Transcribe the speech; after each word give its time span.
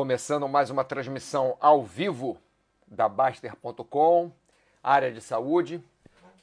Começando 0.00 0.48
mais 0.48 0.70
uma 0.70 0.82
transmissão 0.82 1.58
ao 1.60 1.84
vivo 1.84 2.40
da 2.86 3.06
Baster.com, 3.06 4.32
área 4.82 5.12
de 5.12 5.20
saúde. 5.20 5.84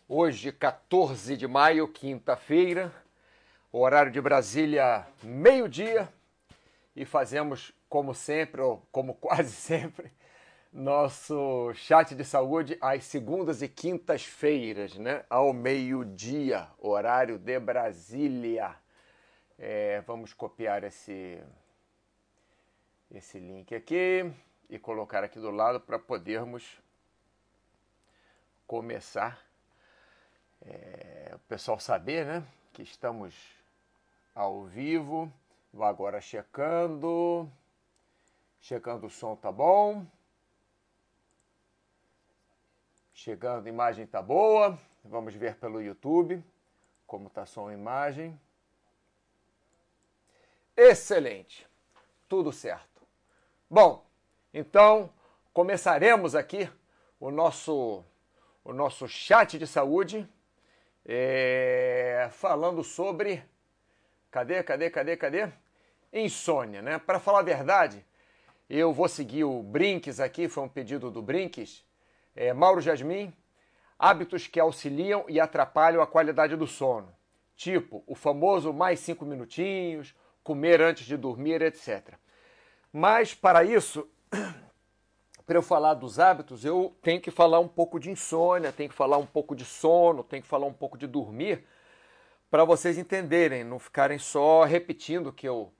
Hoje, 0.07 0.51
14 0.51 1.35
de 1.35 1.47
maio, 1.47 1.87
quinta-feira, 1.87 2.93
horário 3.71 4.11
de 4.11 4.21
Brasília, 4.21 5.07
meio-dia. 5.23 6.07
E 6.95 7.03
fazemos, 7.03 7.73
como 7.89 8.13
sempre, 8.13 8.61
ou 8.61 8.85
como 8.91 9.15
quase 9.19 9.53
sempre, 9.53 10.11
nosso 10.71 11.73
chat 11.73 12.13
de 12.13 12.23
saúde 12.23 12.77
às 12.79 13.05
segundas 13.05 13.63
e 13.63 13.67
quintas-feiras, 13.67 14.95
né? 14.99 15.25
Ao 15.27 15.51
meio-dia, 15.51 16.67
horário 16.77 17.39
de 17.39 17.59
Brasília. 17.59 18.75
É, 19.57 20.03
vamos 20.05 20.31
copiar 20.31 20.83
esse 20.83 21.41
esse 23.11 23.39
link 23.39 23.73
aqui 23.73 24.31
e 24.69 24.77
colocar 24.77 25.23
aqui 25.23 25.39
do 25.39 25.51
lado 25.51 25.79
para 25.79 25.97
podermos 25.97 26.79
começar. 28.65 29.39
É, 30.61 31.31
o 31.33 31.39
pessoal 31.39 31.79
saber, 31.79 32.25
né? 32.25 32.47
Que 32.73 32.81
estamos 32.81 33.35
ao 34.35 34.65
vivo. 34.65 35.31
Vou 35.71 35.85
agora 35.85 36.19
checando. 36.19 37.49
Checando 38.59 39.07
o 39.07 39.09
som, 39.09 39.35
tá 39.35 39.51
bom? 39.51 40.05
Chegando, 43.13 43.65
a 43.65 43.69
imagem 43.69 44.05
tá 44.05 44.21
boa. 44.21 44.77
Vamos 45.03 45.33
ver 45.35 45.55
pelo 45.55 45.81
YouTube 45.81 46.43
como 47.07 47.29
tá 47.29 47.45
som 47.45 47.71
e 47.71 47.73
imagem. 47.73 48.39
Excelente. 50.75 51.65
Tudo 52.27 52.51
certo. 52.51 52.96
Bom, 53.69 54.09
então 54.53 55.09
começaremos 55.51 56.35
aqui 56.35 56.69
o 57.19 57.29
nosso, 57.29 58.01
o 58.63 58.71
nosso 58.71 59.09
chat 59.09 59.59
de 59.59 59.67
saúde 59.67 60.25
é, 61.05 62.29
falando 62.31 62.81
sobre. 62.81 63.43
Cadê, 64.31 64.63
cadê, 64.63 64.89
cadê, 64.89 65.17
cadê? 65.17 65.49
Insônia, 66.13 66.81
né? 66.81 66.97
Para 66.97 67.19
falar 67.19 67.39
a 67.39 67.43
verdade, 67.43 68.05
eu 68.69 68.93
vou 68.93 69.09
seguir 69.09 69.43
o 69.43 69.61
Brinques 69.61 70.21
aqui, 70.21 70.47
foi 70.47 70.63
um 70.63 70.69
pedido 70.69 71.11
do 71.11 71.21
Brinques. 71.21 71.85
É, 72.33 72.53
Mauro 72.53 72.79
Jasmin, 72.79 73.33
hábitos 73.99 74.47
que 74.47 74.61
auxiliam 74.61 75.25
e 75.27 75.41
atrapalham 75.41 76.01
a 76.01 76.07
qualidade 76.07 76.55
do 76.55 76.67
sono. 76.67 77.13
Tipo, 77.53 78.01
o 78.07 78.15
famoso 78.15 78.71
mais 78.71 79.01
cinco 79.01 79.25
minutinhos, 79.25 80.15
comer 80.41 80.81
antes 80.81 81.05
de 81.05 81.17
dormir, 81.17 81.61
etc. 81.61 82.17
Mas 82.91 83.33
para 83.33 83.63
isso, 83.63 84.07
para 85.45 85.57
eu 85.57 85.61
falar 85.61 85.93
dos 85.93 86.19
hábitos, 86.19 86.65
eu 86.65 86.95
tenho 87.01 87.21
que 87.21 87.31
falar 87.31 87.59
um 87.59 87.67
pouco 87.67 87.99
de 87.99 88.09
insônia, 88.09 88.71
tenho 88.71 88.89
que 88.89 88.95
falar 88.95 89.17
um 89.17 89.25
pouco 89.25 89.55
de 89.55 89.65
sono, 89.65 90.23
tenho 90.23 90.41
que 90.41 90.49
falar 90.49 90.65
um 90.65 90.73
pouco 90.73 90.97
de 90.97 91.07
dormir, 91.07 91.65
para 92.49 92.63
vocês 92.63 92.97
entenderem, 92.97 93.63
não 93.63 93.77
ficarem 93.77 94.17
só 94.17 94.63
repetindo 94.63 95.27
o 95.27 95.33
que 95.33 95.47
eu 95.47 95.71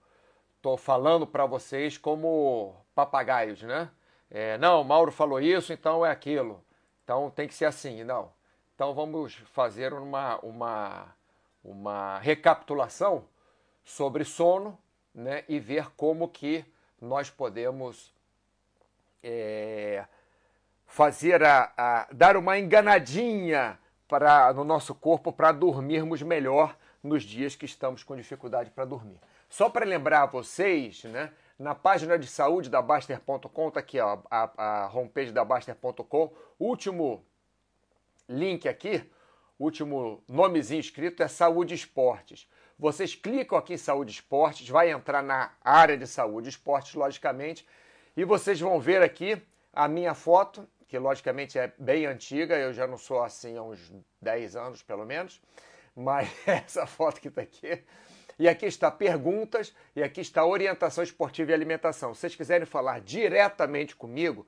estou 0.56 0.76
falando 0.76 1.26
para 1.26 1.46
vocês 1.46 1.96
como 1.96 2.74
papagaios, 2.94 3.62
né? 3.62 3.90
É, 4.30 4.58
não, 4.58 4.84
Mauro 4.84 5.10
falou 5.10 5.40
isso, 5.40 5.72
então 5.72 6.04
é 6.04 6.10
aquilo. 6.10 6.62
Então 7.04 7.30
tem 7.30 7.48
que 7.48 7.54
ser 7.54 7.64
assim, 7.64 8.04
não. 8.04 8.30
Então 8.74 8.94
vamos 8.94 9.34
fazer 9.52 9.94
uma, 9.94 10.38
uma, 10.40 11.16
uma 11.64 12.18
recapitulação 12.18 13.24
sobre 13.82 14.24
sono 14.24 14.78
né, 15.14 15.44
e 15.48 15.58
ver 15.58 15.90
como 15.96 16.28
que 16.28 16.64
nós 17.00 17.30
podemos 17.30 18.12
é, 19.22 20.04
fazer 20.86 21.42
a, 21.42 21.72
a, 21.76 22.08
dar 22.12 22.36
uma 22.36 22.58
enganadinha 22.58 23.78
para 24.08 24.52
no 24.52 24.64
nosso 24.64 24.94
corpo 24.94 25.32
para 25.32 25.52
dormirmos 25.52 26.22
melhor 26.22 26.76
nos 27.02 27.22
dias 27.22 27.54
que 27.54 27.66
estamos 27.66 28.02
com 28.02 28.16
dificuldade 28.16 28.70
para 28.70 28.84
dormir. 28.84 29.20
Só 29.48 29.68
para 29.68 29.84
lembrar 29.84 30.22
a 30.22 30.26
vocês, 30.26 31.04
né, 31.04 31.32
na 31.58 31.74
página 31.74 32.18
de 32.18 32.26
saúde 32.26 32.68
da 32.68 32.82
Baster.com, 32.82 33.70
tá 33.70 33.80
aqui 33.80 33.98
ó, 34.00 34.18
a, 34.30 34.84
a 34.84 34.90
homepage 34.94 35.32
da 35.32 35.44
Baster.com, 35.44 36.32
último 36.58 37.24
link 38.28 38.68
aqui, 38.68 39.08
último 39.58 40.22
nomezinho 40.28 40.80
escrito 40.80 41.22
é 41.22 41.28
Saúde 41.28 41.74
Esportes. 41.74 42.48
Vocês 42.78 43.12
clicam 43.12 43.58
aqui 43.58 43.74
em 43.74 43.78
Saúde 43.78 44.12
Esportes, 44.12 44.68
vai 44.68 44.92
entrar 44.92 45.20
na 45.20 45.50
área 45.64 45.98
de 45.98 46.06
Saúde 46.06 46.48
Esportes, 46.48 46.94
logicamente, 46.94 47.66
e 48.16 48.24
vocês 48.24 48.60
vão 48.60 48.78
ver 48.78 49.02
aqui 49.02 49.42
a 49.72 49.88
minha 49.88 50.14
foto, 50.14 50.64
que 50.86 50.96
logicamente 50.96 51.58
é 51.58 51.72
bem 51.76 52.06
antiga, 52.06 52.56
eu 52.56 52.72
já 52.72 52.86
não 52.86 52.96
sou 52.96 53.20
assim 53.20 53.56
há 53.56 53.62
uns 53.62 53.92
10 54.22 54.54
anos 54.54 54.80
pelo 54.80 55.04
menos, 55.04 55.42
mas 55.94 56.28
essa 56.46 56.86
foto 56.86 57.20
que 57.20 57.26
está 57.26 57.42
aqui. 57.42 57.82
E 58.38 58.48
aqui 58.48 58.66
está 58.66 58.92
perguntas 58.92 59.74
e 59.96 60.02
aqui 60.02 60.20
está 60.20 60.46
orientação 60.46 61.02
esportiva 61.02 61.50
e 61.50 61.54
alimentação. 61.54 62.14
Se 62.14 62.20
vocês 62.20 62.36
quiserem 62.36 62.64
falar 62.64 63.00
diretamente 63.00 63.96
comigo, 63.96 64.46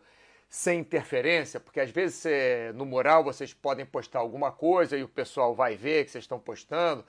sem 0.49 0.79
interferência, 0.79 1.59
porque 1.59 1.81
às 1.81 1.91
vezes 1.91 2.25
no 2.77 2.87
mural 2.87 3.25
vocês 3.25 3.53
podem 3.53 3.85
postar 3.85 4.21
alguma 4.21 4.53
coisa 4.53 4.97
e 4.97 5.03
o 5.03 5.09
pessoal 5.09 5.53
vai 5.53 5.75
ver 5.75 6.05
que 6.05 6.13
vocês 6.13 6.23
estão 6.23 6.39
postando 6.39 7.05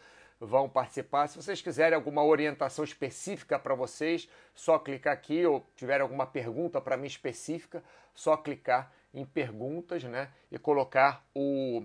vão 0.46 0.68
participar. 0.68 1.28
Se 1.28 1.38
vocês 1.38 1.62
quiserem 1.62 1.96
alguma 1.96 2.24
orientação 2.24 2.84
específica 2.84 3.60
para 3.60 3.76
vocês, 3.76 4.28
só 4.56 4.80
clicar 4.80 5.14
aqui 5.14 5.46
ou 5.46 5.64
tiver 5.76 6.02
alguma 6.02 6.26
pergunta 6.26 6.82
para 6.82 6.98
mim 6.98 7.06
específica, 7.06 7.84
só 8.16 8.36
clicar 8.36 8.92
em 9.14 9.24
perguntas, 9.24 10.04
né, 10.04 10.32
e 10.52 10.58
colocar 10.58 11.24
o, 11.36 11.84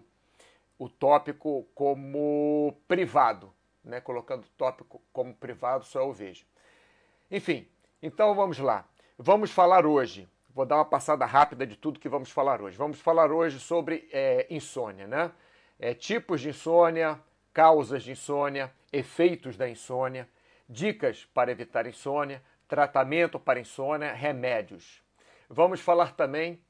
o 0.78 0.88
tópico 0.88 1.66
como 1.74 2.74
privado, 2.88 3.52
né, 3.84 4.00
colocando 4.00 4.44
o 4.44 4.50
tópico 4.56 5.02
como 5.12 5.34
privado, 5.34 5.84
só 5.84 6.00
eu 6.00 6.12
vejo. 6.12 6.46
Enfim, 7.30 7.68
então 8.00 8.34
vamos 8.34 8.58
lá. 8.58 8.88
Vamos 9.18 9.50
falar 9.50 9.84
hoje. 9.84 10.28
Vou 10.54 10.64
dar 10.64 10.76
uma 10.76 10.84
passada 10.84 11.26
rápida 11.26 11.66
de 11.66 11.76
tudo 11.76 12.00
que 12.00 12.08
vamos 12.08 12.30
falar 12.30 12.62
hoje. 12.62 12.78
Vamos 12.78 13.00
falar 13.00 13.30
hoje 13.30 13.60
sobre 13.60 14.08
é, 14.10 14.46
insônia, 14.48 15.06
né? 15.06 15.30
É, 15.78 15.92
tipos 15.92 16.40
de 16.40 16.48
insônia, 16.48 17.20
causas 17.56 18.02
de 18.02 18.10
insônia, 18.10 18.70
efeitos 18.92 19.56
da 19.56 19.66
insônia, 19.66 20.28
dicas 20.68 21.24
para 21.32 21.50
evitar 21.50 21.86
insônia, 21.86 22.42
tratamento 22.68 23.40
para 23.40 23.58
insônia, 23.58 24.12
remédios. 24.12 25.02
Vamos 25.48 25.80
falar 25.80 26.12
também, 26.12 26.60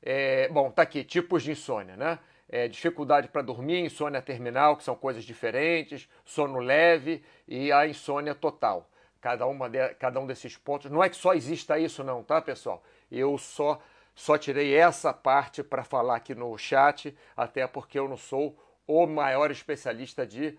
é, 0.00 0.48
bom, 0.48 0.70
tá 0.70 0.82
aqui, 0.82 1.02
tipos 1.02 1.42
de 1.42 1.50
insônia, 1.50 1.96
né? 1.96 2.20
É, 2.48 2.68
dificuldade 2.68 3.26
para 3.26 3.42
dormir, 3.42 3.80
insônia 3.80 4.22
terminal, 4.22 4.76
que 4.76 4.84
são 4.84 4.94
coisas 4.94 5.24
diferentes, 5.24 6.08
sono 6.24 6.60
leve 6.60 7.24
e 7.48 7.72
a 7.72 7.84
insônia 7.84 8.32
total. 8.32 8.88
Cada, 9.20 9.46
uma 9.46 9.68
de, 9.68 9.94
cada 9.94 10.20
um 10.20 10.28
desses 10.28 10.56
pontos. 10.56 10.88
Não 10.92 11.02
é 11.02 11.08
que 11.08 11.16
só 11.16 11.34
exista 11.34 11.76
isso, 11.76 12.04
não, 12.04 12.22
tá, 12.22 12.40
pessoal? 12.40 12.84
Eu 13.10 13.36
só, 13.36 13.82
só 14.14 14.38
tirei 14.38 14.76
essa 14.76 15.12
parte 15.12 15.64
para 15.64 15.82
falar 15.82 16.14
aqui 16.14 16.36
no 16.36 16.56
chat, 16.56 17.12
até 17.36 17.66
porque 17.66 17.98
eu 17.98 18.08
não 18.08 18.16
sou 18.16 18.56
o 18.86 19.06
maior 19.06 19.50
especialista 19.50 20.26
de 20.26 20.58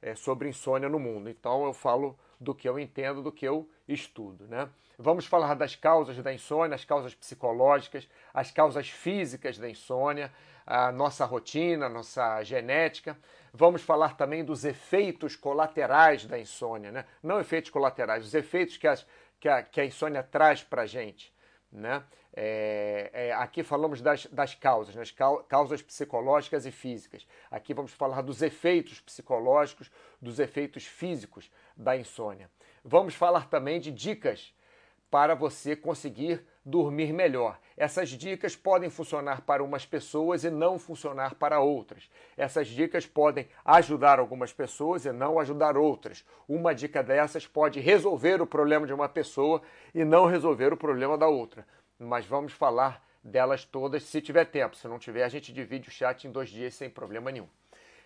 é, 0.00 0.14
sobre 0.14 0.48
insônia 0.48 0.88
no 0.88 0.98
mundo. 0.98 1.28
Então 1.28 1.64
eu 1.64 1.72
falo 1.72 2.18
do 2.40 2.54
que 2.54 2.68
eu 2.68 2.78
entendo, 2.78 3.22
do 3.22 3.32
que 3.32 3.46
eu 3.46 3.68
estudo. 3.86 4.46
Né? 4.46 4.68
Vamos 4.98 5.26
falar 5.26 5.54
das 5.54 5.74
causas 5.74 6.16
da 6.18 6.32
insônia, 6.32 6.74
as 6.74 6.84
causas 6.84 7.14
psicológicas, 7.14 8.08
as 8.32 8.50
causas 8.50 8.88
físicas 8.88 9.58
da 9.58 9.68
insônia, 9.68 10.32
a 10.66 10.92
nossa 10.92 11.24
rotina, 11.24 11.86
a 11.86 11.88
nossa 11.88 12.42
genética. 12.42 13.16
Vamos 13.52 13.82
falar 13.82 14.16
também 14.16 14.44
dos 14.44 14.64
efeitos 14.64 15.34
colaterais 15.34 16.26
da 16.26 16.38
insônia, 16.38 16.92
né? 16.92 17.04
não 17.22 17.40
efeitos 17.40 17.70
colaterais, 17.70 18.24
os 18.24 18.34
efeitos 18.34 18.76
que, 18.76 18.86
as, 18.86 19.06
que, 19.40 19.48
a, 19.48 19.62
que 19.62 19.80
a 19.80 19.84
insônia 19.84 20.22
traz 20.22 20.62
para 20.62 20.82
a 20.82 20.86
gente. 20.86 21.32
Né? 21.72 22.02
É, 22.40 23.10
é, 23.12 23.32
aqui 23.32 23.64
falamos 23.64 24.00
das, 24.00 24.26
das 24.26 24.54
causas, 24.54 24.94
né? 24.94 25.02
causas 25.48 25.82
psicológicas 25.82 26.64
e 26.66 26.70
físicas. 26.70 27.26
Aqui 27.50 27.74
vamos 27.74 27.92
falar 27.92 28.22
dos 28.22 28.42
efeitos 28.42 29.00
psicológicos, 29.00 29.90
dos 30.22 30.38
efeitos 30.38 30.84
físicos 30.86 31.50
da 31.76 31.96
insônia. 31.96 32.48
Vamos 32.84 33.16
falar 33.16 33.48
também 33.48 33.80
de 33.80 33.90
dicas 33.90 34.54
para 35.10 35.34
você 35.34 35.74
conseguir 35.74 36.44
dormir 36.64 37.12
melhor. 37.12 37.58
Essas 37.76 38.10
dicas 38.10 38.54
podem 38.54 38.90
funcionar 38.90 39.40
para 39.40 39.64
umas 39.64 39.86
pessoas 39.86 40.44
e 40.44 40.50
não 40.50 40.78
funcionar 40.78 41.34
para 41.34 41.60
outras. 41.60 42.08
Essas 42.36 42.68
dicas 42.68 43.06
podem 43.06 43.48
ajudar 43.64 44.18
algumas 44.20 44.52
pessoas 44.52 45.06
e 45.06 45.10
não 45.10 45.40
ajudar 45.40 45.76
outras. 45.76 46.24
Uma 46.46 46.74
dica 46.74 47.02
dessas 47.02 47.46
pode 47.46 47.80
resolver 47.80 48.40
o 48.40 48.46
problema 48.46 48.86
de 48.86 48.92
uma 48.92 49.08
pessoa 49.08 49.62
e 49.94 50.04
não 50.04 50.26
resolver 50.26 50.72
o 50.72 50.76
problema 50.76 51.16
da 51.16 51.26
outra. 51.26 51.66
Mas 51.98 52.26
vamos 52.26 52.52
falar 52.52 53.04
delas 53.22 53.64
todas 53.64 54.04
se 54.04 54.20
tiver 54.20 54.44
tempo. 54.44 54.76
Se 54.76 54.86
não 54.86 54.98
tiver, 54.98 55.24
a 55.24 55.28
gente 55.28 55.52
divide 55.52 55.88
o 55.88 55.92
chat 55.92 56.26
em 56.26 56.30
dois 56.30 56.48
dias 56.48 56.74
sem 56.74 56.88
problema 56.88 57.30
nenhum. 57.30 57.48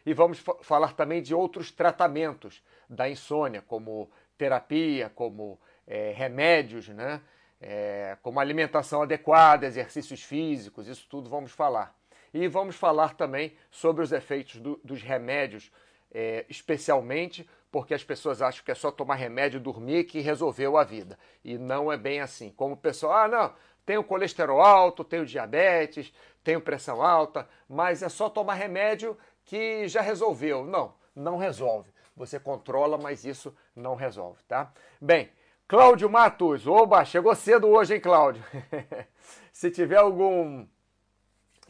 E 0.04 0.12
vamos 0.12 0.42
falar 0.62 0.94
também 0.94 1.22
de 1.22 1.34
outros 1.34 1.70
tratamentos 1.70 2.62
da 2.88 3.08
insônia, 3.08 3.62
como 3.62 4.10
terapia, 4.36 5.10
como 5.14 5.60
é, 5.86 6.12
remédios, 6.12 6.88
né? 6.88 7.20
é, 7.62 8.18
como 8.22 8.40
alimentação 8.40 9.02
adequada, 9.02 9.66
exercícios 9.66 10.22
físicos, 10.22 10.88
isso 10.88 11.06
tudo 11.08 11.30
vamos 11.30 11.52
falar. 11.52 11.96
E 12.34 12.48
vamos 12.48 12.74
falar 12.74 13.14
também 13.14 13.56
sobre 13.70 14.02
os 14.02 14.10
efeitos 14.10 14.56
do, 14.56 14.80
dos 14.82 15.00
remédios, 15.00 15.70
é, 16.10 16.44
especialmente 16.48 17.48
porque 17.70 17.94
as 17.94 18.04
pessoas 18.04 18.42
acham 18.42 18.64
que 18.64 18.70
é 18.70 18.74
só 18.74 18.90
tomar 18.90 19.14
remédio 19.14 19.58
e 19.58 19.60
dormir 19.60 20.04
que 20.04 20.20
resolveu 20.20 20.76
a 20.76 20.84
vida. 20.84 21.18
E 21.42 21.56
não 21.56 21.90
é 21.90 21.96
bem 21.96 22.20
assim. 22.20 22.50
Como 22.50 22.74
o 22.74 22.76
pessoal, 22.76 23.12
ah, 23.12 23.28
não, 23.28 23.54
tenho 23.84 24.05
colesterol 24.05 24.61
alto, 24.61 25.05
tenho 25.05 25.26
diabetes, 25.26 26.12
tenho 26.43 26.61
pressão 26.61 27.02
alta, 27.02 27.49
mas 27.69 28.02
é 28.02 28.08
só 28.08 28.29
tomar 28.29 28.55
remédio 28.55 29.17
que 29.44 29.87
já 29.88 30.00
resolveu. 30.00 30.64
Não, 30.64 30.94
não 31.14 31.37
resolve. 31.37 31.93
Você 32.17 32.38
controla, 32.38 32.99
mas 32.99 33.25
isso 33.25 33.55
não 33.75 33.94
resolve, 33.94 34.43
tá? 34.44 34.73
Bem, 35.00 35.31
Cláudio 35.67 36.11
Matos, 36.11 36.67
oba, 36.67 37.05
chegou 37.05 37.34
cedo 37.34 37.69
hoje, 37.69 37.94
hein, 37.94 38.00
Cláudio? 38.00 38.44
Se 39.50 39.70
tiver 39.70 39.96
algum 39.96 40.67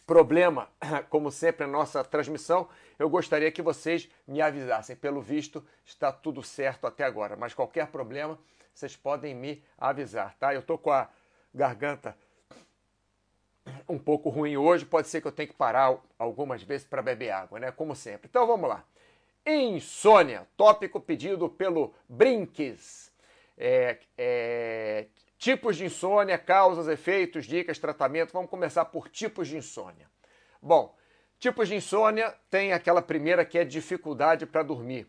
problema, 0.05 0.69
como 1.09 1.31
sempre, 1.31 1.67
na 1.67 1.73
nossa 1.73 2.03
transmissão, 2.03 2.69
eu 2.99 3.09
gostaria 3.09 3.53
que 3.53 3.63
vocês 3.63 4.09
me 4.27 4.41
avisassem. 4.43 4.97
Pelo 4.97 5.23
visto, 5.23 5.65
está 5.85 6.11
tudo 6.11 6.43
certo 6.43 6.87
até 6.87 7.05
agora, 7.05 7.37
mas 7.37 7.55
qualquer 7.55 7.87
problema, 7.89 8.39
vocês 8.75 8.97
podem 8.97 9.35
me 9.35 9.63
avisar, 9.79 10.35
tá? 10.35 10.53
Eu 10.53 10.61
estou 10.61 10.77
com 10.79 10.91
a 10.91 11.09
garganta 11.55 12.17
um 13.89 13.99
pouco 13.99 14.29
ruim 14.29 14.57
hoje, 14.57 14.85
pode 14.85 15.09
ser 15.09 15.21
que 15.21 15.27
eu 15.27 15.33
tenha 15.33 15.47
que 15.47 15.55
parar 15.55 15.97
algumas 16.19 16.63
vezes 16.63 16.87
para 16.87 17.03
beber 17.03 17.31
água, 17.31 17.61
né? 17.61 17.71
Como 17.71 17.95
sempre. 17.95 18.29
Então 18.29 18.47
vamos 18.47 18.69
lá. 18.69 18.85
Insônia, 19.45 20.47
tópico 20.57 21.01
pedido 21.01 21.49
pelo 21.49 21.95
Brinques. 22.09 23.13
É, 23.57 23.99
é, 24.17 25.07
tipos 25.37 25.77
de 25.77 25.85
insônia, 25.85 26.39
causas, 26.39 26.89
efeitos, 26.89 27.45
dicas, 27.45 27.79
tratamento. 27.79 28.33
Vamos 28.33 28.51
começar 28.51 28.85
por 28.87 29.09
tipos 29.09 29.49
de 29.49 29.57
insônia. 29.57 30.09
Bom, 30.61 30.97
tipos 31.39 31.69
de 31.69 31.75
insônia 31.75 32.35
tem 32.49 32.73
aquela 32.73 33.03
primeira 33.03 33.45
que 33.45 33.59
é 33.59 33.65
dificuldade 33.65 34.47
para 34.47 34.63
dormir. 34.63 35.07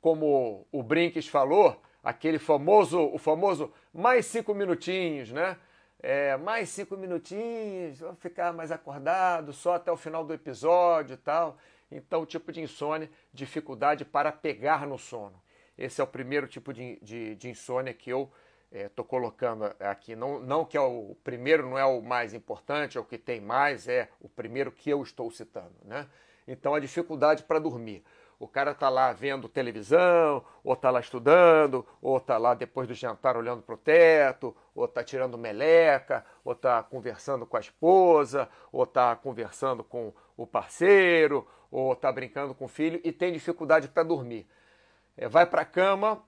Como 0.00 0.66
o 0.72 0.82
Brinques 0.82 1.28
falou, 1.28 1.80
aquele 2.02 2.38
famoso, 2.38 3.00
o 3.00 3.18
famoso 3.18 3.72
mais 3.92 4.26
cinco 4.26 4.54
minutinhos, 4.54 5.30
né? 5.30 5.56
É, 6.00 6.36
mais 6.36 6.68
cinco 6.68 6.96
minutinhos, 6.96 7.98
vou 7.98 8.14
ficar 8.14 8.52
mais 8.52 8.70
acordado, 8.70 9.52
só 9.52 9.74
até 9.74 9.90
o 9.90 9.96
final 9.96 10.24
do 10.24 10.32
episódio 10.32 11.14
e 11.14 11.16
tal. 11.16 11.58
Então, 11.90 12.22
o 12.22 12.26
tipo 12.26 12.52
de 12.52 12.60
insônia, 12.60 13.10
dificuldade 13.32 14.04
para 14.04 14.30
pegar 14.30 14.86
no 14.86 14.96
sono. 14.96 15.42
Esse 15.76 16.00
é 16.00 16.04
o 16.04 16.06
primeiro 16.06 16.46
tipo 16.46 16.72
de, 16.72 16.98
de, 17.02 17.34
de 17.34 17.48
insônia 17.48 17.92
que 17.92 18.10
eu 18.10 18.30
estou 18.70 19.04
é, 19.04 19.08
colocando 19.08 19.64
aqui. 19.80 20.14
Não, 20.14 20.38
não 20.38 20.64
que 20.64 20.76
é 20.76 20.80
o 20.80 21.16
primeiro 21.24 21.68
não 21.68 21.78
é 21.78 21.84
o 21.84 22.00
mais 22.00 22.32
importante, 22.32 22.96
é 22.96 23.00
o 23.00 23.04
que 23.04 23.18
tem 23.18 23.40
mais, 23.40 23.88
é 23.88 24.08
o 24.20 24.28
primeiro 24.28 24.70
que 24.70 24.90
eu 24.90 25.02
estou 25.02 25.30
citando. 25.30 25.74
Né? 25.84 26.06
Então, 26.46 26.74
a 26.74 26.80
dificuldade 26.80 27.42
para 27.42 27.58
dormir. 27.58 28.04
O 28.38 28.46
cara 28.46 28.70
está 28.70 28.88
lá 28.88 29.12
vendo 29.12 29.48
televisão, 29.48 30.44
ou 30.62 30.74
está 30.74 30.90
lá 30.90 31.00
estudando, 31.00 31.84
ou 32.00 32.18
está 32.18 32.38
lá 32.38 32.54
depois 32.54 32.86
do 32.86 32.94
jantar 32.94 33.36
olhando 33.36 33.62
para 33.62 33.74
o 33.74 33.78
teto, 33.78 34.56
ou 34.76 34.84
está 34.84 35.02
tirando 35.02 35.36
meleca, 35.36 36.24
ou 36.44 36.52
está 36.52 36.80
conversando 36.84 37.44
com 37.44 37.56
a 37.56 37.60
esposa, 37.60 38.48
ou 38.70 38.84
está 38.84 39.16
conversando 39.16 39.82
com 39.82 40.12
o 40.36 40.46
parceiro, 40.46 41.44
ou 41.68 41.92
está 41.92 42.12
brincando 42.12 42.54
com 42.54 42.66
o 42.66 42.68
filho 42.68 43.00
e 43.02 43.10
tem 43.10 43.32
dificuldade 43.32 43.88
para 43.88 44.04
dormir. 44.04 44.46
É, 45.16 45.28
vai 45.28 45.44
para 45.44 45.62
a 45.62 45.64
cama, 45.64 46.22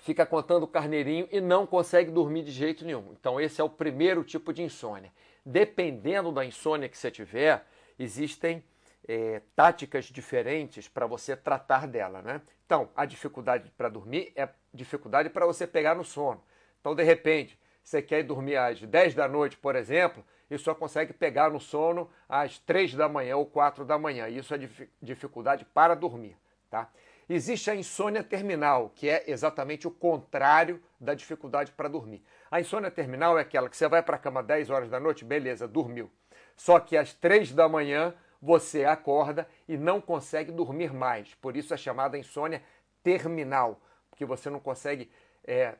fica 0.00 0.26
contando 0.26 0.64
o 0.64 0.68
carneirinho 0.68 1.26
e 1.32 1.40
não 1.40 1.66
consegue 1.66 2.10
dormir 2.10 2.42
de 2.42 2.50
jeito 2.50 2.84
nenhum. 2.84 3.14
Então, 3.18 3.40
esse 3.40 3.62
é 3.62 3.64
o 3.64 3.70
primeiro 3.70 4.22
tipo 4.22 4.52
de 4.52 4.62
insônia. 4.62 5.10
Dependendo 5.44 6.30
da 6.30 6.44
insônia 6.44 6.86
que 6.86 6.98
você 6.98 7.10
tiver, 7.10 7.66
existem 7.98 8.62
é, 9.08 9.40
táticas 9.56 10.04
diferentes 10.04 10.86
para 10.86 11.06
você 11.06 11.34
tratar 11.34 11.88
dela, 11.88 12.20
né? 12.20 12.42
Então, 12.66 12.90
a 12.94 13.06
dificuldade 13.06 13.72
para 13.76 13.88
dormir 13.88 14.30
é 14.36 14.46
dificuldade 14.72 15.30
para 15.30 15.46
você 15.46 15.66
pegar 15.66 15.94
no 15.94 16.04
sono. 16.04 16.44
Então, 16.78 16.94
de 16.94 17.02
repente, 17.02 17.58
você 17.82 18.02
quer 18.02 18.22
dormir 18.22 18.56
às 18.56 18.78
10 18.78 19.14
da 19.14 19.26
noite, 19.26 19.56
por 19.56 19.74
exemplo, 19.74 20.22
e 20.50 20.58
só 20.58 20.74
consegue 20.74 21.14
pegar 21.14 21.50
no 21.50 21.58
sono 21.58 22.10
às 22.28 22.58
3 22.58 22.94
da 22.94 23.08
manhã 23.08 23.36
ou 23.36 23.46
4 23.46 23.84
da 23.86 23.98
manhã. 23.98 24.28
Isso 24.28 24.54
é 24.54 24.58
dificuldade 25.00 25.64
para 25.64 25.94
dormir, 25.94 26.36
tá? 26.70 26.90
Existe 27.30 27.70
a 27.70 27.74
insônia 27.74 28.22
terminal, 28.22 28.90
que 28.94 29.08
é 29.08 29.24
exatamente 29.26 29.86
o 29.86 29.90
contrário 29.90 30.82
da 30.98 31.14
dificuldade 31.14 31.72
para 31.72 31.88
dormir. 31.88 32.22
A 32.50 32.60
insônia 32.60 32.90
terminal 32.90 33.38
é 33.38 33.42
aquela 33.42 33.68
que 33.68 33.76
você 33.76 33.86
vai 33.88 34.02
para 34.02 34.16
a 34.16 34.18
cama 34.18 34.40
às 34.40 34.46
10 34.46 34.70
horas 34.70 34.90
da 34.90 34.98
noite, 34.98 35.24
beleza, 35.24 35.68
dormiu. 35.68 36.10
Só 36.56 36.80
que 36.80 36.96
às 36.96 37.12
3 37.12 37.52
da 37.52 37.68
manhã 37.68 38.14
você 38.40 38.84
acorda 38.84 39.48
e 39.68 39.76
não 39.76 40.00
consegue 40.00 40.52
dormir 40.52 40.92
mais. 40.92 41.34
Por 41.34 41.56
isso 41.56 41.74
é 41.74 41.76
chamada 41.76 42.16
insônia 42.16 42.62
terminal, 43.02 43.80
porque 44.10 44.24
você 44.24 44.48
não 44.50 44.60
consegue, 44.60 45.10
é, 45.44 45.74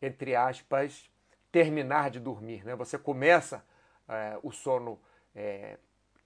entre 0.00 0.34
aspas, 0.34 1.10
terminar 1.50 2.10
de 2.10 2.20
dormir. 2.20 2.64
Né? 2.64 2.74
Você 2.76 2.98
começa 2.98 3.64
é, 4.08 4.38
o 4.42 4.50
sono 4.50 5.00
é, 5.34 5.78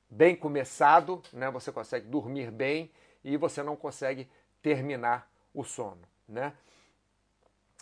bem 0.09 0.35
começado, 0.35 1.23
né? 1.33 1.51
você 1.51 1.71
consegue 1.71 2.07
dormir 2.07 2.51
bem 2.51 2.91
e 3.23 3.37
você 3.37 3.63
não 3.63 3.77
consegue 3.77 4.29
terminar 4.63 5.31
o 5.55 5.65
sono. 5.65 6.03
Né? 6.29 6.53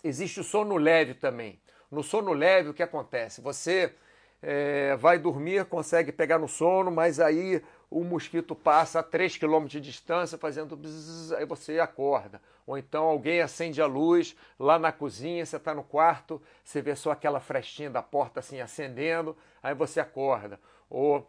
Existe 0.03 0.39
o 0.39 0.43
sono 0.43 0.75
leve 0.77 1.13
também. 1.13 1.59
No 1.89 2.03
sono 2.03 2.33
leve, 2.33 2.69
o 2.69 2.73
que 2.73 2.83
acontece? 2.83 3.41
Você 3.41 3.95
é, 4.41 4.95
vai 4.97 5.17
dormir, 5.17 5.65
consegue 5.65 6.11
pegar 6.11 6.37
no 6.37 6.47
sono, 6.47 6.91
mas 6.91 7.19
aí 7.19 7.63
o 7.89 8.03
mosquito 8.03 8.53
passa 8.53 8.99
a 8.99 9.03
3 9.03 9.37
km 9.37 9.65
de 9.65 9.79
distância 9.79 10.37
fazendo 10.37 10.75
bzzz, 10.75 11.31
aí 11.31 11.45
você 11.45 11.79
acorda. 11.79 12.41
Ou 12.65 12.77
então 12.77 13.05
alguém 13.05 13.41
acende 13.41 13.81
a 13.81 13.85
luz 13.85 14.35
lá 14.59 14.77
na 14.77 14.91
cozinha, 14.91 15.45
você 15.45 15.55
está 15.55 15.73
no 15.73 15.83
quarto, 15.83 16.41
você 16.63 16.81
vê 16.81 16.95
só 16.95 17.11
aquela 17.11 17.39
frestinha 17.39 17.89
da 17.89 18.01
porta 18.01 18.41
assim 18.41 18.59
acendendo, 18.59 19.37
aí 19.63 19.73
você 19.73 20.01
acorda. 20.01 20.59
Ou 20.89 21.25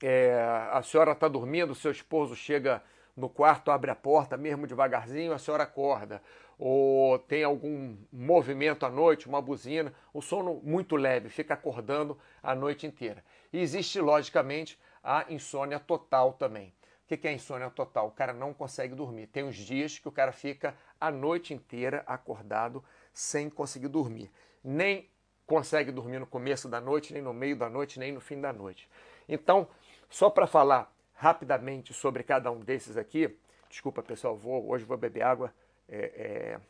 é, 0.00 0.40
a 0.72 0.80
senhora 0.82 1.12
está 1.12 1.26
dormindo, 1.26 1.74
seu 1.74 1.90
esposo 1.90 2.36
chega 2.36 2.82
no 3.16 3.28
quarto, 3.28 3.72
abre 3.72 3.90
a 3.90 3.96
porta 3.96 4.36
mesmo 4.36 4.64
devagarzinho, 4.64 5.32
a 5.32 5.38
senhora 5.38 5.64
acorda. 5.64 6.22
Ou 6.56 7.18
tem 7.18 7.42
algum 7.42 7.96
movimento 8.12 8.86
à 8.86 8.90
noite, 8.90 9.28
uma 9.28 9.42
buzina, 9.42 9.92
o 10.14 10.22
sono 10.22 10.60
muito 10.62 10.94
leve, 10.94 11.28
fica 11.28 11.54
acordando 11.54 12.16
a 12.40 12.54
noite 12.54 12.86
inteira. 12.86 13.24
E 13.52 13.60
existe, 13.60 14.00
logicamente, 14.00 14.78
a 15.08 15.24
insônia 15.30 15.80
total 15.80 16.34
também. 16.34 16.74
O 17.04 17.16
que 17.16 17.26
é 17.26 17.32
insônia 17.32 17.70
total? 17.70 18.08
O 18.08 18.10
cara 18.10 18.34
não 18.34 18.52
consegue 18.52 18.94
dormir. 18.94 19.26
Tem 19.28 19.42
uns 19.42 19.56
dias 19.56 19.98
que 19.98 20.06
o 20.06 20.12
cara 20.12 20.32
fica 20.32 20.76
a 21.00 21.10
noite 21.10 21.54
inteira 21.54 22.04
acordado 22.06 22.84
sem 23.10 23.48
conseguir 23.48 23.88
dormir. 23.88 24.30
Nem 24.62 25.08
consegue 25.46 25.90
dormir 25.90 26.18
no 26.18 26.26
começo 26.26 26.68
da 26.68 26.78
noite, 26.78 27.14
nem 27.14 27.22
no 27.22 27.32
meio 27.32 27.56
da 27.56 27.70
noite, 27.70 27.98
nem 27.98 28.12
no 28.12 28.20
fim 28.20 28.38
da 28.38 28.52
noite. 28.52 28.86
Então, 29.26 29.66
só 30.10 30.28
para 30.28 30.46
falar 30.46 30.94
rapidamente 31.14 31.94
sobre 31.94 32.22
cada 32.22 32.50
um 32.50 32.60
desses 32.60 32.98
aqui, 32.98 33.34
desculpa 33.70 34.02
pessoal, 34.02 34.36
vou, 34.36 34.68
hoje 34.68 34.84
vou 34.84 34.98
beber 34.98 35.22
água, 35.22 35.54
é, 35.88 35.98
é, 35.98 36.60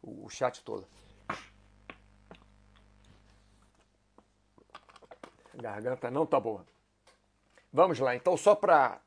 o 0.00 0.30
chat 0.30 0.62
todo. 0.62 0.86
A 5.58 5.60
garganta 5.60 6.08
não 6.08 6.24
tá 6.24 6.38
boa. 6.38 6.64
Vamos 7.76 7.98
lá, 7.98 8.14
então, 8.14 8.36
só 8.36 8.54
para 8.54 9.00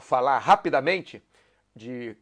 falar 0.00 0.38
rapidamente 0.38 1.22
de, 1.76 2.16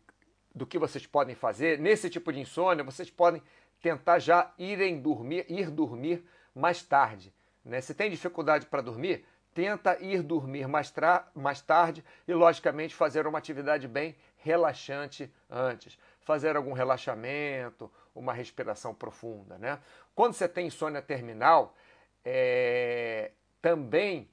do 0.52 0.66
que 0.66 0.76
vocês 0.76 1.06
podem 1.06 1.36
fazer, 1.36 1.78
nesse 1.78 2.10
tipo 2.10 2.32
de 2.32 2.40
insônia, 2.40 2.82
vocês 2.82 3.08
podem 3.08 3.40
tentar 3.80 4.18
já 4.18 4.52
irem 4.58 5.00
dormir, 5.00 5.46
ir 5.48 5.70
dormir 5.70 6.24
mais 6.52 6.82
tarde. 6.82 7.32
Né? 7.64 7.80
Se 7.80 7.94
tem 7.94 8.10
dificuldade 8.10 8.66
para 8.66 8.82
dormir, 8.82 9.24
tenta 9.54 9.96
ir 10.02 10.20
dormir 10.20 10.66
mais, 10.66 10.92
mais 11.32 11.60
tarde 11.60 12.04
e, 12.26 12.34
logicamente, 12.34 12.92
fazer 12.92 13.24
uma 13.24 13.38
atividade 13.38 13.86
bem 13.86 14.16
relaxante 14.38 15.32
antes. 15.48 15.96
Fazer 16.22 16.56
algum 16.56 16.72
relaxamento, 16.72 17.88
uma 18.12 18.32
respiração 18.32 18.92
profunda. 18.92 19.56
Né? 19.58 19.78
Quando 20.12 20.32
você 20.32 20.48
tem 20.48 20.66
insônia 20.66 21.00
terminal, 21.00 21.76
é, 22.24 23.30
também 23.62 24.28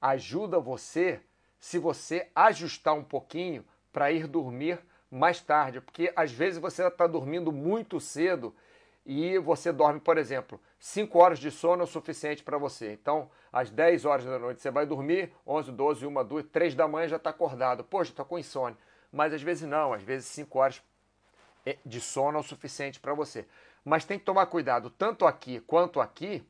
ajuda 0.00 0.58
você 0.58 1.20
se 1.58 1.78
você 1.78 2.28
ajustar 2.34 2.94
um 2.94 3.04
pouquinho 3.04 3.64
para 3.92 4.12
ir 4.12 4.26
dormir 4.26 4.78
mais 5.10 5.40
tarde, 5.40 5.80
porque 5.80 6.12
às 6.14 6.30
vezes 6.30 6.58
você 6.58 6.86
está 6.86 7.06
dormindo 7.06 7.50
muito 7.50 7.98
cedo 7.98 8.54
e 9.04 9.38
você 9.38 9.72
dorme, 9.72 10.00
por 10.00 10.18
exemplo, 10.18 10.60
5 10.78 11.18
horas 11.18 11.38
de 11.38 11.50
sono 11.50 11.82
é 11.82 11.84
o 11.84 11.88
suficiente 11.88 12.42
para 12.42 12.58
você. 12.58 12.92
Então, 12.92 13.30
às 13.52 13.70
10 13.70 14.04
horas 14.04 14.24
da 14.24 14.38
noite 14.38 14.60
você 14.60 14.70
vai 14.70 14.84
dormir, 14.84 15.32
11, 15.46 15.72
12, 15.72 16.06
1, 16.06 16.24
2, 16.24 16.46
3 16.46 16.74
da 16.74 16.88
manhã 16.88 17.08
já 17.08 17.16
está 17.16 17.30
acordado. 17.30 17.84
Poxa, 17.84 18.10
estou 18.10 18.24
com 18.24 18.38
insônia. 18.38 18.76
Mas 19.12 19.32
às 19.32 19.42
vezes 19.42 19.66
não, 19.68 19.92
às 19.92 20.02
vezes 20.02 20.26
5 20.28 20.58
horas 20.58 20.82
é, 21.64 21.78
de 21.86 22.00
sono 22.00 22.38
é 22.38 22.40
o 22.40 22.44
suficiente 22.44 22.98
para 22.98 23.14
você. 23.14 23.46
Mas 23.84 24.04
tem 24.04 24.18
que 24.18 24.24
tomar 24.24 24.46
cuidado, 24.46 24.90
tanto 24.90 25.24
aqui 25.24 25.60
quanto 25.60 26.00
aqui, 26.00 26.44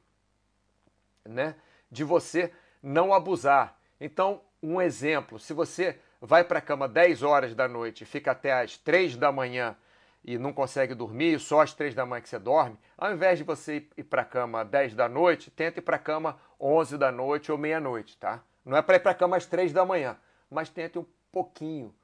né, 1.24 1.54
de 1.90 2.02
você 2.02 2.50
não 2.82 3.12
abusar. 3.12 3.78
Então, 4.00 4.40
um 4.62 4.80
exemplo, 4.80 5.38
se 5.38 5.52
você 5.52 5.98
vai 6.20 6.44
para 6.44 6.58
a 6.58 6.62
cama 6.62 6.88
10 6.88 7.22
horas 7.22 7.54
da 7.54 7.68
noite 7.68 8.02
e 8.02 8.06
fica 8.06 8.32
até 8.32 8.52
as 8.52 8.76
3 8.76 9.16
da 9.16 9.30
manhã 9.30 9.76
e 10.24 10.38
não 10.38 10.52
consegue 10.52 10.94
dormir, 10.94 11.38
só 11.38 11.60
às 11.60 11.72
3 11.72 11.94
da 11.94 12.04
manhã 12.04 12.20
que 12.20 12.28
você 12.28 12.38
dorme, 12.38 12.76
ao 12.98 13.12
invés 13.12 13.38
de 13.38 13.44
você 13.44 13.86
ir 13.96 14.04
para 14.04 14.22
a 14.22 14.24
cama 14.24 14.64
10 14.64 14.94
da 14.94 15.08
noite, 15.08 15.50
tenta 15.50 15.78
ir 15.78 15.82
para 15.82 15.96
a 15.96 16.00
cama 16.00 16.36
11 16.60 16.98
da 16.98 17.12
noite 17.12 17.52
ou 17.52 17.58
meia-noite, 17.58 18.16
tá? 18.16 18.42
Não 18.64 18.76
é 18.76 18.82
para 18.82 18.96
ir 18.96 19.00
para 19.00 19.12
a 19.12 19.14
cama 19.14 19.36
às 19.36 19.46
3 19.46 19.72
da 19.72 19.84
manhã, 19.84 20.16
mas 20.50 20.68
tente 20.68 20.98
um 20.98 21.06
pouquinho 21.30 21.94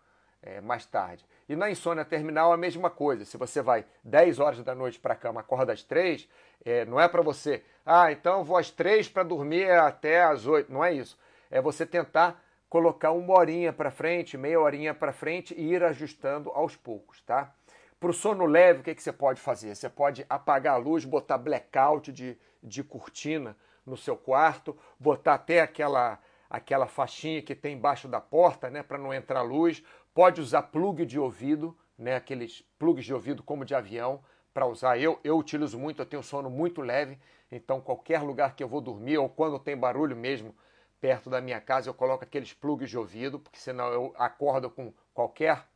é, 0.40 0.60
mais 0.60 0.86
tarde. 0.86 1.24
E 1.52 1.56
na 1.56 1.70
insônia 1.70 2.02
terminal 2.02 2.50
a 2.50 2.56
mesma 2.56 2.88
coisa. 2.88 3.26
Se 3.26 3.36
você 3.36 3.60
vai 3.60 3.84
10 4.02 4.40
horas 4.40 4.64
da 4.64 4.74
noite 4.74 4.98
para 4.98 5.12
a 5.12 5.16
cama, 5.16 5.42
acorda 5.42 5.74
às 5.74 5.82
3, 5.82 6.26
é, 6.64 6.86
não 6.86 6.98
é 6.98 7.06
para 7.06 7.20
você, 7.20 7.62
ah, 7.84 8.10
então 8.10 8.42
vou 8.42 8.56
às 8.56 8.70
3 8.70 9.06
para 9.10 9.22
dormir 9.22 9.70
até 9.70 10.22
às 10.22 10.46
8. 10.46 10.72
Não 10.72 10.82
é 10.82 10.94
isso. 10.94 11.18
É 11.50 11.60
você 11.60 11.84
tentar 11.84 12.42
colocar 12.70 13.10
uma 13.10 13.34
horinha 13.34 13.70
para 13.70 13.90
frente, 13.90 14.38
meia 14.38 14.58
horinha 14.58 14.94
para 14.94 15.12
frente 15.12 15.52
e 15.54 15.74
ir 15.74 15.84
ajustando 15.84 16.48
aos 16.52 16.74
poucos, 16.74 17.20
tá? 17.20 17.54
Para 18.00 18.08
o 18.08 18.14
sono 18.14 18.46
leve, 18.46 18.80
o 18.80 18.82
que, 18.82 18.94
que 18.94 19.02
você 19.02 19.12
pode 19.12 19.38
fazer? 19.38 19.74
Você 19.74 19.90
pode 19.90 20.24
apagar 20.30 20.76
a 20.76 20.78
luz, 20.78 21.04
botar 21.04 21.36
blackout 21.36 22.10
de, 22.10 22.38
de 22.62 22.82
cortina 22.82 23.54
no 23.84 23.98
seu 23.98 24.16
quarto, 24.16 24.74
botar 24.98 25.34
até 25.34 25.60
aquela 25.60 26.18
aquela 26.52 26.86
faixinha 26.86 27.40
que 27.40 27.54
tem 27.54 27.74
embaixo 27.74 28.06
da 28.06 28.20
porta, 28.20 28.68
né, 28.68 28.82
para 28.82 28.98
não 28.98 29.14
entrar 29.14 29.40
luz. 29.40 29.82
Pode 30.14 30.40
usar 30.40 30.62
plug 30.62 31.06
de 31.06 31.18
ouvido, 31.18 31.76
né, 31.96 32.16
aqueles 32.16 32.62
plugs 32.78 33.04
de 33.04 33.14
ouvido 33.14 33.42
como 33.42 33.64
de 33.64 33.74
avião 33.74 34.22
para 34.52 34.66
usar. 34.66 34.98
Eu 34.98 35.18
eu 35.24 35.38
utilizo 35.38 35.78
muito, 35.78 36.02
eu 36.02 36.06
tenho 36.06 36.22
sono 36.22 36.50
muito 36.50 36.80
leve, 36.80 37.18
então 37.50 37.80
qualquer 37.80 38.22
lugar 38.22 38.54
que 38.54 38.62
eu 38.62 38.68
vou 38.68 38.80
dormir 38.80 39.18
ou 39.18 39.28
quando 39.28 39.58
tem 39.58 39.76
barulho 39.76 40.16
mesmo 40.16 40.54
perto 41.00 41.28
da 41.28 41.40
minha 41.40 41.60
casa, 41.60 41.90
eu 41.90 41.94
coloco 41.94 42.22
aqueles 42.22 42.52
plugs 42.52 42.88
de 42.88 42.96
ouvido, 42.96 43.40
porque 43.40 43.58
senão 43.58 43.88
eu 43.88 44.14
acordo 44.16 44.70
com 44.70 44.94
qualquer 45.12 45.66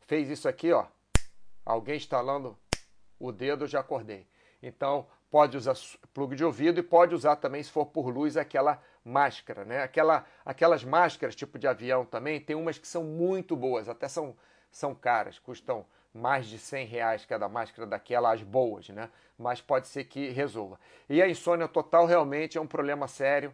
fez 0.00 0.28
isso 0.28 0.46
aqui, 0.46 0.70
ó. 0.72 0.86
Alguém 1.64 1.96
instalando 1.96 2.58
o 3.18 3.32
dedo, 3.32 3.64
eu 3.64 3.68
já 3.68 3.80
acordei. 3.80 4.26
Então, 4.62 5.06
pode 5.30 5.56
usar 5.56 5.74
plug 6.12 6.36
de 6.36 6.44
ouvido 6.44 6.80
e 6.80 6.82
pode 6.82 7.14
usar 7.14 7.36
também, 7.36 7.62
se 7.62 7.70
for 7.70 7.86
por 7.86 8.08
luz, 8.08 8.36
aquela 8.36 8.82
máscara, 9.04 9.64
né? 9.64 9.82
Aquela, 9.82 10.24
aquelas 10.44 10.84
máscaras 10.84 11.34
tipo 11.34 11.58
de 11.58 11.66
avião 11.66 12.04
também, 12.04 12.40
tem 12.40 12.56
umas 12.56 12.78
que 12.78 12.86
são 12.86 13.04
muito 13.04 13.56
boas, 13.56 13.88
até 13.88 14.08
são, 14.08 14.36
são 14.70 14.94
caras, 14.94 15.38
custam 15.38 15.84
mais 16.14 16.46
de 16.46 16.58
100 16.58 16.86
reais 16.86 17.24
cada 17.24 17.48
máscara 17.48 17.86
daquela, 17.86 18.32
as 18.32 18.42
boas, 18.42 18.88
né? 18.90 19.08
Mas 19.38 19.60
pode 19.60 19.88
ser 19.88 20.04
que 20.04 20.30
resolva. 20.30 20.78
E 21.08 21.22
a 21.22 21.28
insônia 21.28 21.66
total 21.66 22.06
realmente 22.06 22.58
é 22.58 22.60
um 22.60 22.66
problema 22.66 23.08
sério. 23.08 23.52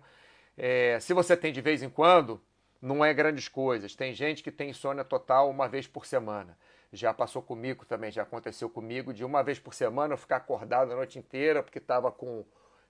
É, 0.57 0.99
se 1.01 1.15
você 1.15 1.37
tem 1.37 1.53
de 1.53 1.61
vez 1.61 1.83
em 1.83 1.89
quando, 1.89 2.41
não 2.83 3.05
é 3.05 3.15
grandes 3.15 3.49
coisas. 3.49 3.95
Tem 3.95 4.13
gente 4.13 4.43
que 4.43 4.51
tem 4.51 4.71
insônia 4.71 5.05
total 5.05 5.49
uma 5.49 5.69
vez 5.69 5.87
por 5.87 6.05
semana 6.05 6.57
já 6.93 7.13
passou 7.13 7.43
comigo 7.43 7.85
também, 7.85 8.11
já 8.11 8.23
aconteceu 8.23 8.69
comigo, 8.69 9.13
de 9.13 9.25
uma 9.25 9.43
vez 9.43 9.59
por 9.59 9.75
semana 9.75 10.15
eu 10.15 10.19
ficar 10.19 10.37
acordado 10.37 10.93
a 10.93 10.97
noite 10.97 11.19
inteira 11.19 11.63
porque 11.63 11.79
estava 11.79 12.11
com 12.11 12.45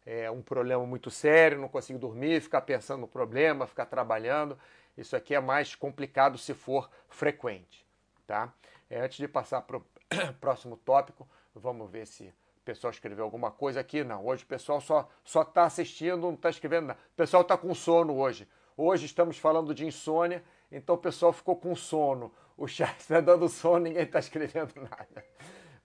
é, 0.09 0.31
um 0.31 0.41
problema 0.41 0.87
muito 0.87 1.11
sério, 1.11 1.61
não 1.61 1.69
consigo 1.69 1.99
dormir, 1.99 2.41
ficar 2.41 2.63
pensando 2.63 3.01
no 3.01 3.07
problema, 3.07 3.67
ficar 3.67 3.85
trabalhando. 3.85 4.59
Isso 4.97 5.15
aqui 5.15 5.35
é 5.35 5.41
mais 5.41 5.75
complicado 5.75 6.39
se 6.39 6.55
for 6.55 6.89
frequente. 7.11 7.87
Tá? 8.27 8.51
É, 8.89 9.01
antes 9.01 9.19
de 9.19 9.29
passar 9.29 9.61
para 9.61 9.77
o 9.77 9.85
próximo 10.41 10.79
tópico, 10.79 11.29
vamos 11.55 11.91
ver 11.91 12.07
se 12.07 12.25
o 12.25 12.61
pessoal 12.65 12.91
escreveu 12.91 13.23
alguma 13.23 13.51
coisa 13.51 13.81
aqui. 13.81 14.03
Não, 14.03 14.25
hoje 14.25 14.45
o 14.45 14.47
pessoal 14.47 14.81
só 14.81 15.43
está 15.43 15.65
assistindo, 15.65 16.23
não 16.23 16.33
está 16.33 16.49
escrevendo 16.49 16.87
nada. 16.87 17.01
O 17.13 17.17
pessoal 17.17 17.43
está 17.43 17.59
com 17.59 17.75
sono 17.75 18.17
hoje. 18.17 18.49
Hoje 18.79 19.05
estamos 19.05 19.37
falando 19.37 19.75
de 19.75 19.85
insônia, 19.85 20.43
então 20.73 20.95
o 20.95 20.99
pessoal 20.99 21.35
ficou 21.35 21.57
com 21.57 21.75
sono 21.75 22.33
o 22.59 22.67
chat 22.67 22.99
está 22.99 23.21
dando 23.23 23.49
som, 23.49 23.79
ninguém 23.79 24.03
está 24.03 24.19
escrevendo 24.19 24.75
nada. 24.75 25.25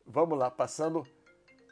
Vamos 0.06 0.38
lá, 0.38 0.50
passando 0.50 1.08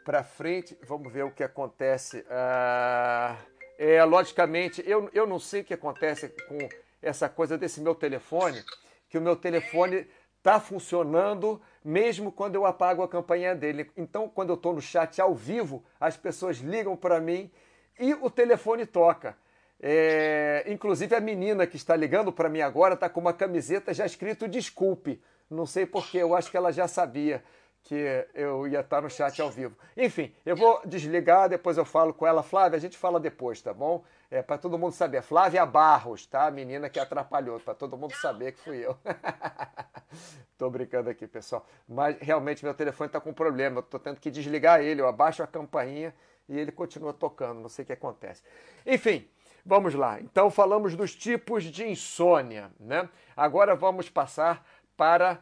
para 0.03 0.23
frente, 0.23 0.77
vamos 0.87 1.11
ver 1.11 1.23
o 1.23 1.31
que 1.31 1.43
acontece. 1.43 2.25
Ah, 2.29 3.37
é, 3.77 4.03
logicamente, 4.03 4.83
eu, 4.85 5.09
eu 5.13 5.25
não 5.25 5.39
sei 5.39 5.61
o 5.61 5.63
que 5.63 5.73
acontece 5.73 6.29
com 6.47 6.57
essa 7.01 7.27
coisa 7.27 7.57
desse 7.57 7.81
meu 7.81 7.95
telefone, 7.95 8.63
que 9.09 9.17
o 9.17 9.21
meu 9.21 9.35
telefone 9.35 10.07
está 10.37 10.59
funcionando 10.59 11.61
mesmo 11.83 12.31
quando 12.31 12.55
eu 12.55 12.65
apago 12.65 13.03
a 13.03 13.07
campanha 13.07 13.55
dele. 13.55 13.89
Então, 13.95 14.27
quando 14.29 14.49
eu 14.49 14.55
estou 14.55 14.73
no 14.73 14.81
chat 14.81 15.21
ao 15.21 15.33
vivo, 15.35 15.83
as 15.99 16.17
pessoas 16.17 16.57
ligam 16.57 16.95
para 16.95 17.19
mim 17.19 17.51
e 17.99 18.13
o 18.13 18.29
telefone 18.29 18.85
toca. 18.85 19.35
É, 19.83 20.63
inclusive 20.67 21.15
a 21.15 21.19
menina 21.19 21.65
que 21.65 21.75
está 21.75 21.95
ligando 21.95 22.31
para 22.31 22.47
mim 22.47 22.61
agora 22.61 22.93
está 22.93 23.09
com 23.09 23.19
uma 23.19 23.33
camiseta 23.33 23.93
já 23.93 24.05
escrito 24.05 24.47
desculpe. 24.47 25.21
Não 25.49 25.65
sei 25.65 25.85
porquê, 25.85 26.19
eu 26.19 26.35
acho 26.35 26.49
que 26.49 26.57
ela 26.57 26.71
já 26.71 26.87
sabia 26.87 27.43
que 27.83 28.25
eu 28.33 28.67
ia 28.67 28.81
estar 28.81 29.01
no 29.01 29.09
chat 29.09 29.41
ao 29.41 29.49
vivo. 29.49 29.75
Enfim, 29.97 30.33
eu 30.45 30.55
vou 30.55 30.81
desligar, 30.85 31.49
depois 31.49 31.77
eu 31.77 31.85
falo 31.85 32.13
com 32.13 32.25
ela. 32.27 32.43
Flávia, 32.43 32.77
a 32.77 32.79
gente 32.79 32.97
fala 32.97 33.19
depois, 33.19 33.61
tá 33.61 33.73
bom? 33.73 34.03
É 34.29 34.41
para 34.41 34.57
todo 34.57 34.77
mundo 34.77 34.93
saber. 34.93 35.21
Flávia 35.21 35.65
Barros, 35.65 36.25
tá? 36.25 36.47
A 36.47 36.51
menina 36.51 36.89
que 36.89 36.99
atrapalhou, 36.99 37.59
para 37.59 37.73
todo 37.73 37.97
mundo 37.97 38.13
saber 38.15 38.53
que 38.53 38.59
fui 38.59 38.77
eu. 38.77 38.97
tô 40.57 40.69
brincando 40.69 41.09
aqui, 41.09 41.27
pessoal. 41.27 41.65
Mas 41.87 42.17
realmente 42.19 42.63
meu 42.63 42.73
telefone 42.73 43.07
está 43.07 43.19
com 43.19 43.33
problema. 43.33 43.79
Eu 43.79 43.83
tô 43.83 43.99
tendo 43.99 44.19
que 44.19 44.31
desligar 44.31 44.81
ele. 44.81 45.01
Eu 45.01 45.07
abaixo 45.07 45.43
a 45.43 45.47
campainha 45.47 46.13
e 46.47 46.57
ele 46.57 46.71
continua 46.71 47.13
tocando. 47.13 47.59
Não 47.59 47.69
sei 47.69 47.83
o 47.83 47.85
que 47.87 47.93
acontece. 47.93 48.43
Enfim. 48.85 49.27
Vamos 49.65 49.93
lá. 49.93 50.19
Então 50.19 50.49
falamos 50.49 50.95
dos 50.95 51.13
tipos 51.13 51.65
de 51.65 51.87
insônia, 51.87 52.71
né? 52.79 53.07
Agora 53.37 53.75
vamos 53.75 54.09
passar 54.09 54.65
para 54.97 55.39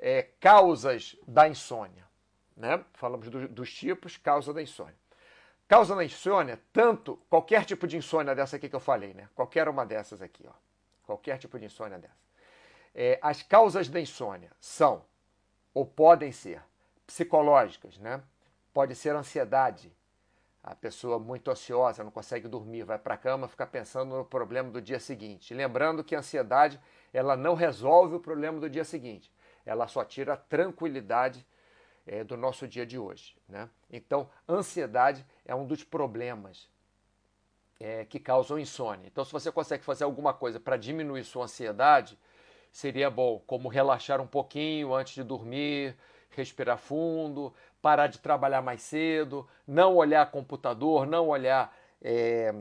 é, 0.00 0.22
causas 0.40 1.14
da 1.28 1.46
insônia, 1.46 2.04
né? 2.56 2.82
Falamos 2.94 3.28
do, 3.28 3.46
dos 3.46 3.72
tipos, 3.72 4.16
causa 4.16 4.52
da 4.52 4.62
insônia. 4.62 4.98
Causa 5.68 5.94
da 5.94 6.02
insônia, 6.02 6.58
tanto 6.72 7.16
qualquer 7.28 7.64
tipo 7.64 7.86
de 7.86 7.98
insônia 7.98 8.34
dessa 8.34 8.56
aqui 8.56 8.68
que 8.68 8.74
eu 8.74 8.80
falei, 8.80 9.12
né? 9.12 9.28
Qualquer 9.34 9.68
uma 9.68 9.84
dessas 9.84 10.22
aqui, 10.22 10.44
ó. 10.48 10.52
Qualquer 11.04 11.38
tipo 11.38 11.58
de 11.58 11.66
insônia 11.66 11.98
dessa. 11.98 12.16
É, 12.94 13.18
as 13.22 13.42
causas 13.42 13.88
da 13.88 14.00
insônia 14.00 14.50
são 14.58 15.04
ou 15.72 15.84
podem 15.86 16.32
ser 16.32 16.62
psicológicas, 17.06 17.98
né? 17.98 18.22
Pode 18.72 18.94
ser 18.94 19.14
ansiedade, 19.14 19.92
a 20.62 20.74
pessoa 20.74 21.18
muito 21.18 21.50
ansiosa, 21.50 22.02
não 22.02 22.10
consegue 22.10 22.48
dormir, 22.48 22.84
vai 22.84 22.98
para 22.98 23.14
a 23.14 23.18
cama, 23.18 23.48
fica 23.48 23.66
pensando 23.66 24.16
no 24.16 24.24
problema 24.24 24.70
do 24.70 24.80
dia 24.80 24.98
seguinte. 24.98 25.54
Lembrando 25.54 26.02
que 26.02 26.14
a 26.14 26.18
ansiedade 26.18 26.80
ela 27.12 27.36
não 27.36 27.54
resolve 27.54 28.16
o 28.16 28.20
problema 28.20 28.60
do 28.60 28.68
dia 28.68 28.84
seguinte, 28.84 29.32
ela 29.64 29.86
só 29.86 30.04
tira 30.04 30.34
a 30.34 30.36
tranquilidade 30.36 31.46
é, 32.06 32.24
do 32.24 32.36
nosso 32.36 32.66
dia 32.66 32.86
de 32.86 32.98
hoje. 32.98 33.36
Né? 33.48 33.68
Então, 33.90 34.28
ansiedade 34.48 35.24
é 35.44 35.54
um 35.54 35.66
dos 35.66 35.84
problemas 35.84 36.68
é, 37.78 38.04
que 38.04 38.18
causam 38.18 38.58
insônia. 38.58 39.06
Então, 39.06 39.24
se 39.24 39.32
você 39.32 39.50
consegue 39.50 39.84
fazer 39.84 40.04
alguma 40.04 40.34
coisa 40.34 40.60
para 40.60 40.76
diminuir 40.76 41.24
sua 41.24 41.44
ansiedade, 41.44 42.18
seria 42.70 43.10
bom, 43.10 43.42
como 43.46 43.68
relaxar 43.68 44.20
um 44.20 44.26
pouquinho 44.26 44.94
antes 44.94 45.14
de 45.14 45.22
dormir, 45.22 45.96
respirar 46.30 46.78
fundo, 46.78 47.52
parar 47.80 48.06
de 48.06 48.18
trabalhar 48.18 48.62
mais 48.62 48.82
cedo, 48.82 49.48
não 49.66 49.96
olhar 49.96 50.30
computador, 50.30 51.06
não 51.06 51.28
olhar, 51.28 51.74
é, 52.02 52.54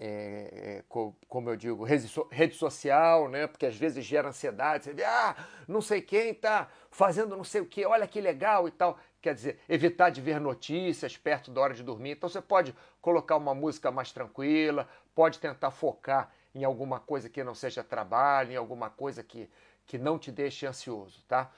é, 0.00 0.84
como 1.28 1.50
eu 1.50 1.56
digo, 1.56 1.84
rede 1.84 2.54
social, 2.54 3.28
né? 3.28 3.46
porque 3.46 3.66
às 3.66 3.76
vezes 3.76 4.04
gera 4.04 4.28
ansiedade. 4.28 4.84
Você 4.84 4.92
vê, 4.92 5.04
ah, 5.04 5.34
não 5.66 5.80
sei 5.80 6.00
quem 6.00 6.30
está 6.30 6.68
fazendo 6.90 7.36
não 7.36 7.44
sei 7.44 7.60
o 7.60 7.66
que, 7.66 7.84
olha 7.84 8.06
que 8.06 8.20
legal 8.20 8.68
e 8.68 8.70
tal. 8.70 8.98
Quer 9.20 9.34
dizer, 9.34 9.58
evitar 9.68 10.10
de 10.10 10.20
ver 10.20 10.40
notícias 10.40 11.16
perto 11.16 11.50
da 11.50 11.60
hora 11.60 11.74
de 11.74 11.82
dormir. 11.82 12.12
Então 12.12 12.28
você 12.28 12.40
pode 12.40 12.74
colocar 13.00 13.36
uma 13.36 13.54
música 13.54 13.90
mais 13.90 14.12
tranquila, 14.12 14.88
pode 15.14 15.38
tentar 15.40 15.70
focar 15.72 16.30
em 16.54 16.64
alguma 16.64 17.00
coisa 17.00 17.28
que 17.28 17.42
não 17.42 17.54
seja 17.54 17.82
trabalho, 17.82 18.52
em 18.52 18.56
alguma 18.56 18.88
coisa 18.88 19.22
que, 19.22 19.50
que 19.86 19.98
não 19.98 20.18
te 20.18 20.30
deixe 20.30 20.66
ansioso, 20.66 21.24
tá? 21.26 21.50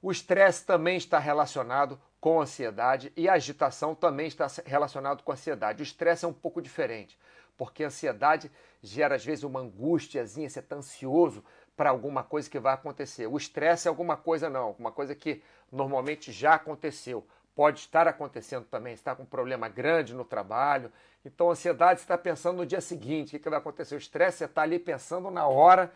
O 0.00 0.12
estresse 0.12 0.64
também 0.64 0.96
está 0.96 1.18
relacionado 1.18 2.00
com 2.20 2.40
ansiedade 2.40 3.12
e 3.16 3.28
a 3.28 3.34
agitação 3.34 3.94
também 3.94 4.26
está 4.26 4.46
relacionado 4.64 5.22
com 5.22 5.32
ansiedade. 5.32 5.82
O 5.82 5.84
estresse 5.84 6.24
é 6.24 6.28
um 6.28 6.32
pouco 6.32 6.62
diferente, 6.62 7.18
porque 7.58 7.84
a 7.84 7.88
ansiedade 7.88 8.50
gera 8.82 9.16
às 9.16 9.24
vezes 9.24 9.44
uma 9.44 9.60
angústiazinha, 9.60 10.48
você 10.48 10.60
está 10.60 10.76
ansioso 10.76 11.44
para 11.76 11.90
alguma 11.90 12.22
coisa 12.22 12.48
que 12.48 12.58
vai 12.58 12.72
acontecer. 12.72 13.26
O 13.26 13.36
estresse 13.36 13.88
é 13.88 13.90
alguma 13.90 14.16
coisa 14.16 14.48
não, 14.48 14.62
alguma 14.62 14.92
coisa 14.92 15.14
que 15.14 15.42
normalmente 15.70 16.32
já 16.32 16.54
aconteceu. 16.54 17.26
Pode 17.54 17.80
estar 17.80 18.06
acontecendo 18.06 18.64
também, 18.66 18.94
está 18.94 19.14
com 19.16 19.24
um 19.24 19.26
problema 19.26 19.68
grande 19.68 20.14
no 20.14 20.24
trabalho. 20.24 20.92
Então, 21.24 21.48
a 21.48 21.52
ansiedade 21.52 22.00
está 22.00 22.16
pensando 22.16 22.58
no 22.58 22.66
dia 22.66 22.80
seguinte, 22.80 23.36
o 23.36 23.40
que 23.40 23.50
vai 23.50 23.58
acontecer. 23.58 23.96
O 23.96 23.98
estresse 23.98 24.44
está 24.44 24.62
ali 24.62 24.78
pensando 24.78 25.28
na 25.30 25.46
hora 25.46 25.92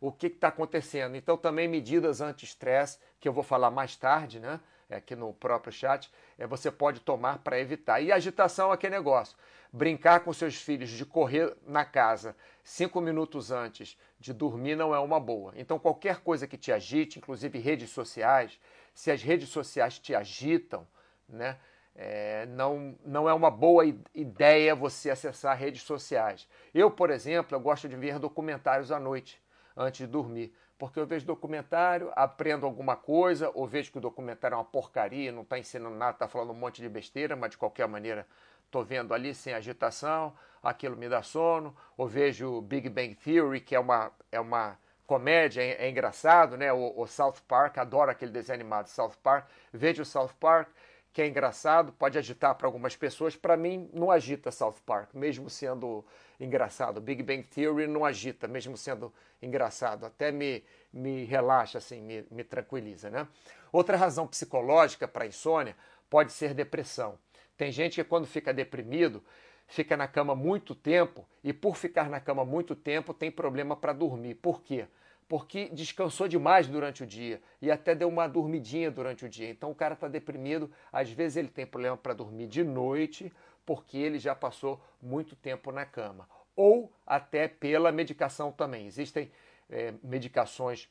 o 0.00 0.10
que 0.10 0.26
está 0.26 0.48
acontecendo. 0.48 1.16
Então, 1.16 1.36
também 1.36 1.68
medidas 1.68 2.20
anti-estresse, 2.20 2.98
que 3.20 3.28
eu 3.28 3.32
vou 3.32 3.44
falar 3.44 3.70
mais 3.70 3.96
tarde, 3.96 4.40
né? 4.40 4.60
Aqui 4.90 5.16
no 5.16 5.32
próprio 5.32 5.72
chat, 5.72 6.10
é, 6.38 6.46
você 6.46 6.70
pode 6.70 7.00
tomar 7.00 7.38
para 7.38 7.58
evitar. 7.58 8.00
E 8.00 8.12
agitação 8.12 8.70
é 8.70 8.74
aquele 8.74 8.96
negócio. 8.96 9.36
Brincar 9.72 10.20
com 10.20 10.32
seus 10.32 10.56
filhos 10.56 10.90
de 10.90 11.04
correr 11.04 11.56
na 11.66 11.84
casa 11.84 12.36
cinco 12.62 13.00
minutos 13.00 13.50
antes 13.50 13.98
de 14.18 14.32
dormir 14.32 14.74
não 14.76 14.94
é 14.94 14.98
uma 14.98 15.20
boa. 15.20 15.52
Então, 15.56 15.78
qualquer 15.78 16.20
coisa 16.20 16.46
que 16.46 16.56
te 16.56 16.72
agite, 16.72 17.18
inclusive 17.18 17.58
redes 17.58 17.90
sociais, 17.90 18.58
se 18.94 19.10
as 19.10 19.22
redes 19.22 19.50
sociais 19.50 19.98
te 19.98 20.14
agitam, 20.14 20.86
né? 21.28 21.58
É, 21.96 22.44
não, 22.46 22.98
não 23.04 23.28
é 23.28 23.32
uma 23.32 23.50
boa 23.50 23.84
ideia 24.12 24.74
você 24.74 25.10
acessar 25.10 25.56
redes 25.56 25.82
sociais. 25.82 26.48
Eu, 26.74 26.90
por 26.90 27.08
exemplo, 27.08 27.56
eu 27.56 27.60
gosto 27.60 27.88
de 27.88 27.94
ver 27.94 28.18
documentários 28.18 28.90
à 28.90 28.98
noite, 28.98 29.40
antes 29.76 29.98
de 29.98 30.06
dormir. 30.08 30.52
Porque 30.78 30.98
eu 30.98 31.06
vejo 31.06 31.24
documentário, 31.24 32.12
aprendo 32.16 32.66
alguma 32.66 32.96
coisa, 32.96 33.50
ou 33.54 33.66
vejo 33.66 33.92
que 33.92 33.98
o 33.98 34.00
documentário 34.00 34.54
é 34.54 34.58
uma 34.58 34.64
porcaria, 34.64 35.30
não 35.30 35.42
está 35.42 35.58
ensinando 35.58 35.96
nada, 35.96 36.12
está 36.12 36.28
falando 36.28 36.50
um 36.50 36.54
monte 36.54 36.82
de 36.82 36.88
besteira, 36.88 37.36
mas 37.36 37.50
de 37.50 37.58
qualquer 37.58 37.86
maneira 37.86 38.26
estou 38.66 38.84
vendo 38.84 39.14
ali 39.14 39.32
sem 39.34 39.54
agitação, 39.54 40.34
aquilo 40.62 40.96
me 40.96 41.08
dá 41.08 41.22
sono. 41.22 41.74
Ou 41.96 42.08
vejo 42.08 42.60
Big 42.62 42.88
Bang 42.88 43.14
Theory, 43.14 43.60
que 43.60 43.74
é 43.74 43.78
uma, 43.78 44.10
é 44.32 44.40
uma 44.40 44.76
comédia, 45.06 45.62
é, 45.62 45.86
é 45.86 45.90
engraçado, 45.90 46.56
né? 46.56 46.72
O, 46.72 46.92
o 46.96 47.06
South 47.06 47.36
Park, 47.46 47.78
adoro 47.78 48.10
aquele 48.10 48.32
desenho 48.32 48.56
animado 48.56 48.88
South 48.88 49.14
Park. 49.22 49.48
Vejo 49.72 50.02
o 50.02 50.06
South 50.06 50.32
Park, 50.40 50.68
que 51.14 51.22
é 51.22 51.28
engraçado, 51.28 51.92
pode 51.92 52.18
agitar 52.18 52.56
para 52.56 52.66
algumas 52.66 52.96
pessoas. 52.96 53.36
Para 53.36 53.56
mim, 53.56 53.88
não 53.92 54.10
agita 54.10 54.50
South 54.50 54.74
Park, 54.84 55.14
mesmo 55.14 55.48
sendo 55.48 56.04
engraçado. 56.40 57.00
Big 57.00 57.22
Bang 57.22 57.44
Theory 57.44 57.86
não 57.86 58.04
agita, 58.04 58.48
mesmo 58.48 58.76
sendo 58.76 59.14
engraçado. 59.40 60.04
Até 60.04 60.32
me, 60.32 60.64
me 60.92 61.22
relaxa, 61.24 61.78
assim, 61.78 62.02
me, 62.02 62.26
me 62.32 62.42
tranquiliza, 62.42 63.10
né? 63.10 63.28
Outra 63.70 63.96
razão 63.96 64.26
psicológica 64.26 65.06
para 65.06 65.24
insônia 65.24 65.76
pode 66.10 66.32
ser 66.32 66.52
depressão. 66.52 67.16
Tem 67.56 67.70
gente 67.70 67.94
que 67.94 68.08
quando 68.08 68.26
fica 68.26 68.52
deprimido, 68.52 69.22
fica 69.68 69.96
na 69.96 70.08
cama 70.08 70.34
muito 70.34 70.74
tempo 70.74 71.24
e 71.44 71.52
por 71.52 71.76
ficar 71.76 72.10
na 72.10 72.18
cama 72.18 72.44
muito 72.44 72.74
tempo 72.74 73.14
tem 73.14 73.30
problema 73.30 73.76
para 73.76 73.92
dormir. 73.92 74.34
Por 74.34 74.62
quê? 74.62 74.88
Porque 75.28 75.68
descansou 75.70 76.28
demais 76.28 76.66
durante 76.66 77.02
o 77.02 77.06
dia 77.06 77.40
e 77.60 77.70
até 77.70 77.94
deu 77.94 78.08
uma 78.08 78.26
dormidinha 78.26 78.90
durante 78.90 79.24
o 79.24 79.28
dia. 79.28 79.48
Então 79.48 79.70
o 79.70 79.74
cara 79.74 79.94
está 79.94 80.08
deprimido, 80.08 80.70
às 80.92 81.10
vezes 81.10 81.36
ele 81.36 81.48
tem 81.48 81.66
problema 81.66 81.96
para 81.96 82.14
dormir 82.14 82.46
de 82.46 82.62
noite 82.62 83.32
porque 83.64 83.96
ele 83.96 84.18
já 84.18 84.34
passou 84.34 84.80
muito 85.00 85.34
tempo 85.34 85.72
na 85.72 85.86
cama. 85.86 86.28
Ou 86.54 86.92
até 87.06 87.48
pela 87.48 87.90
medicação 87.90 88.52
também. 88.52 88.86
Existem 88.86 89.30
é, 89.68 89.94
medicações 90.02 90.88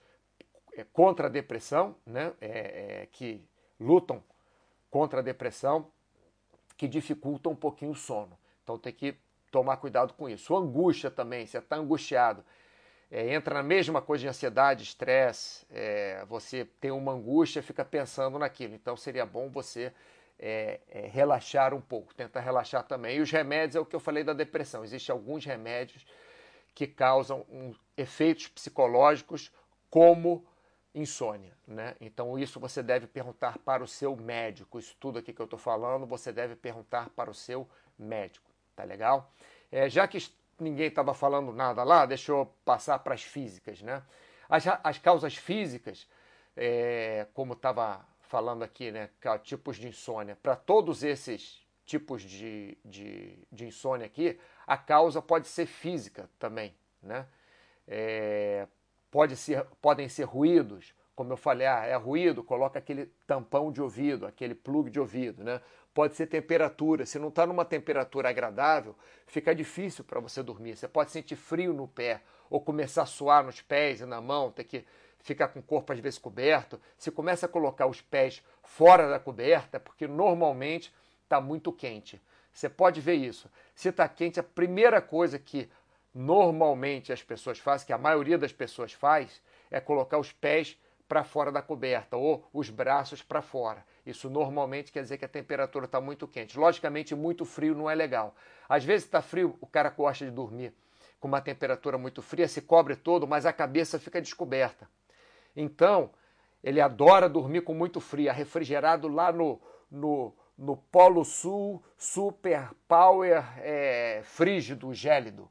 é, 0.75 0.83
contra 0.91 1.27
a 1.27 1.29
depressão, 1.29 1.95
né, 2.05 2.33
é, 2.41 3.01
é, 3.01 3.07
que 3.11 3.43
lutam 3.79 4.23
contra 4.89 5.19
a 5.19 5.23
depressão, 5.23 5.87
que 6.75 6.87
dificultam 6.87 7.51
um 7.51 7.55
pouquinho 7.55 7.91
o 7.91 7.95
sono. 7.95 8.37
Então 8.63 8.77
tem 8.77 8.91
que 8.91 9.15
tomar 9.51 9.77
cuidado 9.77 10.13
com 10.13 10.27
isso. 10.27 10.55
Angústia 10.55 11.11
também, 11.11 11.45
você 11.45 11.59
está 11.59 11.75
angustiado 11.75 12.43
é, 13.11 13.33
entra 13.33 13.55
na 13.55 13.63
mesma 13.63 14.01
coisa 14.01 14.23
de 14.23 14.27
ansiedade, 14.27 14.83
estresse, 14.83 15.65
é, 15.71 16.25
você 16.25 16.65
tem 16.79 16.91
uma 16.91 17.11
angústia, 17.11 17.61
fica 17.61 17.85
pensando 17.85 18.39
naquilo. 18.39 18.73
Então 18.73 18.97
seria 18.97 19.25
bom 19.25 19.49
você 19.49 19.93
é, 20.39 20.79
é, 20.89 21.07
relaxar 21.07 21.73
um 21.73 21.81
pouco, 21.81 22.13
tentar 22.13 22.39
relaxar 22.39 22.83
também. 22.83 23.17
E 23.17 23.21
os 23.21 23.31
remédios 23.31 23.75
é 23.75 23.79
o 23.79 23.85
que 23.85 23.95
eu 23.95 23.99
falei 23.99 24.23
da 24.23 24.33
depressão. 24.33 24.83
Existem 24.83 25.13
alguns 25.13 25.45
remédios 25.45 26.05
que 26.73 26.87
causam 26.87 27.45
um, 27.49 27.73
efeitos 27.95 28.47
psicológicos 28.47 29.51
como 29.89 30.45
insônia, 30.95 31.55
né? 31.67 31.95
Então 31.99 32.37
isso 32.37 32.59
você 32.59 32.83
deve 32.83 33.07
perguntar 33.07 33.57
para 33.59 33.83
o 33.83 33.87
seu 33.87 34.15
médico. 34.15 34.79
Isso 34.79 34.95
tudo 34.99 35.19
aqui 35.19 35.33
que 35.33 35.41
eu 35.41 35.45
estou 35.45 35.59
falando, 35.59 36.05
você 36.05 36.31
deve 36.31 36.55
perguntar 36.55 37.09
para 37.09 37.29
o 37.29 37.33
seu 37.33 37.67
médico, 37.97 38.49
tá 38.75 38.83
legal? 38.83 39.31
É, 39.71 39.89
já 39.89 40.07
que 40.07 40.17
ninguém 40.59 40.87
estava 40.87 41.13
falando 41.13 41.51
nada 41.51 41.83
lá, 41.83 42.05
deixa 42.05 42.31
eu 42.31 42.51
passar 42.65 42.99
para 42.99 43.13
as 43.13 43.23
físicas. 43.23 43.81
Né? 43.81 44.01
As, 44.49 44.65
as 44.83 44.97
causas 44.97 45.35
físicas, 45.35 46.07
é, 46.55 47.27
como 47.33 47.53
estava 47.53 48.05
falando 48.21 48.63
aqui, 48.63 48.91
né, 48.91 49.09
tipos 49.43 49.77
de 49.77 49.87
insônia, 49.87 50.35
para 50.41 50.55
todos 50.55 51.03
esses 51.03 51.63
tipos 51.85 52.21
de, 52.21 52.77
de, 52.83 53.37
de, 53.51 53.65
insônia 53.65 54.05
aqui, 54.05 54.39
a 54.65 54.77
causa 54.77 55.21
pode 55.21 55.47
ser 55.47 55.65
física 55.65 56.29
também. 56.39 56.73
Né? 57.01 57.27
É, 57.87 58.67
pode 59.11 59.35
ser, 59.35 59.65
podem 59.81 60.07
ser 60.09 60.23
ruídos, 60.23 60.93
como 61.15 61.31
eu 61.31 61.37
falei, 61.37 61.67
ah, 61.67 61.85
é 61.85 61.95
ruído, 61.95 62.43
coloca 62.43 62.79
aquele 62.79 63.05
tampão 63.27 63.71
de 63.71 63.81
ouvido, 63.81 64.25
aquele 64.25 64.55
plug 64.55 64.89
de 64.89 64.99
ouvido, 64.99 65.43
né? 65.43 65.61
Pode 65.93 66.15
ser 66.15 66.25
temperatura. 66.25 67.05
Se 67.05 67.19
não 67.19 67.27
está 67.27 67.45
numa 67.45 67.63
temperatura 67.63 68.29
agradável, 68.29 68.95
fica 69.27 69.53
difícil 69.53 70.03
para 70.03 70.19
você 70.19 70.41
dormir. 70.41 70.75
Você 70.75 70.87
pode 70.87 71.11
sentir 71.11 71.35
frio 71.35 71.71
no 71.71 71.87
pé, 71.87 72.21
ou 72.49 72.59
começar 72.59 73.03
a 73.03 73.05
suar 73.05 73.43
nos 73.43 73.61
pés 73.61 74.01
e 74.01 74.05
na 74.05 74.19
mão, 74.19 74.51
ter 74.51 74.63
que 74.63 74.85
ficar 75.19 75.49
com 75.49 75.59
o 75.59 75.63
corpo 75.63 75.93
às 75.93 75.99
vezes 75.99 76.17
coberto. 76.17 76.81
Se 76.97 77.11
começa 77.11 77.45
a 77.45 77.49
colocar 77.49 77.85
os 77.85 78.01
pés 78.01 78.43
fora 78.63 79.07
da 79.07 79.19
coberta, 79.19 79.79
porque 79.79 80.07
normalmente 80.07 80.93
está 81.23 81.39
muito 81.39 81.71
quente. 81.71 82.19
Você 82.51 82.69
pode 82.69 82.99
ver 83.01 83.15
isso. 83.15 83.49
Se 83.75 83.89
está 83.89 84.07
quente, 84.07 84.39
a 84.39 84.43
primeira 84.43 85.01
coisa 85.01 85.37
que 85.37 85.69
normalmente 86.13 87.11
as 87.13 87.23
pessoas 87.23 87.57
fazem, 87.59 87.87
que 87.87 87.93
a 87.93 87.97
maioria 87.97 88.37
das 88.37 88.51
pessoas 88.51 88.93
faz, 88.93 89.41
é 89.71 89.79
colocar 89.79 90.19
os 90.19 90.31
pés 90.31 90.77
para 91.13 91.23
fora 91.23 91.51
da 91.51 91.61
coberta 91.61 92.17
ou 92.17 92.43
os 92.51 92.71
braços 92.71 93.21
para 93.21 93.39
fora. 93.39 93.85
Isso 94.03 94.31
normalmente 94.31 94.91
quer 94.91 95.03
dizer 95.03 95.19
que 95.19 95.25
a 95.25 95.27
temperatura 95.27 95.85
está 95.85 96.01
muito 96.01 96.27
quente. 96.27 96.57
Logicamente, 96.57 97.13
muito 97.13 97.45
frio 97.45 97.75
não 97.75 97.87
é 97.87 97.93
legal. 97.93 98.33
Às 98.67 98.83
vezes 98.83 99.05
está 99.05 99.21
frio, 99.21 99.55
o 99.61 99.67
cara 99.67 99.91
gosta 99.91 100.25
de 100.25 100.31
dormir 100.31 100.73
com 101.19 101.27
uma 101.27 101.39
temperatura 101.39 101.99
muito 101.99 102.23
fria, 102.23 102.47
se 102.47 102.63
cobre 102.63 102.95
todo, 102.95 103.27
mas 103.27 103.45
a 103.45 103.53
cabeça 103.53 103.99
fica 103.99 104.19
descoberta. 104.19 104.89
Então, 105.55 106.09
ele 106.63 106.81
adora 106.81 107.29
dormir 107.29 107.61
com 107.61 107.75
muito 107.75 108.01
frio, 108.01 108.33
refrigerado 108.33 109.07
lá 109.07 109.31
no, 109.31 109.61
no, 109.91 110.33
no 110.57 110.75
Polo 110.75 111.23
Sul, 111.23 111.83
super 111.95 112.71
power 112.87 113.43
é, 113.59 114.21
frígido, 114.23 114.91
gélido 114.95 115.47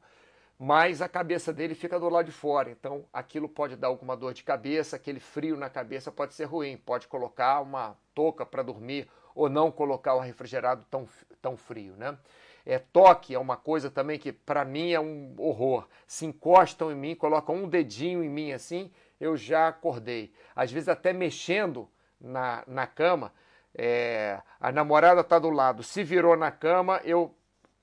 mas 0.64 1.02
a 1.02 1.08
cabeça 1.08 1.52
dele 1.52 1.74
fica 1.74 1.98
do 1.98 2.08
lado 2.08 2.26
de 2.26 2.30
fora. 2.30 2.70
Então 2.70 3.04
aquilo 3.12 3.48
pode 3.48 3.74
dar 3.74 3.88
alguma 3.88 4.16
dor 4.16 4.32
de 4.32 4.44
cabeça, 4.44 4.94
aquele 4.94 5.18
frio 5.18 5.56
na 5.56 5.68
cabeça 5.68 6.12
pode 6.12 6.34
ser 6.34 6.44
ruim. 6.44 6.76
Pode 6.76 7.08
colocar 7.08 7.60
uma 7.60 7.96
touca 8.14 8.46
para 8.46 8.62
dormir 8.62 9.08
ou 9.34 9.48
não 9.48 9.72
colocar 9.72 10.14
o 10.14 10.20
refrigerado 10.20 10.86
tão, 10.88 11.08
tão 11.40 11.56
frio, 11.56 11.96
né? 11.96 12.16
É, 12.64 12.78
toque 12.78 13.34
é 13.34 13.38
uma 13.40 13.56
coisa 13.56 13.90
também 13.90 14.20
que 14.20 14.30
para 14.30 14.64
mim 14.64 14.92
é 14.92 15.00
um 15.00 15.34
horror. 15.36 15.88
Se 16.06 16.26
encostam 16.26 16.92
em 16.92 16.94
mim, 16.94 17.16
colocam 17.16 17.56
um 17.56 17.68
dedinho 17.68 18.22
em 18.22 18.30
mim 18.30 18.52
assim, 18.52 18.88
eu 19.18 19.36
já 19.36 19.66
acordei. 19.66 20.32
Às 20.54 20.70
vezes 20.70 20.88
até 20.88 21.12
mexendo 21.12 21.88
na, 22.20 22.62
na 22.68 22.86
cama, 22.86 23.32
é, 23.74 24.40
a 24.60 24.70
namorada 24.70 25.22
está 25.22 25.40
do 25.40 25.50
lado, 25.50 25.82
se 25.82 26.04
virou 26.04 26.36
na 26.36 26.52
cama, 26.52 27.00
eu 27.02 27.34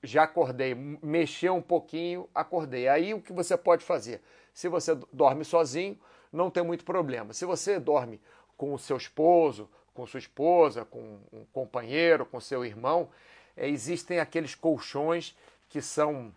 já 0.02 0.24
acordei, 0.24 0.74
mexeu 0.74 1.54
um 1.54 1.62
pouquinho, 1.62 2.28
acordei. 2.34 2.88
Aí 2.88 3.12
o 3.12 3.20
que 3.20 3.32
você 3.32 3.56
pode 3.56 3.84
fazer? 3.84 4.22
Se 4.52 4.68
você 4.68 4.94
dorme 5.12 5.44
sozinho, 5.44 5.98
não 6.32 6.50
tem 6.50 6.62
muito 6.62 6.84
problema. 6.84 7.32
Se 7.32 7.44
você 7.44 7.78
dorme 7.78 8.20
com 8.56 8.72
o 8.72 8.78
seu 8.78 8.96
esposo, 8.96 9.68
com 9.94 10.06
sua 10.06 10.18
esposa, 10.18 10.84
com 10.84 11.18
um 11.32 11.44
companheiro, 11.52 12.24
com 12.24 12.40
seu 12.40 12.64
irmão, 12.64 13.08
é, 13.56 13.68
existem 13.68 14.18
aqueles 14.18 14.54
colchões 14.54 15.36
que 15.68 15.80
são 15.80 16.34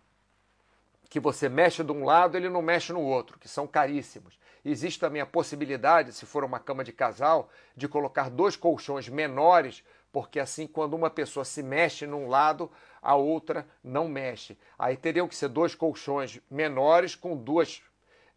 que 1.08 1.20
você 1.20 1.48
mexe 1.48 1.84
de 1.84 1.92
um 1.92 2.04
lado, 2.04 2.36
ele 2.36 2.48
não 2.48 2.60
mexe 2.60 2.92
no 2.92 3.00
outro, 3.00 3.38
que 3.38 3.48
são 3.48 3.68
caríssimos. 3.68 4.36
Existe 4.64 4.98
também 4.98 5.22
a 5.22 5.26
possibilidade, 5.26 6.12
se 6.12 6.26
for 6.26 6.42
uma 6.42 6.58
cama 6.58 6.82
de 6.82 6.92
casal, 6.92 7.48
de 7.76 7.86
colocar 7.86 8.28
dois 8.28 8.56
colchões 8.56 9.08
menores, 9.08 9.84
porque 10.14 10.38
assim, 10.38 10.68
quando 10.68 10.94
uma 10.94 11.10
pessoa 11.10 11.44
se 11.44 11.60
mexe 11.60 12.06
num 12.06 12.28
lado, 12.28 12.70
a 13.02 13.16
outra 13.16 13.66
não 13.82 14.06
mexe. 14.06 14.56
Aí 14.78 14.96
teriam 14.96 15.26
que 15.26 15.34
ser 15.34 15.48
dois 15.48 15.74
colchões 15.74 16.40
menores 16.48 17.16
com 17.16 17.36
duas. 17.36 17.82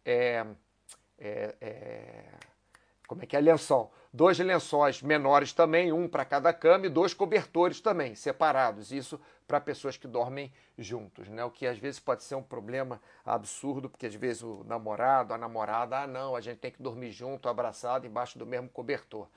É, 0.04 0.44
é, 1.16 1.54
é, 1.60 2.24
como 3.06 3.22
é 3.22 3.26
que 3.26 3.36
é? 3.36 3.40
Lençol. 3.40 3.94
Dois 4.12 4.40
lençóis 4.40 5.00
menores 5.02 5.52
também, 5.52 5.92
um 5.92 6.08
para 6.08 6.24
cada 6.24 6.52
cama, 6.52 6.86
e 6.86 6.88
dois 6.88 7.14
cobertores 7.14 7.80
também, 7.80 8.16
separados. 8.16 8.90
Isso 8.90 9.20
para 9.46 9.60
pessoas 9.60 9.96
que 9.96 10.08
dormem 10.08 10.52
juntos, 10.76 11.28
né? 11.28 11.44
O 11.44 11.50
que 11.50 11.64
às 11.64 11.78
vezes 11.78 12.00
pode 12.00 12.24
ser 12.24 12.34
um 12.34 12.42
problema 12.42 13.00
absurdo, 13.24 13.88
porque 13.88 14.06
às 14.06 14.14
vezes 14.16 14.42
o 14.42 14.64
namorado, 14.66 15.32
a 15.32 15.38
namorada, 15.38 16.00
ah, 16.00 16.06
não, 16.08 16.34
a 16.34 16.40
gente 16.40 16.58
tem 16.58 16.72
que 16.72 16.82
dormir 16.82 17.12
junto, 17.12 17.48
abraçado, 17.48 18.04
embaixo 18.04 18.36
do 18.36 18.44
mesmo 18.44 18.68
cobertor. 18.68 19.28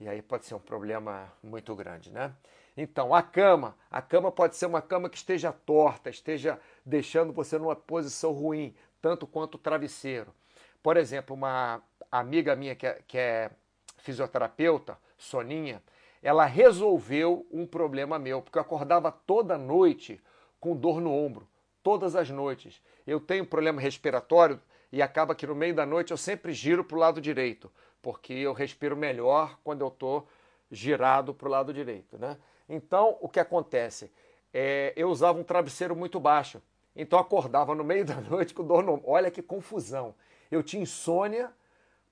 E 0.00 0.08
aí 0.08 0.22
pode 0.22 0.46
ser 0.46 0.54
um 0.54 0.60
problema 0.60 1.32
muito 1.42 1.74
grande, 1.74 2.12
né? 2.12 2.32
Então, 2.76 3.12
a 3.12 3.20
cama, 3.20 3.76
a 3.90 4.00
cama 4.00 4.30
pode 4.30 4.54
ser 4.54 4.66
uma 4.66 4.80
cama 4.80 5.10
que 5.10 5.16
esteja 5.16 5.52
torta, 5.52 6.08
esteja 6.08 6.60
deixando 6.86 7.32
você 7.32 7.58
numa 7.58 7.74
posição 7.74 8.30
ruim, 8.30 8.72
tanto 9.02 9.26
quanto 9.26 9.56
o 9.56 9.58
travesseiro. 9.58 10.32
Por 10.80 10.96
exemplo, 10.96 11.34
uma 11.34 11.82
amiga 12.10 12.54
minha 12.54 12.76
que 12.76 12.86
é, 12.86 13.02
que 13.06 13.18
é 13.18 13.50
fisioterapeuta, 13.96 14.96
Soninha, 15.16 15.82
ela 16.22 16.44
resolveu 16.44 17.46
um 17.50 17.66
problema 17.66 18.18
meu, 18.18 18.40
porque 18.40 18.58
eu 18.58 18.62
acordava 18.62 19.10
toda 19.10 19.58
noite 19.58 20.20
com 20.60 20.76
dor 20.76 21.00
no 21.00 21.12
ombro, 21.12 21.48
todas 21.82 22.14
as 22.14 22.30
noites. 22.30 22.80
Eu 23.06 23.18
tenho 23.20 23.44
problema 23.44 23.80
respiratório 23.80 24.60
e 24.92 25.02
acaba 25.02 25.34
que 25.34 25.46
no 25.46 25.54
meio 25.54 25.74
da 25.74 25.84
noite 25.84 26.12
eu 26.12 26.16
sempre 26.16 26.52
giro 26.52 26.84
para 26.84 26.96
o 26.96 27.00
lado 27.00 27.20
direito, 27.20 27.70
porque 28.02 28.32
eu 28.32 28.52
respiro 28.52 28.96
melhor 28.96 29.58
quando 29.62 29.82
eu 29.82 29.88
estou 29.88 30.26
girado 30.70 31.34
para 31.34 31.48
o 31.48 31.50
lado 31.50 31.72
direito. 31.72 32.18
Né? 32.18 32.36
Então, 32.68 33.16
o 33.20 33.28
que 33.28 33.40
acontece? 33.40 34.12
É, 34.52 34.92
eu 34.96 35.08
usava 35.08 35.38
um 35.38 35.44
travesseiro 35.44 35.94
muito 35.94 36.18
baixo, 36.18 36.62
então 36.94 37.18
acordava 37.18 37.74
no 37.74 37.84
meio 37.84 38.04
da 38.06 38.20
noite 38.20 38.54
com 38.54 38.64
dor 38.64 38.82
no. 38.82 39.00
Olha 39.04 39.30
que 39.30 39.42
confusão. 39.42 40.14
Eu 40.50 40.62
tinha 40.62 40.82
insônia 40.82 41.50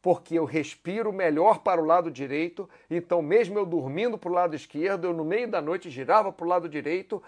porque 0.02 0.38
eu 0.38 0.44
respiro 0.44 1.12
melhor 1.12 1.58
para 1.58 1.80
o 1.80 1.84
lado 1.84 2.12
direito, 2.12 2.68
então 2.88 3.20
mesmo 3.20 3.58
eu 3.58 3.66
dormindo 3.66 4.16
para 4.16 4.30
o 4.30 4.32
lado 4.32 4.54
esquerdo, 4.54 5.06
eu 5.06 5.12
no 5.12 5.24
meio 5.24 5.50
da 5.50 5.60
noite 5.60 5.90
girava 5.90 6.32
para 6.32 6.46
o 6.46 6.48
lado 6.48 6.68
direito, 6.68 7.20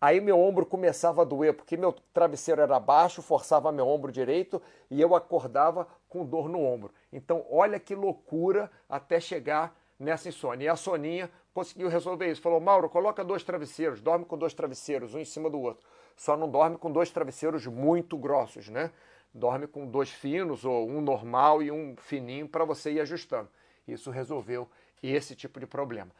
aí 0.00 0.20
meu 0.20 0.40
ombro 0.40 0.66
começava 0.66 1.22
a 1.22 1.24
doer, 1.24 1.54
porque 1.54 1.76
meu 1.76 1.92
travesseiro 2.12 2.60
era 2.60 2.80
baixo, 2.80 3.22
forçava 3.22 3.70
meu 3.70 3.86
ombro 3.86 4.10
direito 4.10 4.60
e 4.90 5.00
eu 5.00 5.14
acordava 5.14 5.86
com 6.14 6.24
dor 6.24 6.48
no 6.48 6.62
ombro. 6.62 6.92
Então 7.12 7.44
olha 7.50 7.80
que 7.80 7.92
loucura 7.92 8.70
até 8.88 9.18
chegar 9.18 9.76
nessa 9.98 10.28
insônia. 10.28 10.66
E 10.66 10.68
a 10.68 10.76
Soninha 10.76 11.28
conseguiu 11.52 11.88
resolver 11.88 12.30
isso. 12.30 12.40
Falou, 12.40 12.60
Mauro, 12.60 12.88
coloca 12.88 13.24
dois 13.24 13.42
travesseiros, 13.42 14.00
dorme 14.00 14.24
com 14.24 14.38
dois 14.38 14.54
travesseiros, 14.54 15.12
um 15.12 15.18
em 15.18 15.24
cima 15.24 15.50
do 15.50 15.60
outro. 15.60 15.84
Só 16.16 16.36
não 16.36 16.48
dorme 16.48 16.78
com 16.78 16.92
dois 16.92 17.10
travesseiros 17.10 17.66
muito 17.66 18.16
grossos, 18.16 18.68
né? 18.68 18.92
dorme 19.34 19.66
com 19.66 19.84
dois 19.84 20.10
finos 20.10 20.64
ou 20.64 20.88
um 20.88 21.00
normal 21.00 21.60
e 21.60 21.70
um 21.70 21.96
fininho 21.96 22.48
para 22.48 22.64
você 22.64 22.92
ir 22.92 23.00
ajustando. 23.00 23.48
Isso 23.86 24.10
resolveu 24.10 24.70
esse 25.02 25.34
tipo 25.34 25.58
de 25.58 25.66
problema. 25.66 26.12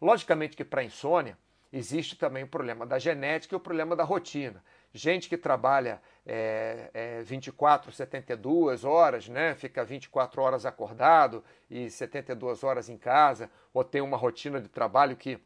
Logicamente 0.00 0.56
que 0.56 0.64
para 0.64 0.82
insônia 0.82 1.36
existe 1.70 2.16
também 2.16 2.44
o 2.44 2.48
problema 2.48 2.86
da 2.86 2.98
genética 2.98 3.54
e 3.54 3.56
o 3.56 3.60
problema 3.60 3.94
da 3.94 4.04
rotina. 4.04 4.64
Gente 4.94 5.28
que 5.28 5.38
trabalha 5.38 6.02
é, 6.26 6.90
é, 6.92 7.22
24, 7.22 7.90
72 7.90 8.84
horas, 8.84 9.28
né? 9.28 9.54
fica 9.54 9.84
24 9.84 10.42
horas 10.42 10.66
acordado 10.66 11.42
e 11.70 11.88
72 11.88 12.62
horas 12.62 12.88
em 12.88 12.98
casa, 12.98 13.50
ou 13.72 13.82
tem 13.82 14.02
uma 14.02 14.16
rotina 14.16 14.60
de 14.60 14.68
trabalho 14.68 15.16
que 15.16 15.40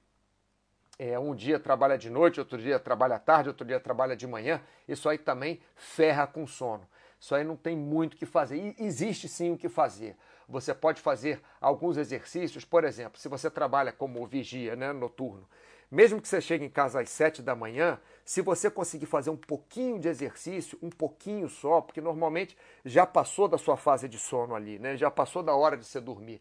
é, 0.99 1.19
um 1.19 1.35
dia 1.35 1.61
trabalha 1.61 1.97
de 1.97 2.11
noite, 2.11 2.41
outro 2.41 2.59
dia 2.59 2.79
trabalha 2.79 3.17
à 3.17 3.19
tarde, 3.19 3.49
outro 3.49 3.67
dia 3.67 3.79
trabalha 3.79 4.17
de 4.17 4.27
manhã, 4.27 4.61
isso 4.89 5.09
aí 5.09 5.19
também 5.19 5.61
ferra 5.75 6.27
com 6.27 6.47
sono. 6.47 6.87
Isso 7.21 7.35
aí 7.35 7.45
não 7.45 7.57
tem 7.57 7.77
muito 7.77 8.15
o 8.15 8.17
que 8.17 8.27
fazer. 8.27 8.57
E 8.57 8.85
existe 8.85 9.29
sim 9.29 9.53
o 9.53 9.59
que 9.59 9.69
fazer. 9.69 10.17
Você 10.49 10.75
pode 10.75 11.01
fazer 11.01 11.41
alguns 11.61 11.97
exercícios, 11.97 12.65
por 12.65 12.85
exemplo, 12.85 13.19
se 13.19 13.29
você 13.29 13.51
trabalha 13.51 13.93
como 13.93 14.27
vigia 14.27 14.77
né, 14.77 14.93
noturno, 14.93 15.49
mesmo 15.91 16.21
que 16.21 16.29
você 16.29 16.41
chegue 16.41 16.65
em 16.65 16.71
casa 16.71 17.01
às 17.01 17.11
7 17.11 17.43
da 17.43 17.55
manhã, 17.55 18.01
se 18.25 18.43
você 18.43 18.69
conseguir 18.69 19.07
fazer 19.07 19.31
um 19.31 19.37
pouquinho 19.37 19.99
de 19.99 20.09
exercício, 20.09 20.79
um 20.83 20.91
pouquinho 20.91 21.49
só, 21.49 21.81
porque 21.81 22.01
normalmente 22.01 22.57
já 22.85 23.07
passou 23.07 23.47
da 23.47 23.57
sua 23.57 23.77
fase 23.77 24.09
de 24.09 24.19
sono 24.19 24.55
ali, 24.55 24.79
né? 24.79 24.97
já 24.97 25.11
passou 25.11 25.43
da 25.43 25.55
hora 25.55 25.77
de 25.77 25.85
você 25.85 26.01
dormir. 26.01 26.41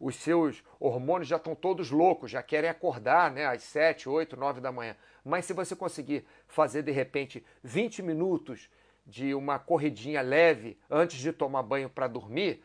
Os 0.00 0.16
seus 0.16 0.64
hormônios 0.80 1.28
já 1.28 1.36
estão 1.36 1.54
todos 1.54 1.90
loucos, 1.90 2.30
já 2.30 2.42
querem 2.42 2.70
acordar 2.70 3.30
né, 3.30 3.46
às 3.46 3.62
7, 3.62 4.08
8, 4.08 4.34
9 4.34 4.60
da 4.60 4.72
manhã. 4.72 4.96
Mas 5.22 5.44
se 5.44 5.52
você 5.52 5.76
conseguir 5.76 6.24
fazer 6.48 6.82
de 6.82 6.90
repente 6.90 7.44
20 7.62 8.02
minutos 8.02 8.70
de 9.06 9.34
uma 9.34 9.58
corridinha 9.58 10.22
leve 10.22 10.78
antes 10.88 11.18
de 11.18 11.32
tomar 11.32 11.62
banho 11.62 11.90
para 11.90 12.08
dormir, 12.08 12.64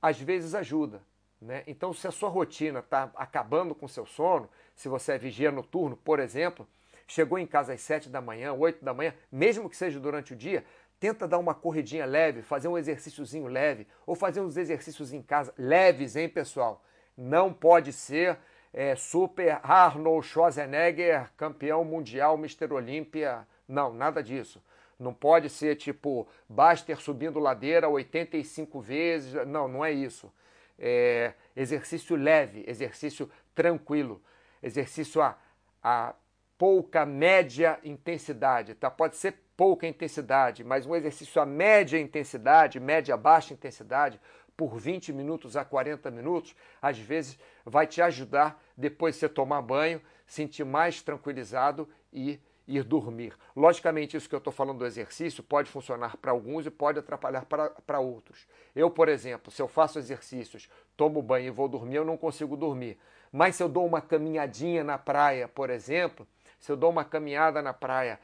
às 0.00 0.20
vezes 0.20 0.54
ajuda. 0.54 1.02
Né? 1.40 1.62
Então, 1.66 1.92
se 1.92 2.06
a 2.06 2.10
sua 2.10 2.28
rotina 2.28 2.80
está 2.80 3.10
acabando 3.14 3.74
com 3.74 3.86
o 3.86 3.88
seu 3.88 4.06
sono, 4.06 4.48
se 4.74 4.88
você 4.88 5.12
é 5.12 5.18
vigia 5.18 5.50
noturno, 5.50 5.96
por 5.96 6.18
exemplo, 6.18 6.66
chegou 7.06 7.38
em 7.38 7.46
casa 7.46 7.72
às 7.72 7.80
7 7.80 8.08
da 8.08 8.20
manhã, 8.20 8.52
8 8.52 8.84
da 8.84 8.94
manhã, 8.94 9.14
mesmo 9.30 9.68
que 9.68 9.76
seja 9.76 10.00
durante 10.00 10.32
o 10.32 10.36
dia, 10.36 10.64
tenta 10.98 11.26
dar 11.26 11.38
uma 11.38 11.54
corridinha 11.54 12.06
leve, 12.06 12.42
fazer 12.42 12.68
um 12.68 12.78
exercíciozinho 12.78 13.46
leve, 13.46 13.86
ou 14.06 14.14
fazer 14.14 14.40
uns 14.40 14.56
exercícios 14.56 15.12
em 15.12 15.20
casa 15.20 15.52
leves, 15.58 16.16
hein, 16.16 16.28
pessoal? 16.28 16.82
Não 17.16 17.52
pode 17.52 17.92
ser 17.92 18.38
é, 18.72 18.96
super 18.96 19.60
Arnold 19.62 20.26
Schwarzenegger, 20.26 21.30
campeão 21.36 21.84
mundial, 21.84 22.36
Mr. 22.38 22.72
Olímpia. 22.72 23.46
Não, 23.68 23.92
nada 23.92 24.22
disso. 24.22 24.62
Não 24.98 25.12
pode 25.12 25.50
ser 25.50 25.76
tipo 25.76 26.28
Baster 26.48 26.98
subindo 27.00 27.38
ladeira 27.38 27.88
85 27.88 28.80
vezes. 28.80 29.46
Não, 29.46 29.68
não 29.68 29.84
é 29.84 29.92
isso. 29.92 30.32
É 30.78 31.34
exercício 31.54 32.16
leve, 32.16 32.64
exercício 32.66 33.30
tranquilo, 33.54 34.22
exercício 34.62 35.20
a, 35.20 35.36
a 35.82 36.14
pouca, 36.56 37.04
média 37.04 37.78
intensidade. 37.82 38.74
Tá? 38.74 38.90
Pode 38.90 39.16
ser 39.16 39.34
pouca 39.56 39.86
intensidade, 39.86 40.64
mas 40.64 40.86
um 40.86 40.94
exercício 40.94 41.40
a 41.40 41.46
média 41.46 41.98
intensidade, 41.98 42.80
média 42.80 43.16
baixa 43.16 43.52
intensidade, 43.52 44.20
por 44.56 44.78
20 44.78 45.12
minutos 45.12 45.56
a 45.56 45.64
40 45.64 46.10
minutos, 46.10 46.54
às 46.80 46.98
vezes 46.98 47.38
vai 47.64 47.86
te 47.86 48.02
ajudar 48.02 48.62
depois 48.76 49.14
de 49.14 49.20
você 49.20 49.28
tomar 49.28 49.62
banho, 49.62 50.00
sentir 50.26 50.64
mais 50.64 51.02
tranquilizado 51.02 51.88
e 52.12 52.38
ir 52.66 52.84
dormir. 52.84 53.34
Logicamente, 53.56 54.16
isso 54.16 54.28
que 54.28 54.34
eu 54.34 54.38
estou 54.38 54.52
falando 54.52 54.78
do 54.78 54.86
exercício 54.86 55.42
pode 55.42 55.70
funcionar 55.70 56.16
para 56.16 56.30
alguns 56.30 56.64
e 56.64 56.70
pode 56.70 56.98
atrapalhar 56.98 57.44
para 57.44 58.00
outros. 58.00 58.46
Eu, 58.74 58.90
por 58.90 59.08
exemplo, 59.08 59.50
se 59.50 59.60
eu 59.60 59.68
faço 59.68 59.98
exercícios, 59.98 60.68
tomo 60.96 61.20
banho 61.20 61.48
e 61.48 61.50
vou 61.50 61.68
dormir, 61.68 61.96
eu 61.96 62.04
não 62.04 62.16
consigo 62.16 62.56
dormir. 62.56 62.98
Mas 63.32 63.56
se 63.56 63.62
eu 63.62 63.68
dou 63.68 63.86
uma 63.86 64.02
caminhadinha 64.02 64.84
na 64.84 64.98
praia, 64.98 65.48
por 65.48 65.70
exemplo, 65.70 66.26
se 66.60 66.70
eu 66.70 66.76
dou 66.76 66.90
uma 66.90 67.04
caminhada 67.04 67.62
na 67.62 67.72
praia, 67.72 68.20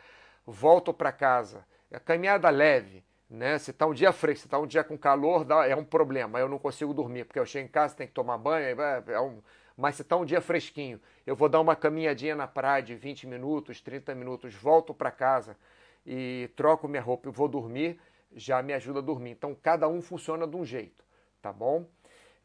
volto 0.46 0.92
para 0.92 1.10
casa, 1.10 1.64
é 1.90 1.98
caminhada 1.98 2.50
leve, 2.50 3.02
né? 3.28 3.58
Se 3.58 3.70
está 3.70 3.86
um 3.86 3.94
dia 3.94 4.12
fresco, 4.12 4.40
se 4.40 4.46
está 4.46 4.58
um 4.58 4.66
dia 4.66 4.84
com 4.84 4.98
calor, 4.98 5.44
dá, 5.44 5.66
é 5.66 5.74
um 5.74 5.84
problema. 5.84 6.38
Eu 6.38 6.48
não 6.48 6.58
consigo 6.58 6.92
dormir, 6.92 7.24
porque 7.24 7.38
eu 7.38 7.46
chego 7.46 7.66
em 7.66 7.70
casa, 7.70 7.96
tenho 7.96 8.08
que 8.08 8.14
tomar 8.14 8.36
banho, 8.36 8.80
é, 8.80 9.02
é 9.08 9.20
um, 9.20 9.40
mas 9.76 9.96
se 9.96 10.02
está 10.02 10.16
um 10.16 10.24
dia 10.24 10.40
fresquinho, 10.40 11.00
eu 11.26 11.36
vou 11.36 11.48
dar 11.48 11.60
uma 11.60 11.76
caminhadinha 11.76 12.34
na 12.34 12.46
praia 12.46 12.82
de 12.82 12.94
20 12.94 13.26
minutos, 13.26 13.80
30 13.80 14.14
minutos, 14.14 14.54
volto 14.54 14.92
para 14.92 15.10
casa 15.10 15.56
e 16.04 16.50
troco 16.56 16.88
minha 16.88 17.02
roupa 17.02 17.28
e 17.28 17.32
vou 17.32 17.48
dormir, 17.48 17.98
já 18.34 18.62
me 18.62 18.72
ajuda 18.72 18.98
a 18.98 19.02
dormir. 19.02 19.30
Então, 19.30 19.54
cada 19.54 19.88
um 19.88 20.02
funciona 20.02 20.46
de 20.46 20.56
um 20.56 20.64
jeito, 20.64 21.04
tá 21.40 21.52
bom? 21.52 21.86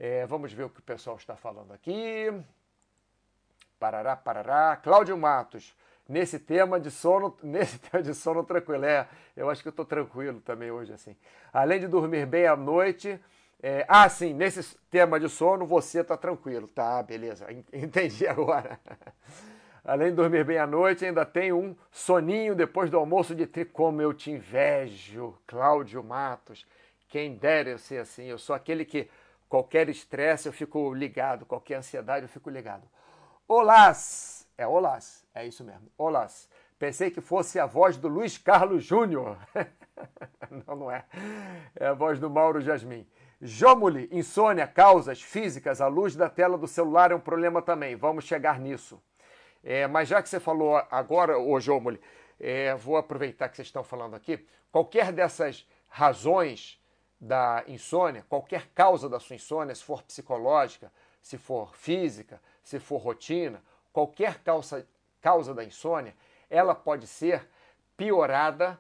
É, 0.06 0.26
vamos 0.26 0.52
ver 0.52 0.66
o 0.66 0.70
que 0.70 0.82
o 0.82 0.84
pessoal 0.84 1.16
está 1.16 1.34
falando 1.34 1.72
aqui. 1.72 2.28
Parará, 3.80 4.18
parará. 4.18 4.76
Cláudio 4.76 5.18
Matos, 5.18 5.74
nesse 6.10 6.40
tema 6.40 6.78
de 6.78 6.92
sono, 6.92 7.34
nesse 7.42 7.80
tema 7.80 8.04
de 8.04 8.14
sono 8.14 8.44
tranquilo. 8.44 8.84
É, 8.84 9.08
eu 9.34 9.50
acho 9.50 9.62
que 9.62 9.70
eu 9.70 9.72
estou 9.72 9.86
tranquilo 9.86 10.42
também 10.42 10.70
hoje, 10.70 10.92
assim. 10.92 11.16
Além 11.54 11.80
de 11.80 11.88
dormir 11.88 12.26
bem 12.26 12.46
à 12.46 12.54
noite, 12.54 13.18
é, 13.62 13.86
ah, 13.88 14.10
sim, 14.10 14.34
nesse 14.34 14.78
tema 14.92 15.18
de 15.18 15.30
sono 15.30 15.66
você 15.66 16.02
está 16.02 16.18
tranquilo. 16.18 16.68
Tá, 16.68 17.02
beleza, 17.02 17.48
entendi 17.72 18.28
agora. 18.28 18.78
Além 19.86 20.10
de 20.10 20.18
dormir 20.18 20.44
bem 20.44 20.58
à 20.58 20.68
noite, 20.68 21.06
ainda 21.06 21.26
tem 21.26 21.54
um 21.54 21.74
soninho 21.90 22.56
depois 22.56 22.90
do 22.90 22.98
almoço 22.98 23.34
de 23.34 23.48
tri. 23.48 23.64
Como 23.64 24.02
eu 24.02 24.14
te 24.14 24.32
invejo, 24.32 25.34
Cláudio 25.48 26.04
Matos. 26.04 26.68
Quem 27.08 27.36
dera 27.36 27.70
eu 27.70 27.78
ser 27.78 28.00
assim. 28.00 28.26
Eu 28.26 28.38
sou 28.38 28.54
aquele 28.54 28.84
que 28.84 29.10
qualquer 29.54 29.88
estresse 29.88 30.50
eu 30.50 30.52
fico 30.52 30.92
ligado, 30.96 31.46
qualquer 31.46 31.76
ansiedade 31.76 32.26
eu 32.26 32.30
fico 32.30 32.50
ligado. 32.50 32.90
Olás! 33.48 34.50
É 34.58 34.66
olás, 34.66 35.24
é 35.32 35.46
isso 35.46 35.64
mesmo. 35.64 35.92
Olás. 35.96 36.50
Pensei 36.80 37.12
que 37.12 37.22
fosse 37.22 37.60
a 37.60 37.68
voz 37.68 37.96
do 37.96 38.08
Luiz 38.08 38.36
Carlos 38.36 38.84
Júnior. 38.84 39.38
não, 40.66 40.76
não 40.76 40.92
é. 40.92 41.06
É 41.76 41.86
a 41.86 41.94
voz 41.94 42.20
do 42.20 42.32
Mauro 42.32 42.62
Jasmin. 42.62 43.08
Jomuli, 43.40 44.10
insônia, 44.12 44.66
causas 44.66 45.22
físicas, 45.22 45.82
a 45.82 45.88
luz 45.88 46.16
da 46.16 46.32
tela 46.32 46.58
do 46.58 46.68
celular 46.68 47.12
é 47.12 47.16
um 47.16 47.20
problema 47.20 47.62
também. 47.62 47.96
Vamos 47.96 48.24
chegar 48.24 48.60
nisso. 48.60 49.00
É, 49.64 49.86
mas 49.86 50.08
já 50.08 50.20
que 50.24 50.30
você 50.30 50.40
falou 50.40 50.78
agora, 50.90 51.38
ô 51.38 51.60
Jomuli, 51.60 52.02
é, 52.40 52.74
vou 52.74 52.98
aproveitar 52.98 53.50
que 53.50 53.58
vocês 53.58 53.68
estão 53.68 53.84
falando 53.84 54.16
aqui. 54.16 54.44
Qualquer 54.72 55.12
dessas 55.12 55.70
razões 55.88 56.82
da 57.24 57.64
insônia, 57.68 58.26
qualquer 58.28 58.68
causa 58.76 59.08
da 59.08 59.18
sua 59.18 59.38
insônia, 59.38 59.74
se 59.74 59.82
for 59.82 60.04
psicológica, 60.04 60.92
se 61.22 61.38
for 61.38 61.74
física, 61.74 62.42
se 62.62 62.80
for 62.80 62.98
rotina, 62.98 63.64
qualquer 63.94 64.44
causa, 64.44 64.86
causa 65.22 65.54
da 65.54 65.64
insônia, 65.64 66.14
ela 66.50 66.76
pode 66.76 67.08
ser 67.08 67.48
piorada 67.96 68.78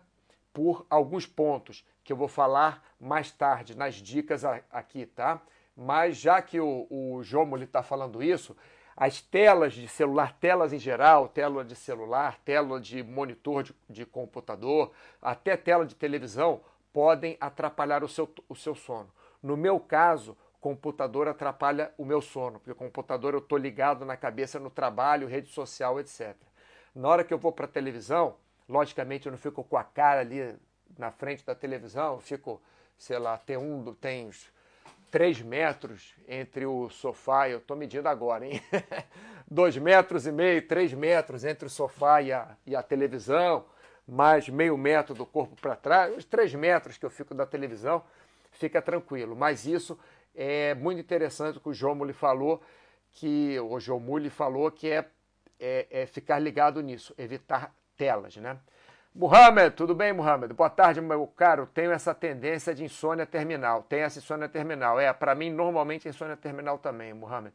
por 0.51 0.85
alguns 0.89 1.25
pontos 1.25 1.85
que 2.03 2.11
eu 2.11 2.17
vou 2.17 2.27
falar 2.27 2.83
mais 2.99 3.31
tarde 3.31 3.77
nas 3.77 3.95
dicas 3.95 4.43
aqui, 4.43 5.05
tá? 5.05 5.41
Mas 5.75 6.17
já 6.17 6.41
que 6.41 6.59
o, 6.59 6.85
o 6.89 7.23
Jomoli 7.23 7.63
está 7.63 7.81
falando 7.81 8.21
isso, 8.21 8.57
as 8.95 9.21
telas 9.21 9.73
de 9.73 9.87
celular, 9.87 10.37
telas 10.37 10.73
em 10.73 10.79
geral, 10.79 11.29
tela 11.29 11.63
de 11.63 11.77
celular, 11.77 12.37
tela 12.43 12.79
de 12.79 13.01
monitor 13.01 13.63
de, 13.63 13.73
de 13.89 14.05
computador, 14.05 14.91
até 15.21 15.55
tela 15.55 15.85
de 15.85 15.95
televisão, 15.95 16.61
podem 16.93 17.35
atrapalhar 17.41 18.03
o 18.03 18.07
seu, 18.07 18.31
o 18.47 18.55
seu 18.55 18.75
sono. 18.75 19.09
No 19.41 19.57
meu 19.57 19.79
caso, 19.79 20.37
computador 20.61 21.27
atrapalha 21.27 21.91
o 21.97 22.05
meu 22.05 22.21
sono, 22.21 22.59
porque 22.59 22.71
o 22.71 22.75
computador 22.75 23.33
eu 23.33 23.39
estou 23.39 23.57
ligado 23.57 24.05
na 24.05 24.15
cabeça 24.15 24.59
no 24.59 24.69
trabalho, 24.69 25.27
rede 25.27 25.49
social, 25.49 25.99
etc. 25.99 26.35
Na 26.95 27.09
hora 27.09 27.23
que 27.23 27.33
eu 27.33 27.37
vou 27.37 27.51
para 27.51 27.65
a 27.65 27.67
televisão, 27.67 28.37
logicamente 28.69 29.25
eu 29.25 29.31
não 29.31 29.37
fico 29.37 29.61
com 29.63 29.75
a 29.75 29.83
cara 29.83 30.21
ali 30.21 30.55
na 30.97 31.11
frente 31.11 31.45
da 31.45 31.53
televisão, 31.53 32.13
eu 32.13 32.21
fico, 32.21 32.61
sei 32.97 33.19
lá, 33.19 33.37
tem 33.37 33.57
um, 33.57 33.93
tem 33.95 34.27
uns 34.27 34.49
3 35.11 35.41
metros 35.41 36.15
entre 36.27 36.65
o 36.65 36.89
sofá, 36.89 37.49
eu 37.49 37.57
estou 37.57 37.75
medindo 37.75 38.07
agora, 38.07 38.45
hein? 38.45 38.61
2 39.51 39.77
metros 39.77 40.25
e 40.25 40.31
meio, 40.31 40.65
3 40.65 40.93
metros 40.93 41.43
entre 41.43 41.65
o 41.67 41.69
sofá 41.69 42.21
e 42.21 42.31
a, 42.31 42.55
e 42.65 42.75
a 42.75 42.81
televisão, 42.81 43.65
mais 44.07 44.49
meio 44.49 44.77
metro 44.77 45.13
do 45.13 45.25
corpo 45.25 45.55
para 45.59 45.75
trás, 45.75 46.15
os 46.17 46.25
3 46.25 46.53
metros 46.55 46.97
que 46.97 47.05
eu 47.05 47.09
fico 47.09 47.33
da 47.33 47.45
televisão, 47.45 48.03
fica 48.51 48.81
tranquilo. 48.81 49.35
Mas 49.35 49.65
isso 49.65 49.97
é 50.35 50.73
muito 50.75 50.99
interessante 50.99 51.57
o 51.57 51.61
que 51.61 51.69
o 51.69 51.73
João 51.73 51.95
Muli 51.95 52.13
falou, 52.13 52.61
que 53.11 53.59
o 53.59 53.79
João 53.79 53.99
Muli 53.99 54.29
falou 54.29 54.69
que 54.71 54.89
é, 54.89 55.05
é, 55.59 55.87
é, 55.89 56.05
ficar 56.05 56.39
ligado 56.39 56.81
nisso, 56.81 57.13
evitar 57.17 57.73
telas, 57.95 58.35
né? 58.37 58.57
Mohamed, 59.15 59.75
tudo 59.75 59.93
bem, 59.93 60.11
Mohamed? 60.11 60.55
Boa 60.55 60.71
tarde, 60.71 60.99
meu 60.99 61.27
caro. 61.27 61.67
Tenho 61.71 61.91
essa 61.91 62.15
tendência 62.15 62.73
de 62.73 62.83
insônia 62.83 63.27
terminal. 63.27 63.83
Tenho 63.83 64.05
essa 64.05 64.17
insônia 64.17 64.49
terminal. 64.49 64.99
É, 64.99 65.13
para 65.13 65.35
mim, 65.35 65.51
normalmente 65.51 66.07
é 66.07 66.09
insônia 66.09 66.35
terminal 66.35 66.79
também, 66.79 67.13
Mohamed. 67.13 67.53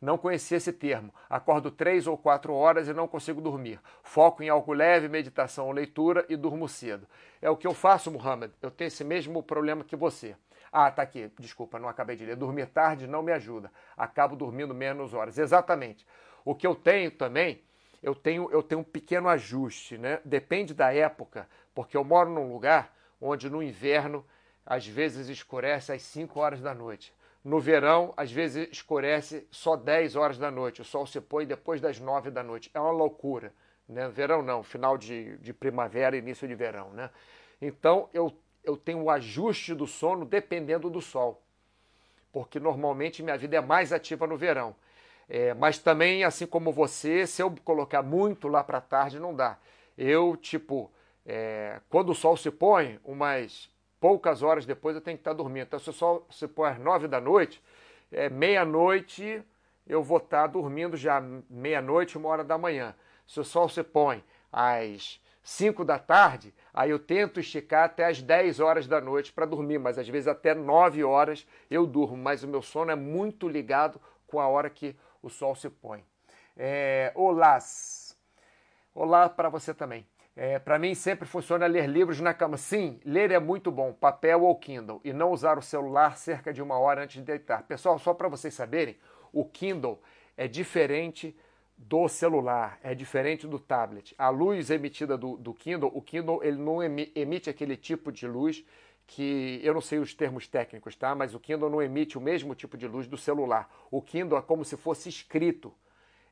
Não 0.00 0.16
conhecia 0.16 0.56
esse 0.56 0.72
termo. 0.72 1.12
Acordo 1.28 1.70
três 1.70 2.06
ou 2.06 2.16
quatro 2.16 2.54
horas 2.54 2.86
e 2.86 2.92
não 2.92 3.08
consigo 3.08 3.40
dormir. 3.40 3.80
Foco 4.02 4.42
em 4.42 4.48
algo 4.48 4.72
leve, 4.72 5.08
meditação 5.08 5.66
ou 5.66 5.72
leitura 5.72 6.24
e 6.28 6.36
durmo 6.36 6.68
cedo. 6.68 7.06
É 7.42 7.50
o 7.50 7.56
que 7.56 7.66
eu 7.66 7.74
faço, 7.74 8.10
Mohamed. 8.10 8.52
Eu 8.62 8.70
tenho 8.70 8.86
esse 8.86 9.02
mesmo 9.02 9.42
problema 9.42 9.82
que 9.82 9.96
você. 9.96 10.36
Ah, 10.70 10.90
tá 10.90 11.02
aqui. 11.02 11.32
Desculpa, 11.38 11.78
não 11.78 11.88
acabei 11.88 12.14
de 12.14 12.24
ler. 12.24 12.36
Dormir 12.36 12.66
tarde 12.66 13.08
não 13.08 13.22
me 13.22 13.32
ajuda. 13.32 13.72
Acabo 13.96 14.36
dormindo 14.36 14.72
menos 14.72 15.14
horas. 15.14 15.36
Exatamente. 15.36 16.06
O 16.44 16.54
que 16.54 16.66
eu 16.66 16.76
tenho 16.76 17.10
também, 17.10 17.60
eu 18.00 18.14
tenho, 18.14 18.48
eu 18.52 18.62
tenho 18.62 18.82
um 18.82 18.84
pequeno 18.84 19.28
ajuste, 19.28 19.98
né? 19.98 20.20
Depende 20.24 20.74
da 20.74 20.94
época, 20.94 21.48
porque 21.74 21.96
eu 21.96 22.04
moro 22.04 22.30
num 22.30 22.52
lugar 22.52 22.94
onde 23.20 23.50
no 23.50 23.62
inverno 23.62 24.24
às 24.64 24.86
vezes 24.86 25.28
escurece 25.28 25.92
às 25.92 26.02
5 26.02 26.38
horas 26.38 26.60
da 26.60 26.72
noite. 26.74 27.12
No 27.44 27.60
verão, 27.60 28.12
às 28.16 28.30
vezes 28.30 28.68
escurece 28.70 29.46
só 29.50 29.76
10 29.76 30.16
horas 30.16 30.38
da 30.38 30.50
noite. 30.50 30.82
O 30.82 30.84
sol 30.84 31.06
se 31.06 31.20
põe 31.20 31.46
depois 31.46 31.80
das 31.80 31.98
9 31.98 32.30
da 32.30 32.42
noite. 32.42 32.70
É 32.74 32.80
uma 32.80 32.90
loucura. 32.90 33.52
Né? 33.88 34.08
Verão 34.08 34.42
não, 34.42 34.62
final 34.62 34.98
de, 34.98 35.38
de 35.38 35.52
primavera, 35.52 36.16
início 36.16 36.46
de 36.46 36.54
verão. 36.54 36.90
Né? 36.90 37.10
Então 37.60 38.08
eu 38.12 38.36
eu 38.68 38.76
tenho 38.76 39.02
o 39.02 39.10
ajuste 39.10 39.74
do 39.74 39.86
sono 39.86 40.26
dependendo 40.26 40.90
do 40.90 41.00
sol. 41.00 41.42
Porque 42.30 42.60
normalmente 42.60 43.22
minha 43.22 43.38
vida 43.38 43.56
é 43.56 43.60
mais 43.60 43.92
ativa 43.92 44.26
no 44.26 44.36
verão. 44.36 44.76
É, 45.26 45.54
mas 45.54 45.78
também, 45.78 46.24
assim 46.24 46.46
como 46.46 46.70
você, 46.70 47.26
se 47.26 47.42
eu 47.42 47.54
colocar 47.64 48.02
muito 48.02 48.46
lá 48.46 48.62
para 48.62 48.80
tarde, 48.80 49.18
não 49.18 49.34
dá. 49.34 49.58
Eu, 49.96 50.36
tipo, 50.36 50.90
é, 51.24 51.80
quando 51.88 52.10
o 52.10 52.14
sol 52.14 52.36
se 52.36 52.50
põe, 52.50 52.98
umas 53.04 53.70
poucas 54.00 54.42
horas 54.42 54.66
depois 54.66 54.94
eu 54.94 55.02
tenho 55.02 55.16
que 55.16 55.22
estar 55.22 55.32
dormindo. 55.32 55.66
Então, 55.66 55.78
se 55.78 55.90
o 55.90 55.92
sol 55.92 56.26
se 56.30 56.46
põe 56.46 56.70
às 56.70 56.78
nove 56.78 57.08
da 57.08 57.20
noite, 57.20 57.62
é, 58.10 58.28
meia-noite 58.28 59.42
eu 59.86 60.02
vou 60.02 60.18
estar 60.18 60.46
dormindo 60.46 60.96
já 60.96 61.20
meia-noite, 61.48 62.18
uma 62.18 62.28
hora 62.28 62.44
da 62.44 62.58
manhã. 62.58 62.94
Se 63.26 63.40
o 63.40 63.44
sol 63.44 63.68
se 63.68 63.82
põe 63.82 64.22
às 64.52 65.20
5 65.42 65.84
da 65.84 65.98
tarde, 65.98 66.54
aí 66.74 66.90
eu 66.90 66.98
tento 66.98 67.40
esticar 67.40 67.84
até 67.84 68.06
as 68.06 68.20
10 68.20 68.60
horas 68.60 68.86
da 68.86 69.00
noite 69.00 69.32
para 69.32 69.46
dormir, 69.46 69.78
mas 69.78 69.98
às 69.98 70.08
vezes 70.08 70.28
até 70.28 70.54
9 70.54 71.02
horas 71.04 71.46
eu 71.70 71.86
durmo, 71.86 72.16
mas 72.16 72.42
o 72.42 72.48
meu 72.48 72.60
sono 72.60 72.90
é 72.90 72.94
muito 72.94 73.48
ligado 73.48 74.00
com 74.26 74.38
a 74.38 74.46
hora 74.46 74.68
que 74.68 74.94
o 75.22 75.30
sol 75.30 75.54
se 75.54 75.70
põe. 75.70 76.04
É, 76.56 77.12
olá! 77.14 77.58
Olá 78.94 79.28
para 79.28 79.48
você 79.48 79.72
também. 79.72 80.06
É, 80.40 80.56
para 80.56 80.78
mim 80.78 80.94
sempre 80.94 81.26
funciona 81.26 81.66
ler 81.66 81.88
livros 81.88 82.20
na 82.20 82.32
cama. 82.32 82.56
Sim, 82.56 83.00
ler 83.04 83.32
é 83.32 83.40
muito 83.40 83.72
bom, 83.72 83.92
papel 83.92 84.44
ou 84.44 84.54
Kindle, 84.54 85.00
e 85.02 85.12
não 85.12 85.32
usar 85.32 85.58
o 85.58 85.62
celular 85.62 86.16
cerca 86.16 86.52
de 86.52 86.62
uma 86.62 86.78
hora 86.78 87.02
antes 87.02 87.16
de 87.16 87.22
deitar. 87.22 87.64
Pessoal, 87.64 87.98
só 87.98 88.14
para 88.14 88.28
vocês 88.28 88.54
saberem, 88.54 88.96
o 89.32 89.44
Kindle 89.44 90.00
é 90.36 90.46
diferente 90.46 91.36
do 91.76 92.06
celular, 92.06 92.78
é 92.84 92.94
diferente 92.94 93.48
do 93.48 93.58
tablet. 93.58 94.14
A 94.16 94.28
luz 94.28 94.70
emitida 94.70 95.18
do, 95.18 95.36
do 95.36 95.52
Kindle, 95.52 95.90
o 95.92 96.00
Kindle 96.00 96.40
ele 96.44 96.58
não 96.58 96.80
emite 96.80 97.50
aquele 97.50 97.76
tipo 97.76 98.12
de 98.12 98.28
luz 98.28 98.64
que 99.08 99.60
eu 99.64 99.74
não 99.74 99.80
sei 99.80 99.98
os 99.98 100.14
termos 100.14 100.46
técnicos, 100.46 100.94
tá? 100.94 101.16
Mas 101.16 101.34
o 101.34 101.40
Kindle 101.40 101.68
não 101.68 101.82
emite 101.82 102.16
o 102.16 102.20
mesmo 102.20 102.54
tipo 102.54 102.76
de 102.76 102.86
luz 102.86 103.08
do 103.08 103.16
celular. 103.16 103.68
O 103.90 104.00
Kindle 104.00 104.38
é 104.38 104.42
como 104.42 104.64
se 104.64 104.76
fosse 104.76 105.08
escrito. 105.08 105.74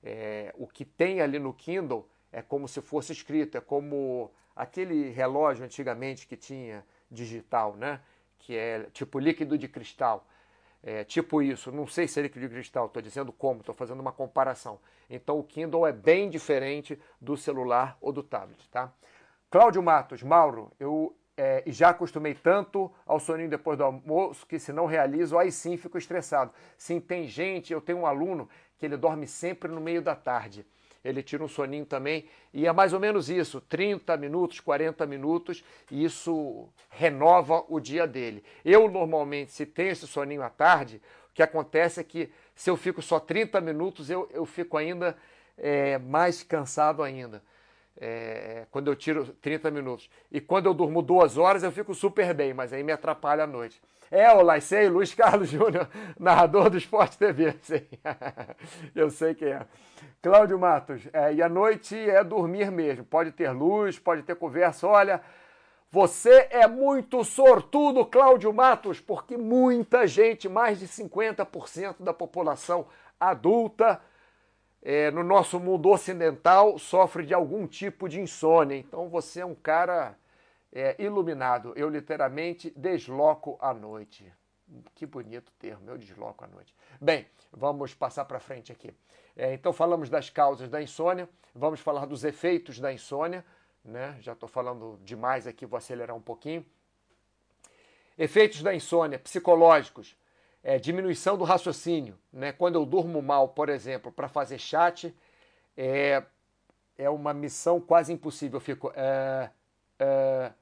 É, 0.00 0.54
o 0.56 0.68
que 0.68 0.84
tem 0.84 1.20
ali 1.20 1.40
no 1.40 1.52
Kindle 1.52 2.08
é 2.36 2.42
como 2.42 2.68
se 2.68 2.82
fosse 2.82 3.12
escrito, 3.12 3.56
é 3.56 3.62
como 3.62 4.30
aquele 4.54 5.08
relógio 5.08 5.64
antigamente 5.64 6.26
que 6.26 6.36
tinha 6.36 6.84
digital, 7.10 7.74
né? 7.76 7.98
Que 8.38 8.54
é 8.54 8.80
tipo 8.92 9.18
líquido 9.18 9.56
de 9.56 9.66
cristal. 9.66 10.26
É, 10.82 11.02
tipo 11.02 11.40
isso, 11.40 11.72
não 11.72 11.86
sei 11.86 12.06
se 12.06 12.20
é 12.20 12.24
líquido 12.24 12.46
de 12.46 12.52
cristal, 12.52 12.86
estou 12.86 13.00
dizendo 13.00 13.32
como, 13.32 13.60
estou 13.60 13.74
fazendo 13.74 14.00
uma 14.00 14.12
comparação. 14.12 14.78
Então 15.08 15.38
o 15.38 15.42
Kindle 15.42 15.86
é 15.86 15.92
bem 15.92 16.28
diferente 16.28 17.00
do 17.18 17.38
celular 17.38 17.96
ou 18.02 18.12
do 18.12 18.22
tablet, 18.22 18.68
tá? 18.68 18.92
Cláudio 19.50 19.82
Matos, 19.82 20.22
Mauro, 20.22 20.70
eu 20.78 21.16
é, 21.38 21.62
já 21.68 21.88
acostumei 21.88 22.34
tanto 22.34 22.92
ao 23.06 23.18
soninho 23.18 23.48
depois 23.48 23.78
do 23.78 23.84
almoço 23.84 24.46
que 24.46 24.58
se 24.58 24.74
não 24.74 24.84
realizo, 24.84 25.38
aí 25.38 25.50
sim 25.50 25.78
fico 25.78 25.96
estressado. 25.96 26.52
Sim, 26.76 27.00
tem 27.00 27.26
gente, 27.26 27.72
eu 27.72 27.80
tenho 27.80 28.00
um 28.00 28.06
aluno 28.06 28.46
que 28.76 28.84
ele 28.84 28.98
dorme 28.98 29.26
sempre 29.26 29.72
no 29.72 29.80
meio 29.80 30.02
da 30.02 30.14
tarde 30.14 30.66
ele 31.06 31.22
tira 31.22 31.44
um 31.44 31.48
soninho 31.48 31.86
também, 31.86 32.26
e 32.52 32.66
é 32.66 32.72
mais 32.72 32.92
ou 32.92 33.00
menos 33.00 33.30
isso, 33.30 33.60
30 33.60 34.16
minutos, 34.16 34.60
40 34.60 35.06
minutos, 35.06 35.64
e 35.90 36.04
isso 36.04 36.68
renova 36.90 37.64
o 37.68 37.78
dia 37.78 38.06
dele. 38.06 38.42
Eu 38.64 38.90
normalmente, 38.90 39.52
se 39.52 39.64
tenho 39.64 39.90
esse 39.90 40.06
soninho 40.06 40.42
à 40.42 40.50
tarde, 40.50 41.00
o 41.30 41.34
que 41.34 41.42
acontece 41.42 42.00
é 42.00 42.04
que 42.04 42.30
se 42.54 42.68
eu 42.68 42.76
fico 42.76 43.00
só 43.00 43.20
30 43.20 43.60
minutos, 43.60 44.10
eu, 44.10 44.28
eu 44.32 44.44
fico 44.44 44.76
ainda 44.76 45.16
é, 45.56 45.98
mais 45.98 46.42
cansado 46.42 47.02
ainda. 47.02 47.42
É, 47.98 48.66
quando 48.70 48.88
eu 48.88 48.96
tiro 48.96 49.26
30 49.40 49.70
minutos. 49.70 50.10
E 50.30 50.40
quando 50.40 50.66
eu 50.66 50.74
durmo 50.74 51.00
duas 51.00 51.38
horas, 51.38 51.62
eu 51.62 51.72
fico 51.72 51.94
super 51.94 52.34
bem, 52.34 52.52
mas 52.52 52.72
aí 52.72 52.82
me 52.82 52.92
atrapalha 52.92 53.44
a 53.44 53.46
noite. 53.46 53.80
É, 54.08 54.32
olá, 54.32 54.60
sei, 54.60 54.88
Luiz 54.88 55.12
Carlos 55.12 55.48
Júnior, 55.50 55.88
narrador 56.18 56.70
do 56.70 56.78
Esporte 56.78 57.18
TV. 57.18 57.56
Sei. 57.62 57.88
eu 58.94 59.10
sei 59.10 59.34
quem 59.34 59.48
é. 59.48 59.66
Cláudio 60.22 60.58
Matos, 60.58 61.02
é, 61.12 61.34
e 61.34 61.42
a 61.42 61.48
noite 61.48 61.96
é 61.96 62.22
dormir 62.22 62.70
mesmo. 62.70 63.04
Pode 63.04 63.32
ter 63.32 63.50
luz, 63.50 63.98
pode 63.98 64.22
ter 64.22 64.36
conversa. 64.36 64.86
Olha, 64.86 65.20
você 65.90 66.46
é 66.50 66.68
muito 66.68 67.24
sortudo, 67.24 68.06
Cláudio 68.06 68.52
Matos, 68.52 69.00
porque 69.00 69.36
muita 69.36 70.06
gente, 70.06 70.48
mais 70.48 70.78
de 70.78 70.86
50% 70.86 71.96
da 71.98 72.12
população 72.12 72.86
adulta 73.18 74.00
é, 74.82 75.10
no 75.10 75.24
nosso 75.24 75.58
mundo 75.58 75.88
ocidental, 75.88 76.78
sofre 76.78 77.26
de 77.26 77.34
algum 77.34 77.66
tipo 77.66 78.08
de 78.08 78.20
insônia. 78.20 78.76
Então 78.76 79.08
você 79.08 79.40
é 79.40 79.46
um 79.46 79.54
cara 79.54 80.16
é, 80.76 80.94
iluminado. 80.98 81.72
Eu 81.74 81.88
literalmente 81.88 82.70
desloco 82.76 83.56
a 83.62 83.72
noite. 83.72 84.30
Que 84.94 85.06
bonito 85.06 85.50
termo, 85.58 85.88
eu 85.88 85.96
desloco 85.96 86.44
a 86.44 86.48
noite. 86.48 86.74
Bem, 87.00 87.26
vamos 87.50 87.94
passar 87.94 88.26
para 88.26 88.38
frente 88.38 88.70
aqui. 88.70 88.92
É, 89.34 89.54
então 89.54 89.72
falamos 89.72 90.10
das 90.10 90.28
causas 90.28 90.68
da 90.68 90.82
insônia, 90.82 91.28
vamos 91.54 91.80
falar 91.80 92.04
dos 92.04 92.24
efeitos 92.24 92.78
da 92.78 92.92
insônia. 92.92 93.42
Né? 93.82 94.18
Já 94.20 94.32
estou 94.32 94.48
falando 94.48 94.98
demais 95.02 95.46
aqui, 95.46 95.64
vou 95.64 95.78
acelerar 95.78 96.14
um 96.14 96.20
pouquinho. 96.20 96.66
Efeitos 98.18 98.62
da 98.62 98.74
insônia 98.74 99.18
psicológicos. 99.18 100.14
É, 100.62 100.78
diminuição 100.78 101.38
do 101.38 101.44
raciocínio. 101.44 102.18
Né? 102.32 102.52
Quando 102.52 102.74
eu 102.74 102.84
durmo 102.84 103.22
mal, 103.22 103.48
por 103.48 103.68
exemplo, 103.68 104.10
para 104.10 104.28
fazer 104.28 104.58
chat, 104.58 105.14
é, 105.76 106.22
é 106.98 107.08
uma 107.08 107.32
missão 107.32 107.80
quase 107.80 108.12
impossível. 108.12 108.56
Eu 108.56 108.60
fico. 108.60 108.92
É, 108.94 109.50
é, 109.98 110.52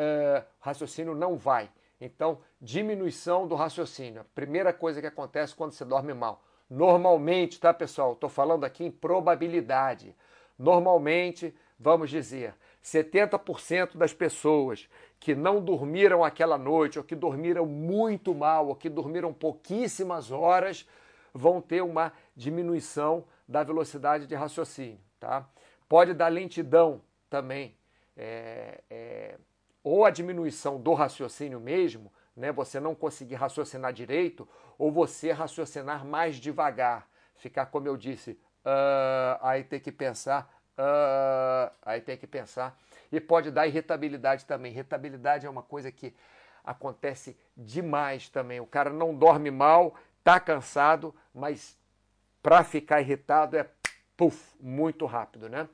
uh, 0.00 0.44
raciocínio 0.58 1.14
não 1.14 1.36
vai. 1.36 1.70
Então, 2.00 2.38
diminuição 2.60 3.46
do 3.46 3.54
raciocínio. 3.54 4.22
A 4.22 4.24
primeira 4.34 4.72
coisa 4.72 5.00
que 5.00 5.06
acontece 5.06 5.54
quando 5.54 5.72
você 5.72 5.84
dorme 5.84 6.14
mal. 6.14 6.42
Normalmente, 6.68 7.60
tá, 7.60 7.74
pessoal? 7.74 8.12
Estou 8.12 8.30
falando 8.30 8.64
aqui 8.64 8.84
em 8.84 8.90
probabilidade. 8.90 10.16
Normalmente, 10.58 11.54
vamos 11.78 12.10
dizer, 12.10 12.54
70% 12.82 13.96
das 13.96 14.12
pessoas 14.12 14.88
que 15.18 15.34
não 15.34 15.62
dormiram 15.62 16.24
aquela 16.24 16.56
noite, 16.56 16.98
ou 16.98 17.04
que 17.04 17.14
dormiram 17.14 17.66
muito 17.66 18.34
mal, 18.34 18.68
ou 18.68 18.74
que 18.74 18.88
dormiram 18.88 19.32
pouquíssimas 19.34 20.30
horas, 20.30 20.88
vão 21.34 21.60
ter 21.60 21.82
uma 21.82 22.12
diminuição 22.34 23.24
da 23.46 23.62
velocidade 23.62 24.26
de 24.26 24.34
raciocínio. 24.34 24.98
Tá? 25.18 25.46
Pode 25.88 26.14
dar 26.14 26.28
lentidão 26.28 27.02
também. 27.28 27.76
É, 28.16 28.80
é, 28.88 29.38
ou 29.82 30.04
a 30.04 30.10
diminuição 30.10 30.80
do 30.80 30.94
raciocínio 30.94 31.60
mesmo, 31.60 32.12
né? 32.36 32.52
Você 32.52 32.78
não 32.80 32.94
conseguir 32.94 33.34
raciocinar 33.36 33.92
direito 33.92 34.48
ou 34.78 34.90
você 34.90 35.32
raciocinar 35.32 36.04
mais 36.04 36.36
devagar, 36.36 37.08
ficar 37.36 37.66
como 37.66 37.86
eu 37.86 37.96
disse, 37.96 38.32
uh, 38.64 39.38
aí 39.40 39.64
tem 39.64 39.80
que 39.80 39.92
pensar, 39.92 40.50
uh, 40.78 41.72
aí 41.82 42.00
tem 42.00 42.16
que 42.16 42.26
pensar 42.26 42.78
e 43.10 43.20
pode 43.20 43.50
dar 43.50 43.66
irritabilidade 43.66 44.44
também. 44.44 44.72
Irritabilidade 44.72 45.46
é 45.46 45.50
uma 45.50 45.62
coisa 45.62 45.90
que 45.90 46.14
acontece 46.64 47.36
demais 47.56 48.28
também. 48.28 48.60
O 48.60 48.66
cara 48.66 48.90
não 48.90 49.14
dorme 49.14 49.50
mal, 49.50 49.94
tá 50.22 50.38
cansado, 50.38 51.14
mas 51.34 51.78
para 52.42 52.62
ficar 52.64 53.00
irritado 53.00 53.56
é 53.56 53.68
puff, 54.16 54.56
muito 54.60 55.06
rápido, 55.06 55.48
né? 55.48 55.68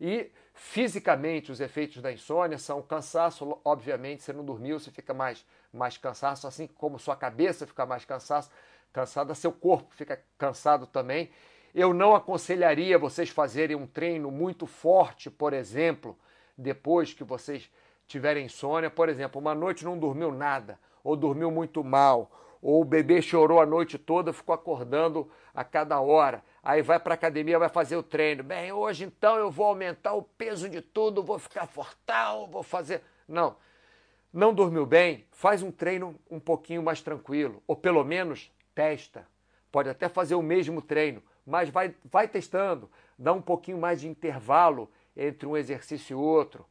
E 0.00 0.30
fisicamente 0.56 1.52
os 1.52 1.60
efeitos 1.60 2.02
da 2.02 2.10
insônia 2.10 2.58
são 2.58 2.82
cansaço, 2.82 3.58
obviamente, 3.64 4.22
você 4.22 4.32
não 4.32 4.44
dormiu, 4.44 4.80
você 4.80 4.90
fica 4.90 5.14
mais 5.14 5.44
mais 5.72 5.98
cansaço, 5.98 6.46
assim 6.46 6.66
como 6.66 6.98
sua 6.98 7.14
cabeça 7.14 7.66
fica 7.66 7.84
mais 7.84 8.04
cansaço, 8.04 8.50
cansada, 8.92 9.34
seu 9.34 9.52
corpo 9.52 9.94
fica 9.94 10.20
cansado 10.38 10.86
também. 10.86 11.30
Eu 11.74 11.92
não 11.92 12.14
aconselharia 12.16 12.98
vocês 12.98 13.28
fazerem 13.28 13.76
um 13.76 13.86
treino 13.86 14.30
muito 14.30 14.66
forte, 14.66 15.30
por 15.30 15.52
exemplo, 15.52 16.16
depois 16.56 17.12
que 17.12 17.22
vocês 17.22 17.70
tiverem 18.08 18.46
insônia, 18.46 18.88
por 18.88 19.10
exemplo, 19.10 19.40
uma 19.40 19.54
noite 19.54 19.84
não 19.84 19.98
dormiu 19.98 20.32
nada, 20.32 20.78
ou 21.04 21.14
dormiu 21.14 21.50
muito 21.50 21.84
mal, 21.84 22.30
ou 22.62 22.80
o 22.80 22.84
bebê 22.84 23.20
chorou 23.20 23.60
a 23.60 23.66
noite 23.66 23.98
toda, 23.98 24.32
ficou 24.32 24.54
acordando 24.54 25.30
a 25.54 25.62
cada 25.62 26.00
hora. 26.00 26.42
Aí 26.66 26.82
vai 26.82 26.98
para 26.98 27.14
a 27.14 27.14
academia, 27.14 27.60
vai 27.60 27.68
fazer 27.68 27.94
o 27.94 28.02
treino. 28.02 28.42
Bem, 28.42 28.72
hoje 28.72 29.04
então 29.04 29.36
eu 29.36 29.52
vou 29.52 29.66
aumentar 29.66 30.14
o 30.14 30.22
peso 30.22 30.68
de 30.68 30.80
tudo, 30.80 31.22
vou 31.22 31.38
ficar 31.38 31.64
fortal, 31.68 32.48
vou 32.48 32.64
fazer. 32.64 33.02
Não. 33.28 33.56
Não 34.32 34.52
dormiu 34.52 34.84
bem? 34.84 35.28
Faz 35.30 35.62
um 35.62 35.70
treino 35.70 36.18
um 36.28 36.40
pouquinho 36.40 36.82
mais 36.82 37.00
tranquilo, 37.00 37.62
ou 37.68 37.76
pelo 37.76 38.02
menos 38.02 38.50
testa. 38.74 39.28
Pode 39.70 39.88
até 39.88 40.08
fazer 40.08 40.34
o 40.34 40.42
mesmo 40.42 40.82
treino, 40.82 41.22
mas 41.46 41.68
vai, 41.68 41.94
vai 42.04 42.26
testando, 42.26 42.90
dá 43.16 43.32
um 43.32 43.40
pouquinho 43.40 43.78
mais 43.78 44.00
de 44.00 44.08
intervalo 44.08 44.90
entre 45.16 45.46
um 45.46 45.56
exercício 45.56 46.14
e 46.14 46.20
outro. 46.20 46.66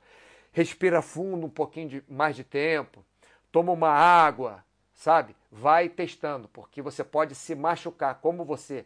Respira 0.52 1.02
fundo 1.02 1.48
um 1.48 1.50
pouquinho 1.50 1.88
de, 1.88 2.04
mais 2.10 2.36
de 2.36 2.44
tempo. 2.44 3.02
Toma 3.50 3.72
uma 3.72 3.92
água, 3.92 4.62
sabe? 4.94 5.34
Vai 5.50 5.88
testando, 5.88 6.50
porque 6.50 6.82
você 6.82 7.02
pode 7.02 7.34
se 7.34 7.56
machucar. 7.56 8.16
Como 8.16 8.44
você 8.44 8.86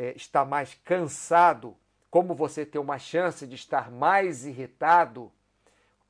é, 0.00 0.14
está 0.16 0.46
mais 0.46 0.72
cansado, 0.82 1.76
como 2.10 2.34
você 2.34 2.64
tem 2.64 2.80
uma 2.80 2.98
chance 2.98 3.46
de 3.46 3.54
estar 3.54 3.90
mais 3.90 4.46
irritado, 4.46 5.30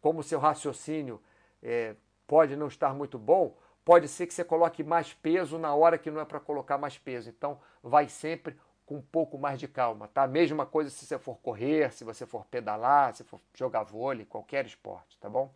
como 0.00 0.22
seu 0.22 0.38
raciocínio 0.38 1.20
é, 1.60 1.96
pode 2.24 2.54
não 2.54 2.68
estar 2.68 2.94
muito 2.94 3.18
bom, 3.18 3.56
pode 3.84 4.06
ser 4.06 4.28
que 4.28 4.32
você 4.32 4.44
coloque 4.44 4.84
mais 4.84 5.12
peso 5.12 5.58
na 5.58 5.74
hora 5.74 5.98
que 5.98 6.08
não 6.08 6.20
é 6.20 6.24
para 6.24 6.38
colocar 6.38 6.78
mais 6.78 6.96
peso. 6.96 7.30
Então, 7.30 7.58
vai 7.82 8.08
sempre 8.08 8.56
com 8.86 8.94
um 8.98 9.02
pouco 9.02 9.36
mais 9.36 9.58
de 9.58 9.66
calma, 9.66 10.06
tá? 10.06 10.24
Mesma 10.24 10.64
coisa 10.64 10.88
se 10.88 11.04
você 11.04 11.18
for 11.18 11.38
correr, 11.38 11.92
se 11.92 12.04
você 12.04 12.24
for 12.24 12.46
pedalar, 12.46 13.12
se 13.12 13.24
for 13.24 13.40
jogar 13.54 13.82
vôlei, 13.82 14.24
qualquer 14.24 14.66
esporte, 14.66 15.18
tá 15.18 15.28
bom? 15.28 15.52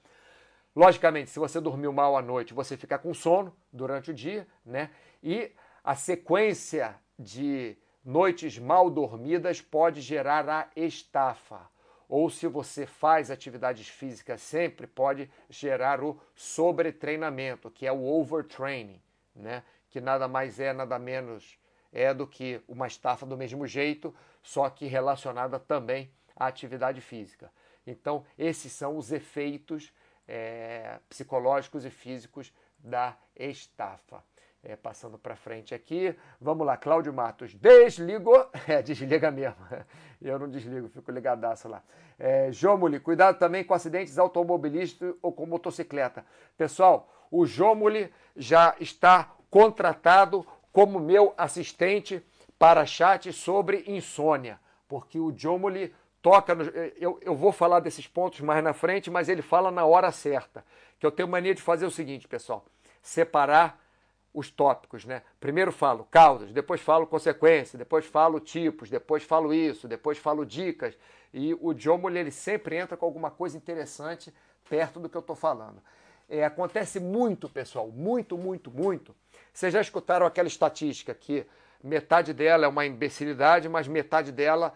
Logicamente, 0.74 1.30
se 1.30 1.38
você 1.38 1.60
dormiu 1.60 1.92
mal 1.92 2.16
à 2.16 2.22
noite, 2.22 2.52
você 2.52 2.76
fica 2.76 2.98
com 2.98 3.14
sono 3.14 3.54
durante 3.72 4.10
o 4.10 4.14
dia, 4.14 4.44
né? 4.66 4.90
E 5.22 5.52
a 5.84 5.94
sequência 5.94 6.96
de 7.16 7.78
noites 8.04 8.58
mal 8.58 8.90
dormidas 8.90 9.60
pode 9.60 10.00
gerar 10.00 10.48
a 10.48 10.68
estafa. 10.76 11.60
Ou 12.08 12.28
se 12.28 12.46
você 12.46 12.86
faz 12.86 13.30
atividades 13.30 13.88
físicas 13.88 14.42
sempre, 14.42 14.86
pode 14.86 15.30
gerar 15.48 16.02
o 16.02 16.20
sobretreinamento, 16.34 17.70
que 17.70 17.86
é 17.86 17.92
o 17.92 18.04
overtraining, 18.04 19.00
né? 19.34 19.62
Que 19.88 20.00
nada 20.00 20.28
mais 20.28 20.60
é, 20.60 20.72
nada 20.72 20.98
menos 20.98 21.58
é 21.92 22.12
do 22.12 22.26
que 22.26 22.60
uma 22.68 22.86
estafa 22.86 23.24
do 23.24 23.36
mesmo 23.36 23.66
jeito, 23.66 24.14
só 24.42 24.68
que 24.68 24.86
relacionada 24.86 25.58
também 25.58 26.10
à 26.36 26.46
atividade 26.46 27.00
física. 27.00 27.50
Então, 27.86 28.24
esses 28.36 28.72
são 28.72 28.98
os 28.98 29.12
efeitos 29.12 29.92
é, 30.26 30.98
psicológicos 31.08 31.84
e 31.84 31.90
físicos 31.90 32.52
da 32.78 33.16
estafa. 33.36 34.22
É, 34.66 34.76
passando 34.76 35.18
para 35.18 35.36
frente 35.36 35.74
aqui, 35.74 36.16
vamos 36.40 36.66
lá, 36.66 36.74
Cláudio 36.74 37.12
Matos, 37.12 37.54
desligou, 37.54 38.48
é, 38.66 38.80
desliga 38.80 39.30
mesmo, 39.30 39.58
eu 40.22 40.38
não 40.38 40.48
desligo, 40.48 40.88
fico 40.88 41.10
ligadaço 41.12 41.68
lá. 41.68 41.82
É, 42.18 42.50
Jomuli, 42.50 42.98
cuidado 42.98 43.38
também 43.38 43.62
com 43.62 43.74
acidentes 43.74 44.18
automobilísticos 44.18 45.14
ou 45.20 45.32
com 45.32 45.44
motocicleta. 45.44 46.24
Pessoal, 46.56 47.06
o 47.30 47.44
Jomuli 47.44 48.10
já 48.34 48.74
está 48.80 49.34
contratado 49.50 50.46
como 50.72 50.98
meu 50.98 51.34
assistente 51.36 52.24
para 52.58 52.86
chat 52.86 53.30
sobre 53.34 53.84
insônia, 53.86 54.58
porque 54.88 55.18
o 55.18 55.30
Jomoli 55.36 55.94
toca. 56.22 56.54
No, 56.54 56.64
eu, 56.64 57.20
eu 57.20 57.36
vou 57.36 57.52
falar 57.52 57.80
desses 57.80 58.06
pontos 58.06 58.40
mais 58.40 58.64
na 58.64 58.72
frente, 58.72 59.10
mas 59.10 59.28
ele 59.28 59.42
fala 59.42 59.70
na 59.70 59.84
hora 59.84 60.10
certa. 60.10 60.64
Que 60.98 61.04
eu 61.04 61.12
tenho 61.12 61.28
mania 61.28 61.54
de 61.54 61.60
fazer 61.60 61.84
o 61.84 61.90
seguinte, 61.90 62.26
pessoal: 62.26 62.64
separar 63.02 63.83
os 64.34 64.50
tópicos, 64.50 65.04
né? 65.04 65.22
Primeiro 65.38 65.70
falo 65.70 66.04
causas, 66.10 66.52
depois 66.52 66.80
falo 66.80 67.06
consequências, 67.06 67.78
depois 67.78 68.04
falo 68.04 68.40
tipos, 68.40 68.90
depois 68.90 69.22
falo 69.22 69.54
isso, 69.54 69.86
depois 69.86 70.18
falo 70.18 70.44
dicas. 70.44 70.98
E 71.32 71.54
o 71.54 71.72
Jomoli 71.72 72.18
ele 72.18 72.30
sempre 72.32 72.76
entra 72.76 72.96
com 72.96 73.06
alguma 73.06 73.30
coisa 73.30 73.56
interessante 73.56 74.34
perto 74.68 74.98
do 74.98 75.08
que 75.08 75.16
eu 75.16 75.20
estou 75.20 75.36
falando. 75.36 75.80
É, 76.28 76.44
acontece 76.44 76.98
muito, 76.98 77.48
pessoal, 77.48 77.88
muito, 77.88 78.36
muito, 78.36 78.70
muito, 78.70 79.14
vocês 79.52 79.72
já 79.72 79.80
escutaram 79.80 80.26
aquela 80.26 80.48
estatística 80.48 81.14
que 81.14 81.46
metade 81.82 82.32
dela 82.32 82.64
é 82.64 82.68
uma 82.68 82.84
imbecilidade, 82.84 83.68
mas 83.68 83.86
metade 83.86 84.32
dela. 84.32 84.74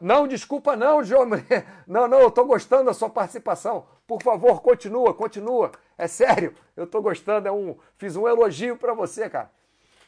Não, 0.00 0.26
desculpa, 0.26 0.76
não, 0.76 1.02
João. 1.02 1.26
Não, 1.86 2.06
não, 2.06 2.20
eu 2.20 2.28
estou 2.28 2.44
gostando 2.44 2.84
da 2.84 2.94
sua 2.94 3.08
participação. 3.08 3.86
Por 4.06 4.22
favor, 4.22 4.60
continua, 4.60 5.14
continua. 5.14 5.72
É 5.96 6.06
sério, 6.06 6.54
eu 6.76 6.84
estou 6.84 7.00
gostando. 7.00 7.48
É 7.48 7.52
um... 7.52 7.76
Fiz 7.96 8.16
um 8.16 8.28
elogio 8.28 8.76
para 8.76 8.92
você, 8.92 9.28
cara. 9.28 9.50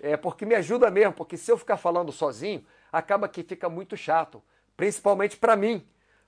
É 0.00 0.16
porque 0.16 0.44
me 0.44 0.54
ajuda 0.54 0.90
mesmo, 0.90 1.12
porque 1.12 1.36
se 1.36 1.50
eu 1.50 1.56
ficar 1.56 1.76
falando 1.76 2.10
sozinho, 2.12 2.64
acaba 2.90 3.28
que 3.28 3.42
fica 3.42 3.68
muito 3.68 3.96
chato, 3.96 4.42
principalmente 4.76 5.36
para 5.36 5.56
mim. 5.56 5.86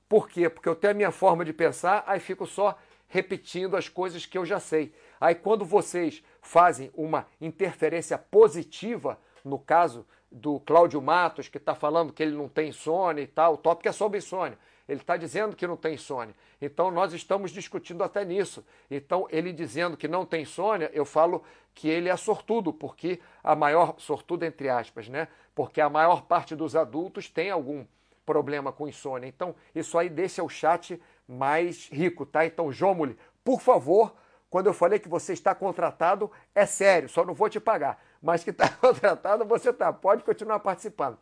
Por 0.09 0.29
quê? 0.29 0.49
Porque 0.49 0.69
eu 0.69 0.77
tenho 0.77 0.93
a 0.93 0.95
minha 0.95 1.11
forma 1.11 1.45
de 1.45 1.53
pensar, 1.53 2.05
aí 2.07 2.21
fico 2.21 2.47
só 2.47 2.79
repetindo 3.09 3.77
as 3.77 3.89
coisas 3.89 4.27
que 4.27 4.39
eu 4.39 4.47
já 4.47 4.61
sei. 4.61 4.95
Aí 5.21 5.35
quando 5.35 5.65
vocês 5.65 6.23
fazem 6.41 6.91
uma 6.95 7.27
interferência 7.41 8.17
positiva, 8.17 9.19
no 9.45 9.59
caso 9.59 10.07
do 10.35 10.59
Cláudio 10.59 11.01
Matos, 11.01 11.47
que 11.47 11.59
está 11.59 11.77
falando 11.77 12.13
que 12.13 12.21
ele 12.21 12.37
não 12.37 12.49
tem 12.49 12.71
insônia 12.71 13.23
e 13.23 13.27
tal, 13.27 13.55
o 13.55 13.57
tópico 13.57 13.89
é 13.89 13.93
sobre 13.93 14.19
insônia. 14.19 14.59
Ele 14.89 15.01
está 15.01 15.17
dizendo 15.17 15.55
que 15.55 15.65
não 15.65 15.77
tem 15.77 15.95
insônia. 15.95 16.35
Então 16.61 16.91
nós 16.91 17.13
estamos 17.13 17.53
discutindo 17.53 18.03
até 18.03 18.25
nisso. 18.25 18.65
Então, 18.91 19.29
ele 19.31 19.53
dizendo 19.53 19.97
que 19.97 20.09
não 20.09 20.27
tem 20.27 20.43
insônia, 20.43 20.91
eu 20.93 21.05
falo 21.05 21.45
que 21.73 21.89
ele 21.89 22.09
é 22.09 22.17
sortudo, 22.17 22.73
porque 22.73 23.21
a 23.45 23.55
maior, 23.55 23.95
sortudo 23.99 24.45
entre 24.45 24.69
aspas, 24.69 25.09
né? 25.09 25.29
Porque 25.55 25.81
a 25.81 25.89
maior 25.89 26.23
parte 26.23 26.57
dos 26.57 26.75
adultos 26.75 27.31
tem 27.31 27.51
algum 27.51 27.87
problema 28.27 28.73
com 28.73 28.89
insônia. 28.89 29.29
Então, 29.29 29.55
isso 29.73 29.97
aí 29.97 30.09
deixa 30.09 30.43
o 30.43 30.49
chat 30.49 31.01
mais 31.29 31.89
rico, 31.91 32.27
tá? 32.27 32.45
Então, 32.45 32.73
Jomuli, 32.73 33.17
por 33.45 33.61
favor, 33.61 34.13
quando 34.51 34.67
eu 34.67 34.75
falei 34.75 34.99
que 34.99 35.09
você 35.09 35.33
está 35.33 35.55
contratado, 35.55 36.31
é 36.55 36.67
sério, 36.67 37.09
só 37.09 37.25
não 37.25 37.35
vou 37.35 37.49
te 37.49 37.61
pagar. 37.61 38.03
Mas 38.25 38.43
que 38.43 38.51
está 38.51 38.71
contratado, 38.81 39.45
você 39.45 39.69
está. 39.69 39.93
Pode 39.93 40.25
continuar 40.25 40.59
participando. 40.61 41.19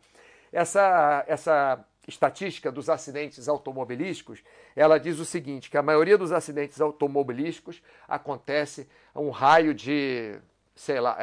Essa, 0.53 1.25
essa 1.27 1.85
estatística 2.07 2.71
dos 2.71 2.89
acidentes 2.89 3.49
automobilísticos, 3.49 4.41
ela 4.73 4.97
diz 4.97 5.19
o 5.19 5.25
seguinte, 5.25 5.69
que 5.69 5.77
a 5.77 5.81
maioria 5.81 6.17
dos 6.17 6.31
acidentes 6.31 6.79
automobilísticos 6.79 7.83
acontece 8.07 8.87
a 9.13 9.19
um 9.19 9.31
raio 9.31 9.73
de, 9.73 10.39
sei 10.73 11.01
lá, 11.01 11.17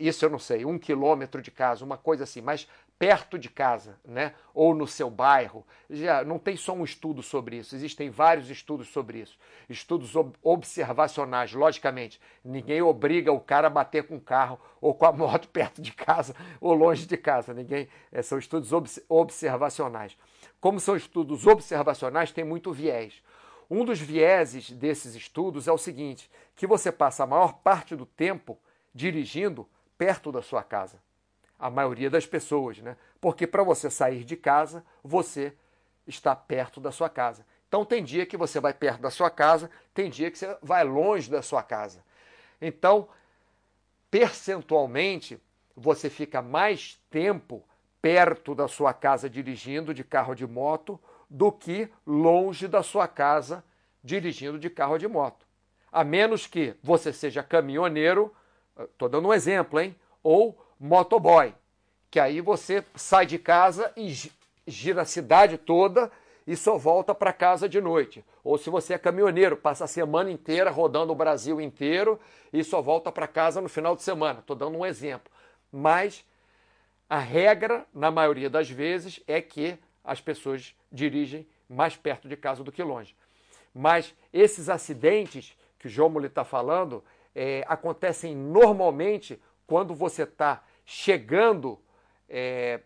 isso 0.00 0.24
eu 0.24 0.30
não 0.30 0.38
sei, 0.38 0.64
um 0.64 0.78
quilômetro 0.78 1.42
de 1.42 1.50
casa, 1.50 1.84
uma 1.84 1.98
coisa 1.98 2.24
assim, 2.24 2.40
mas 2.40 2.66
perto 2.98 3.38
de 3.38 3.48
casa, 3.48 3.98
né? 4.04 4.34
ou 4.54 4.74
no 4.74 4.86
seu 4.86 5.10
bairro. 5.10 5.66
Já 5.90 6.24
não 6.24 6.38
tem 6.38 6.56
só 6.56 6.72
um 6.72 6.84
estudo 6.84 7.22
sobre 7.22 7.56
isso, 7.56 7.74
existem 7.74 8.08
vários 8.08 8.48
estudos 8.50 8.88
sobre 8.88 9.18
isso. 9.18 9.38
Estudos 9.68 10.14
ob 10.14 10.34
observacionais, 10.42 11.52
logicamente. 11.52 12.20
Ninguém 12.44 12.82
obriga 12.82 13.32
o 13.32 13.40
cara 13.40 13.66
a 13.66 13.70
bater 13.70 14.06
com 14.06 14.16
o 14.16 14.20
carro 14.20 14.58
ou 14.80 14.94
com 14.94 15.06
a 15.06 15.12
moto 15.12 15.48
perto 15.48 15.82
de 15.82 15.92
casa 15.92 16.34
ou 16.60 16.72
longe 16.72 17.06
de 17.06 17.16
casa. 17.16 17.52
Ninguém, 17.52 17.88
é, 18.12 18.22
são 18.22 18.38
estudos 18.38 18.72
ob 18.72 18.88
observacionais. 19.08 20.16
Como 20.60 20.80
são 20.80 20.96
estudos 20.96 21.46
observacionais, 21.46 22.32
tem 22.32 22.44
muito 22.44 22.72
viés. 22.72 23.22
Um 23.68 23.84
dos 23.84 24.00
vieses 24.00 24.70
desses 24.70 25.14
estudos 25.14 25.66
é 25.66 25.72
o 25.72 25.78
seguinte: 25.78 26.30
que 26.54 26.66
você 26.66 26.92
passa 26.92 27.24
a 27.24 27.26
maior 27.26 27.54
parte 27.54 27.96
do 27.96 28.06
tempo 28.06 28.58
dirigindo 28.94 29.68
perto 29.98 30.30
da 30.30 30.42
sua 30.42 30.62
casa 30.62 31.03
a 31.58 31.70
maioria 31.70 32.10
das 32.10 32.26
pessoas, 32.26 32.78
né? 32.78 32.96
Porque 33.20 33.46
para 33.46 33.62
você 33.62 33.90
sair 33.90 34.24
de 34.24 34.36
casa, 34.36 34.84
você 35.02 35.52
está 36.06 36.34
perto 36.34 36.80
da 36.80 36.92
sua 36.92 37.08
casa. 37.08 37.46
Então 37.68 37.84
tem 37.84 38.04
dia 38.04 38.26
que 38.26 38.36
você 38.36 38.60
vai 38.60 38.72
perto 38.72 39.00
da 39.00 39.10
sua 39.10 39.30
casa, 39.30 39.70
tem 39.92 40.10
dia 40.10 40.30
que 40.30 40.38
você 40.38 40.56
vai 40.62 40.84
longe 40.84 41.30
da 41.30 41.42
sua 41.42 41.62
casa. 41.62 42.04
Então, 42.60 43.08
percentualmente, 44.10 45.40
você 45.76 46.08
fica 46.08 46.40
mais 46.40 47.00
tempo 47.10 47.64
perto 48.00 48.54
da 48.54 48.68
sua 48.68 48.92
casa 48.92 49.28
dirigindo 49.28 49.92
de 49.92 50.04
carro 50.04 50.30
ou 50.30 50.34
de 50.34 50.46
moto 50.46 51.00
do 51.28 51.50
que 51.50 51.88
longe 52.06 52.68
da 52.68 52.82
sua 52.82 53.08
casa 53.08 53.64
dirigindo 54.02 54.58
de 54.58 54.70
carro 54.70 54.92
ou 54.92 54.98
de 54.98 55.08
moto. 55.08 55.46
A 55.90 56.04
menos 56.04 56.46
que 56.46 56.76
você 56.82 57.12
seja 57.12 57.42
caminhoneiro, 57.42 58.34
estou 58.78 59.08
dando 59.08 59.28
um 59.28 59.32
exemplo, 59.32 59.80
hein? 59.80 59.96
Ou 60.22 60.63
motoboy, 60.84 61.54
que 62.10 62.20
aí 62.20 62.42
você 62.42 62.84
sai 62.94 63.24
de 63.24 63.38
casa 63.38 63.90
e 63.96 64.14
gira 64.66 65.00
a 65.00 65.06
cidade 65.06 65.56
toda 65.56 66.12
e 66.46 66.54
só 66.54 66.76
volta 66.76 67.14
para 67.14 67.32
casa 67.32 67.66
de 67.66 67.80
noite. 67.80 68.22
Ou 68.44 68.58
se 68.58 68.68
você 68.68 68.92
é 68.92 68.98
caminhoneiro, 68.98 69.56
passa 69.56 69.84
a 69.84 69.88
semana 69.88 70.30
inteira 70.30 70.70
rodando 70.70 71.10
o 71.10 71.16
Brasil 71.16 71.58
inteiro 71.58 72.20
e 72.52 72.62
só 72.62 72.82
volta 72.82 73.10
para 73.10 73.26
casa 73.26 73.62
no 73.62 73.68
final 73.68 73.96
de 73.96 74.02
semana. 74.02 74.40
Estou 74.40 74.54
dando 74.54 74.76
um 74.76 74.84
exemplo. 74.84 75.32
Mas 75.72 76.22
a 77.08 77.18
regra, 77.18 77.86
na 77.94 78.10
maioria 78.10 78.50
das 78.50 78.68
vezes, 78.68 79.20
é 79.26 79.40
que 79.40 79.78
as 80.04 80.20
pessoas 80.20 80.74
dirigem 80.92 81.46
mais 81.66 81.96
perto 81.96 82.28
de 82.28 82.36
casa 82.36 82.62
do 82.62 82.70
que 82.70 82.82
longe. 82.82 83.16
Mas 83.74 84.14
esses 84.30 84.68
acidentes 84.68 85.56
que 85.78 85.86
o 85.86 85.90
João 85.90 86.10
Muli 86.10 86.26
está 86.26 86.44
falando 86.44 87.02
é, 87.34 87.64
acontecem 87.66 88.36
normalmente 88.36 89.40
quando 89.66 89.94
você 89.94 90.24
está 90.24 90.62
chegando 90.84 91.80
é, 92.28 92.80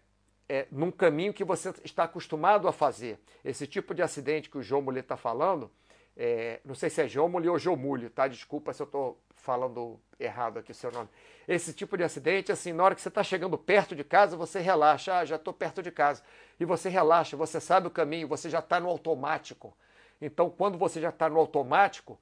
é, 0.48 0.66
num 0.70 0.90
caminho 0.90 1.32
que 1.32 1.44
você 1.44 1.72
está 1.84 2.04
acostumado 2.04 2.68
a 2.68 2.72
fazer. 2.72 3.18
Esse 3.44 3.66
tipo 3.66 3.94
de 3.94 4.02
acidente 4.02 4.48
que 4.48 4.58
o 4.58 4.62
João 4.62 4.82
Mulher 4.82 5.00
está 5.00 5.16
falando, 5.16 5.70
é, 6.16 6.60
não 6.64 6.74
sei 6.74 6.90
se 6.90 7.02
é 7.02 7.08
João 7.08 7.28
Mulher 7.28 7.50
ou 7.50 7.58
João 7.58 7.76
Mulher, 7.76 8.10
tá? 8.10 8.26
Desculpa 8.26 8.72
se 8.72 8.82
eu 8.82 8.86
estou 8.86 9.20
falando 9.36 10.00
errado 10.18 10.58
aqui 10.58 10.72
o 10.72 10.74
seu 10.74 10.90
nome. 10.90 11.08
Esse 11.46 11.72
tipo 11.72 11.96
de 11.96 12.02
acidente, 12.02 12.50
assim, 12.50 12.72
na 12.72 12.82
hora 12.84 12.94
que 12.94 13.00
você 13.00 13.08
está 13.08 13.22
chegando 13.22 13.56
perto 13.56 13.94
de 13.94 14.04
casa, 14.04 14.36
você 14.36 14.60
relaxa, 14.60 15.18
ah, 15.18 15.24
já 15.24 15.36
estou 15.36 15.54
perto 15.54 15.82
de 15.82 15.90
casa. 15.90 16.22
E 16.58 16.64
você 16.64 16.88
relaxa, 16.88 17.36
você 17.36 17.60
sabe 17.60 17.86
o 17.86 17.90
caminho, 17.90 18.28
você 18.28 18.50
já 18.50 18.58
está 18.58 18.80
no 18.80 18.88
automático. 18.88 19.76
Então, 20.20 20.50
quando 20.50 20.76
você 20.76 21.00
já 21.00 21.10
está 21.10 21.28
no 21.28 21.38
automático, 21.38 22.18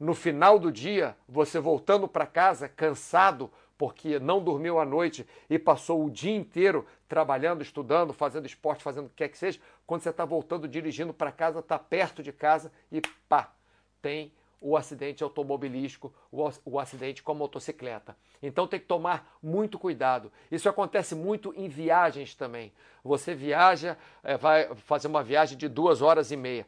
no 0.00 0.14
final 0.14 0.58
do 0.58 0.72
dia, 0.72 1.16
você 1.28 1.60
voltando 1.60 2.08
para 2.08 2.26
casa, 2.26 2.68
cansado, 2.68 3.50
porque 3.76 4.18
não 4.18 4.42
dormiu 4.42 4.78
à 4.78 4.84
noite 4.84 5.26
e 5.48 5.58
passou 5.58 6.04
o 6.04 6.10
dia 6.10 6.34
inteiro 6.34 6.86
trabalhando, 7.08 7.62
estudando, 7.62 8.12
fazendo 8.12 8.46
esporte, 8.46 8.82
fazendo 8.82 9.06
o 9.06 9.08
que 9.08 9.16
quer 9.16 9.28
que 9.28 9.38
seja, 9.38 9.60
quando 9.86 10.02
você 10.02 10.10
está 10.10 10.24
voltando, 10.24 10.68
dirigindo 10.68 11.12
para 11.12 11.32
casa, 11.32 11.58
está 11.58 11.78
perto 11.78 12.22
de 12.22 12.32
casa 12.32 12.72
e 12.90 13.00
pá, 13.28 13.52
tem 14.00 14.32
o 14.64 14.78
acidente 14.78 15.22
automobilístico, 15.22 16.10
o, 16.32 16.78
acidente 16.78 17.22
com 17.22 17.32
a 17.32 17.34
motocicleta. 17.34 18.16
Então 18.42 18.66
tem 18.66 18.80
que 18.80 18.86
tomar 18.86 19.36
muito 19.42 19.78
cuidado. 19.78 20.32
Isso 20.50 20.70
acontece 20.70 21.14
muito 21.14 21.52
em 21.54 21.68
viagens 21.68 22.34
também. 22.34 22.72
Você 23.04 23.34
viaja, 23.34 23.98
é, 24.22 24.38
vai 24.38 24.74
fazer 24.76 25.08
uma 25.08 25.22
viagem 25.22 25.58
de 25.58 25.68
duas 25.68 26.00
horas 26.00 26.30
e 26.30 26.36
meia. 26.36 26.66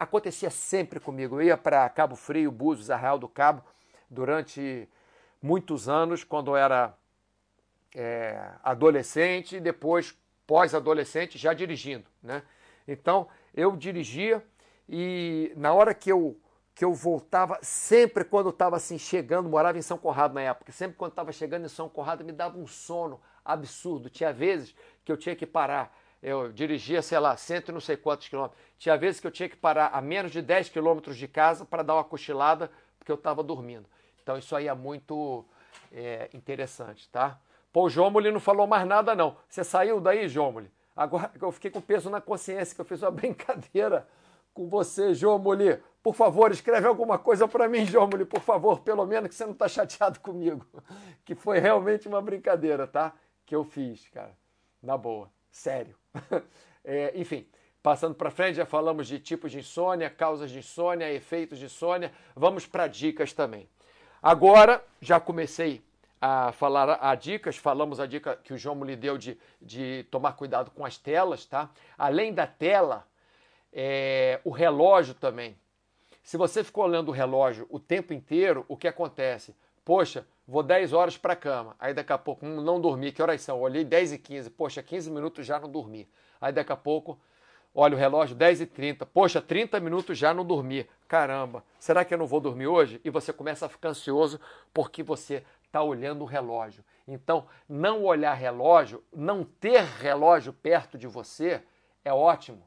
Acontecia 0.00 0.48
sempre 0.48 0.98
comigo. 0.98 1.36
Eu 1.36 1.48
ia 1.48 1.56
para 1.58 1.86
Cabo 1.90 2.16
Frio, 2.16 2.50
Búzios, 2.50 2.90
Arraial 2.90 3.18
do 3.18 3.28
Cabo, 3.28 3.62
durante 4.08 4.88
muitos 5.40 5.88
anos, 5.88 6.24
quando 6.24 6.56
era 6.56 6.94
é, 7.94 8.52
adolescente 8.62 9.56
e 9.56 9.60
depois 9.60 10.16
pós-adolescente 10.46 11.38
já 11.38 11.52
dirigindo. 11.52 12.06
Né? 12.22 12.42
Então 12.86 13.28
eu 13.54 13.76
dirigia 13.76 14.44
e 14.88 15.52
na 15.56 15.72
hora 15.72 15.92
que 15.92 16.10
eu, 16.10 16.40
que 16.74 16.84
eu 16.84 16.94
voltava, 16.94 17.58
sempre 17.62 18.24
quando 18.24 18.50
estava 18.50 18.76
assim 18.76 18.98
chegando, 18.98 19.48
morava 19.48 19.78
em 19.78 19.82
São 19.82 19.98
Conrado 19.98 20.34
na 20.34 20.42
época, 20.42 20.72
sempre 20.72 20.96
quando 20.96 21.12
estava 21.12 21.32
chegando 21.32 21.66
em 21.66 21.68
São 21.68 21.88
Conrado 21.88 22.24
me 22.24 22.32
dava 22.32 22.58
um 22.58 22.66
sono 22.66 23.20
absurdo. 23.44 24.08
Tinha 24.08 24.32
vezes 24.32 24.74
que 25.04 25.12
eu 25.12 25.16
tinha 25.16 25.36
que 25.36 25.46
parar. 25.46 25.96
Eu 26.20 26.50
dirigia, 26.50 27.00
sei 27.00 27.18
lá, 27.18 27.36
cento 27.36 27.68
e 27.68 27.72
não 27.72 27.80
sei 27.80 27.96
quantos 27.96 28.28
quilômetros. 28.28 28.60
Tinha 28.76 28.96
vezes 28.96 29.20
que 29.20 29.26
eu 29.26 29.30
tinha 29.30 29.48
que 29.48 29.56
parar 29.56 29.90
a 29.92 30.00
menos 30.00 30.32
de 30.32 30.42
10 30.42 30.68
quilômetros 30.68 31.16
de 31.16 31.28
casa 31.28 31.64
para 31.64 31.82
dar 31.82 31.94
uma 31.94 32.04
cochilada, 32.04 32.70
porque 32.98 33.12
eu 33.12 33.16
estava 33.16 33.42
dormindo. 33.42 33.88
Então 34.28 34.36
isso 34.36 34.54
aí 34.54 34.68
é 34.68 34.74
muito 34.74 35.42
é, 35.90 36.28
interessante, 36.34 37.08
tá? 37.08 37.40
Pô, 37.72 37.84
o 37.84 37.88
Jômoli 37.88 38.30
não 38.30 38.38
falou 38.38 38.66
mais 38.66 38.86
nada 38.86 39.14
não. 39.14 39.38
Você 39.48 39.64
saiu 39.64 40.02
daí, 40.02 40.28
Jômoli? 40.28 40.70
Agora 40.94 41.32
eu 41.40 41.50
fiquei 41.50 41.70
com 41.70 41.80
peso 41.80 42.10
na 42.10 42.20
consciência 42.20 42.74
que 42.74 42.80
eu 42.82 42.84
fiz 42.84 43.00
uma 43.00 43.08
brincadeira 43.10 44.06
com 44.52 44.68
você, 44.68 45.14
Jômoli. 45.14 45.82
Por 46.02 46.14
favor, 46.14 46.52
escreve 46.52 46.86
alguma 46.86 47.18
coisa 47.18 47.48
para 47.48 47.66
mim, 47.70 47.86
Jômoli, 47.86 48.26
por 48.26 48.40
favor, 48.40 48.80
pelo 48.80 49.06
menos 49.06 49.30
que 49.30 49.34
você 49.34 49.46
não 49.46 49.54
está 49.54 49.66
chateado 49.66 50.20
comigo. 50.20 50.66
Que 51.24 51.34
foi 51.34 51.58
realmente 51.58 52.06
uma 52.06 52.20
brincadeira, 52.20 52.86
tá? 52.86 53.14
Que 53.46 53.56
eu 53.56 53.64
fiz, 53.64 54.10
cara. 54.10 54.36
Na 54.82 54.98
boa, 54.98 55.30
sério. 55.50 55.96
É, 56.84 57.18
enfim, 57.18 57.48
Passando 57.82 58.14
para 58.14 58.30
frente, 58.30 58.56
já 58.56 58.66
falamos 58.66 59.06
de 59.06 59.18
tipos 59.18 59.52
de 59.52 59.60
insônia, 59.60 60.10
causas 60.10 60.50
de 60.50 60.58
insônia, 60.58 61.10
efeitos 61.10 61.58
de 61.58 61.66
insônia. 61.66 62.12
Vamos 62.34 62.66
para 62.66 62.86
dicas 62.86 63.32
também. 63.32 63.66
Agora 64.22 64.84
já 65.00 65.20
comecei 65.20 65.82
a 66.20 66.50
falar 66.52 66.98
a 67.00 67.14
dicas, 67.14 67.56
falamos 67.56 68.00
a 68.00 68.06
dica 68.06 68.36
que 68.42 68.52
o 68.52 68.58
João 68.58 68.82
lhe 68.82 68.96
deu 68.96 69.16
de, 69.16 69.38
de 69.62 70.04
tomar 70.10 70.32
cuidado 70.32 70.70
com 70.70 70.84
as 70.84 70.98
telas, 70.98 71.44
tá? 71.44 71.70
Além 71.96 72.34
da 72.34 72.46
tela, 72.46 73.06
é, 73.72 74.40
o 74.44 74.50
relógio 74.50 75.14
também. 75.14 75.56
Se 76.22 76.36
você 76.36 76.64
ficou 76.64 76.84
olhando 76.84 77.08
o 77.08 77.12
relógio 77.12 77.66
o 77.70 77.78
tempo 77.78 78.12
inteiro, 78.12 78.64
o 78.68 78.76
que 78.76 78.88
acontece? 78.88 79.54
Poxa, 79.84 80.26
vou 80.46 80.62
10 80.62 80.92
horas 80.92 81.16
para 81.16 81.32
a 81.32 81.36
cama, 81.36 81.76
aí 81.78 81.94
daqui 81.94 82.12
a 82.12 82.18
pouco 82.18 82.44
hum, 82.44 82.60
não 82.60 82.80
dormi, 82.80 83.12
que 83.12 83.22
horas 83.22 83.40
são? 83.40 83.60
Olhei 83.60 83.84
10 83.84 84.12
e 84.12 84.18
15, 84.18 84.50
poxa, 84.50 84.82
15 84.82 85.10
minutos 85.10 85.46
já 85.46 85.58
não 85.58 85.70
dormi. 85.70 86.08
Aí 86.40 86.52
daqui 86.52 86.72
a 86.72 86.76
pouco 86.76 87.18
Olha 87.74 87.94
o 87.94 87.98
relógio, 87.98 88.34
10 88.34 88.62
e 88.62 88.66
30 88.66 89.06
Poxa, 89.06 89.40
30 89.40 89.78
minutos 89.78 90.18
já 90.18 90.34
não 90.34 90.44
dormi. 90.44 90.88
Caramba, 91.06 91.64
será 91.78 92.04
que 92.04 92.12
eu 92.12 92.18
não 92.18 92.26
vou 92.26 92.40
dormir 92.40 92.66
hoje? 92.66 93.00
E 93.04 93.10
você 93.10 93.32
começa 93.32 93.66
a 93.66 93.68
ficar 93.68 93.90
ansioso 93.90 94.40
porque 94.72 95.02
você 95.02 95.44
está 95.64 95.82
olhando 95.82 96.22
o 96.22 96.26
relógio. 96.26 96.84
Então, 97.06 97.46
não 97.68 98.04
olhar 98.04 98.34
relógio, 98.34 99.04
não 99.12 99.44
ter 99.44 99.82
relógio 99.82 100.52
perto 100.52 100.98
de 100.98 101.06
você 101.06 101.62
é 102.04 102.12
ótimo. 102.12 102.66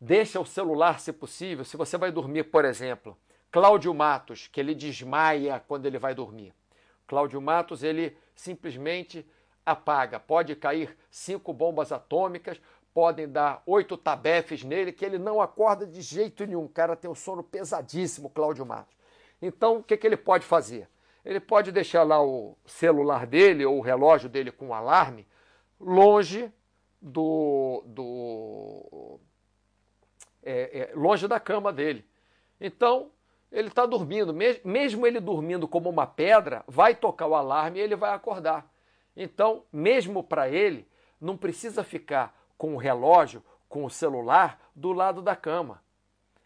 Deixa 0.00 0.40
o 0.40 0.46
celular, 0.46 1.00
se 1.00 1.12
possível, 1.12 1.64
se 1.64 1.76
você 1.76 1.96
vai 1.96 2.10
dormir, 2.10 2.44
por 2.44 2.64
exemplo, 2.64 3.16
Cláudio 3.50 3.92
Matos, 3.94 4.48
que 4.48 4.58
ele 4.58 4.74
desmaia 4.74 5.62
quando 5.68 5.86
ele 5.86 5.98
vai 5.98 6.14
dormir. 6.14 6.54
Cláudio 7.06 7.40
Matos, 7.40 7.82
ele 7.82 8.16
simplesmente 8.34 9.26
apaga. 9.64 10.18
Pode 10.18 10.56
cair 10.56 10.96
cinco 11.10 11.52
bombas 11.52 11.92
atômicas, 11.92 12.60
podem 12.94 13.28
dar 13.28 13.62
oito 13.66 13.96
tabefes 13.96 14.62
nele, 14.62 14.92
que 14.92 15.04
ele 15.04 15.18
não 15.18 15.40
acorda 15.40 15.86
de 15.86 16.00
jeito 16.00 16.44
nenhum. 16.44 16.64
O 16.64 16.68
cara 16.68 16.94
tem 16.94 17.10
um 17.10 17.14
sono 17.14 17.42
pesadíssimo, 17.42 18.30
Cláudio 18.30 18.66
Matos. 18.66 18.94
Então, 19.40 19.78
o 19.78 19.82
que, 19.82 19.96
que 19.96 20.06
ele 20.06 20.16
pode 20.16 20.44
fazer? 20.44 20.88
Ele 21.24 21.40
pode 21.40 21.72
deixar 21.72 22.02
lá 22.02 22.22
o 22.22 22.56
celular 22.66 23.26
dele 23.26 23.64
ou 23.64 23.78
o 23.78 23.80
relógio 23.80 24.28
dele 24.28 24.50
com 24.50 24.74
alarme 24.74 25.26
longe 25.80 26.52
do, 27.00 27.82
do 27.86 29.20
é, 30.42 30.90
é, 30.90 30.92
longe 30.94 31.26
da 31.26 31.40
cama 31.40 31.72
dele. 31.72 32.04
Então, 32.60 33.10
ele 33.50 33.68
está 33.68 33.84
dormindo, 33.84 34.34
mesmo 34.64 35.06
ele 35.06 35.20
dormindo 35.20 35.68
como 35.68 35.90
uma 35.90 36.06
pedra, 36.06 36.64
vai 36.66 36.94
tocar 36.94 37.26
o 37.26 37.34
alarme 37.34 37.78
e 37.78 37.82
ele 37.82 37.96
vai 37.96 38.14
acordar. 38.14 38.70
Então, 39.16 39.64
mesmo 39.72 40.22
para 40.22 40.48
ele, 40.48 40.88
não 41.20 41.36
precisa 41.36 41.84
ficar 41.84 42.34
com 42.62 42.74
o 42.74 42.78
relógio, 42.78 43.42
com 43.68 43.84
o 43.84 43.90
celular 43.90 44.56
do 44.72 44.92
lado 44.92 45.20
da 45.20 45.34
cama. 45.34 45.82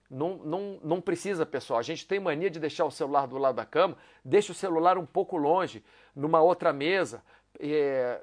Não, 0.08 0.38
não, 0.38 0.80
não 0.82 0.98
precisa, 0.98 1.44
pessoal. 1.44 1.78
A 1.78 1.82
gente 1.82 2.08
tem 2.08 2.18
mania 2.18 2.48
de 2.48 2.58
deixar 2.58 2.86
o 2.86 2.90
celular 2.90 3.26
do 3.26 3.36
lado 3.36 3.56
da 3.56 3.66
cama, 3.66 3.98
deixa 4.24 4.50
o 4.50 4.54
celular 4.54 4.96
um 4.96 5.04
pouco 5.04 5.36
longe, 5.36 5.84
numa 6.14 6.40
outra 6.40 6.72
mesa. 6.72 7.22
É, 7.60 8.22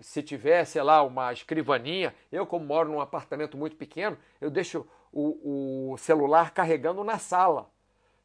se 0.00 0.22
tiver, 0.22 0.64
sei 0.64 0.82
lá, 0.82 1.02
uma 1.02 1.30
escrivaninha, 1.30 2.14
eu, 2.32 2.46
como 2.46 2.64
moro 2.64 2.88
num 2.88 2.98
apartamento 3.02 3.58
muito 3.58 3.76
pequeno, 3.76 4.16
eu 4.40 4.48
deixo 4.50 4.86
o, 5.12 5.92
o 5.92 5.98
celular 5.98 6.52
carregando 6.52 7.04
na 7.04 7.18
sala. 7.18 7.68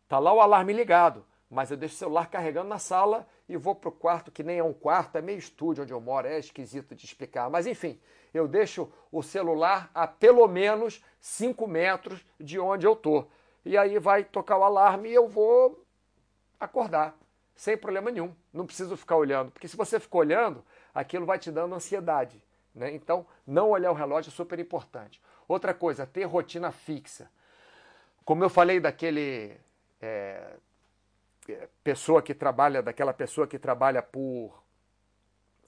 Tá 0.08 0.18
lá 0.18 0.32
o 0.32 0.40
alarme 0.40 0.72
ligado, 0.72 1.26
mas 1.50 1.72
eu 1.72 1.76
deixo 1.76 1.96
o 1.96 1.98
celular 1.98 2.28
carregando 2.28 2.70
na 2.70 2.80
sala 2.80 3.28
e 3.50 3.58
vou 3.58 3.76
para 3.76 3.90
o 3.90 3.92
quarto, 3.92 4.32
que 4.32 4.44
nem 4.44 4.60
é 4.60 4.64
um 4.64 4.72
quarto, 4.72 5.18
é 5.18 5.22
meio 5.22 5.40
estúdio 5.40 5.84
onde 5.84 5.92
eu 5.92 6.00
moro, 6.00 6.26
é 6.26 6.40
esquisito 6.40 6.96
de 6.96 7.06
explicar. 7.06 7.50
Mas 7.50 7.68
enfim, 7.68 8.00
eu 8.34 8.48
deixo 8.48 8.92
o 9.12 9.22
celular 9.22 9.90
a 9.94 10.08
pelo 10.08 10.48
menos 10.48 11.04
5 11.20 11.68
metros 11.68 12.26
de 12.40 12.60
onde 12.60 12.86
eu 12.86 12.94
estou. 12.94 13.30
E 13.64 13.78
aí 13.78 14.00
vai 14.00 14.24
tocar 14.24 14.58
o 14.58 14.64
alarme 14.64 15.10
e 15.10 15.14
eu 15.14 15.28
vou 15.28 15.86
acordar, 16.60 17.16
sem 17.56 17.78
problema 17.78 18.12
nenhum. 18.12 18.36
Não 18.52 18.66
preciso 18.66 18.98
ficar 18.98 19.16
olhando, 19.16 19.52
porque 19.52 19.68
se 19.68 19.78
você 19.78 20.00
ficar 20.00 20.18
olhando, 20.18 20.64
aquilo 20.94 21.26
vai 21.26 21.38
te 21.38 21.52
dando 21.52 21.76
ansiedade. 21.76 22.44
Né? 22.74 22.94
Então, 22.94 23.26
não 23.46 23.70
olhar 23.70 23.92
o 23.92 23.96
relógio 23.96 24.30
é 24.30 24.34
super 24.34 24.60
importante. 24.60 25.22
Outra 25.48 25.74
coisa, 25.74 26.06
ter 26.06 26.24
rotina 26.24 26.72
fixa. 26.72 27.30
Como 28.26 28.44
eu 28.44 28.50
falei 28.50 28.80
daquele 28.80 29.58
é, 30.02 30.56
é, 31.48 31.68
pessoa 31.84 32.22
que 32.22 32.34
trabalha, 32.34 32.82
daquela 32.82 33.14
pessoa 33.14 33.46
que 33.46 33.60
trabalha 33.60 34.02
por, 34.02 34.64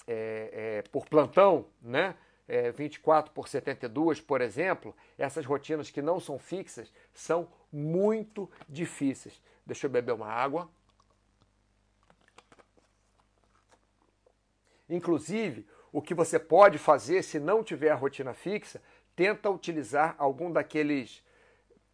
é, 0.07 0.49
é, 0.53 0.81
por 0.89 1.05
plantão, 1.05 1.65
né? 1.81 2.15
É, 2.47 2.71
24 2.71 3.31
por 3.31 3.47
72, 3.47 4.21
por 4.21 4.39
exemplo, 4.39 4.95
essas 5.17 5.45
rotinas 5.45 5.89
que 5.89 6.01
não 6.01 6.19
são 6.19 6.37
fixas 6.37 6.91
são 7.11 7.47
muito 7.71 8.49
difíceis. 8.69 9.41
Deixa 9.65 9.87
eu 9.87 9.89
beber 9.89 10.11
uma 10.13 10.27
água. 10.27 10.69
Inclusive, 14.87 15.67
o 15.91 16.01
que 16.01 16.13
você 16.13 16.37
pode 16.37 16.77
fazer 16.77 17.23
se 17.23 17.39
não 17.39 17.63
tiver 17.63 17.89
a 17.89 17.95
rotina 17.95 18.33
fixa, 18.33 18.81
tenta 19.15 19.49
utilizar 19.49 20.13
algum 20.19 20.51
daqueles 20.51 21.23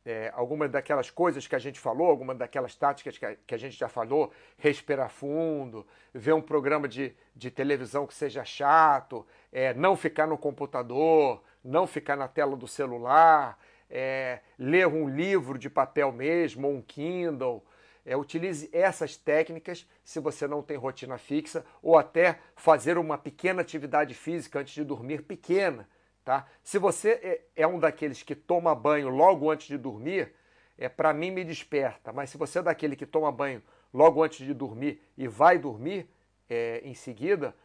é, 0.06 0.32
alguma 0.34 0.68
daquelas 0.68 1.10
coisas 1.10 1.46
que 1.48 1.56
a 1.56 1.60
gente 1.60 1.80
falou, 1.80 2.08
alguma 2.08 2.34
daquelas 2.34 2.76
táticas 2.76 3.18
que 3.18 3.26
a, 3.26 3.36
que 3.36 3.54
a, 3.54 3.58
gente 3.58 3.78
já 3.78 3.88
falou, 3.88 4.32
respirar 4.58 5.10
fundo, 5.10 5.86
ver 6.14 6.34
um 6.34 6.42
programa 6.42 6.88
de, 6.88 7.14
de 7.36 7.52
televisão 7.52 8.08
que 8.08 8.14
seja 8.14 8.44
chato, 8.44 9.26
é, 9.52 9.74
não 9.74 9.96
ficar 9.96 10.28
no 10.28 10.38
computador, 10.38 11.44
não 11.64 11.86
ficar 11.86 12.16
na 12.16 12.28
tela 12.28 12.56
do 12.56 12.68
celular, 12.68 13.60
é, 13.90 14.40
ler 14.58 14.88
um 14.88 15.08
livro 15.08 15.60
de 15.60 15.70
papel 15.70 16.12
mesmo, 16.12 16.68
ou 16.68 16.76
um 16.76 16.82
Kindle. 16.82 17.64
É, 18.04 18.18
utilize 18.18 18.68
essas 18.74 19.16
técnicas 19.16 19.88
se 20.04 20.20
você 20.20 20.48
não 20.48 20.64
tem 20.64 20.76
rotina 20.76 21.20
fixa, 21.20 21.64
ou 21.84 21.96
até 21.96 22.40
fazer 22.56 22.98
uma 22.98 23.16
pequena 23.16 23.62
atividade 23.62 24.16
física 24.16 24.60
antes 24.60 24.74
de 24.74 24.84
dormir, 24.84 25.22
pequena 25.22 25.88
Tá? 26.24 26.48
Se 26.64 26.78
você 26.78 27.12
é, 27.24 27.42
é 27.64 27.68
um 27.68 27.80
daqueles 27.80 28.22
que 28.22 28.36
toma 28.36 28.76
banho 28.76 29.10
logo 29.10 29.50
antes 29.50 29.68
de 29.68 29.78
dormir, 29.78 30.34
é 30.78 30.88
para 30.88 31.14
mim 31.14 31.32
me 31.32 31.44
desperta. 31.44 32.14
Mas 32.14 32.30
se 32.30 32.38
você 32.38 32.60
é 32.60 32.64
daquele 32.64 32.96
que 32.96 33.06
toma 33.06 33.32
banho 33.32 33.62
logo 33.94 34.24
antes 34.24 34.46
de 34.46 34.54
dormir 34.54 35.02
e 35.18 35.28
vai 35.28 35.58
dormir 35.58 36.08
é, 36.50 36.82
em 36.84 36.94
seguida, 36.94 37.56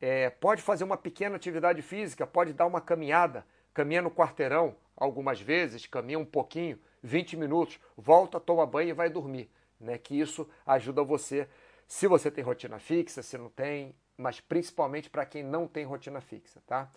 é, 0.00 0.30
pode 0.30 0.62
fazer 0.62 0.84
uma 0.84 0.96
pequena 0.96 1.36
atividade 1.36 1.82
física, 1.82 2.26
pode 2.26 2.52
dar 2.52 2.66
uma 2.66 2.80
caminhada, 2.80 3.46
caminha 3.72 4.02
no 4.02 4.10
quarteirão 4.10 4.74
algumas 4.96 5.40
vezes, 5.40 5.86
caminha 5.86 6.18
um 6.18 6.24
pouquinho, 6.24 6.78
20 7.02 7.36
minutos, 7.36 7.78
volta, 7.96 8.40
toma 8.40 8.66
banho 8.66 8.90
e 8.90 8.92
vai 8.92 9.08
dormir. 9.08 9.50
Né? 9.78 9.98
Que 9.98 10.18
isso 10.18 10.48
ajuda 10.66 11.02
você, 11.02 11.48
se 11.86 12.06
você 12.06 12.30
tem 12.30 12.44
rotina 12.44 12.78
fixa, 12.78 13.22
se 13.22 13.38
não 13.38 13.48
tem, 13.48 13.94
mas 14.16 14.40
principalmente 14.40 15.08
para 15.08 15.24
quem 15.24 15.42
não 15.42 15.66
tem 15.66 15.84
rotina 15.84 16.20
fixa, 16.20 16.62
tá? 16.66 16.90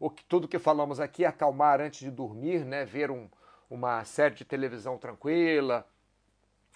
O 0.00 0.08
que, 0.10 0.24
tudo 0.24 0.48
que 0.48 0.58
falamos 0.58 1.00
aqui, 1.00 1.24
acalmar 1.24 1.80
antes 1.80 2.00
de 2.00 2.10
dormir, 2.10 2.64
né? 2.64 2.84
ver 2.84 3.10
um, 3.10 3.28
uma 3.68 4.04
série 4.04 4.34
de 4.34 4.44
televisão 4.44 4.96
tranquila, 4.96 5.86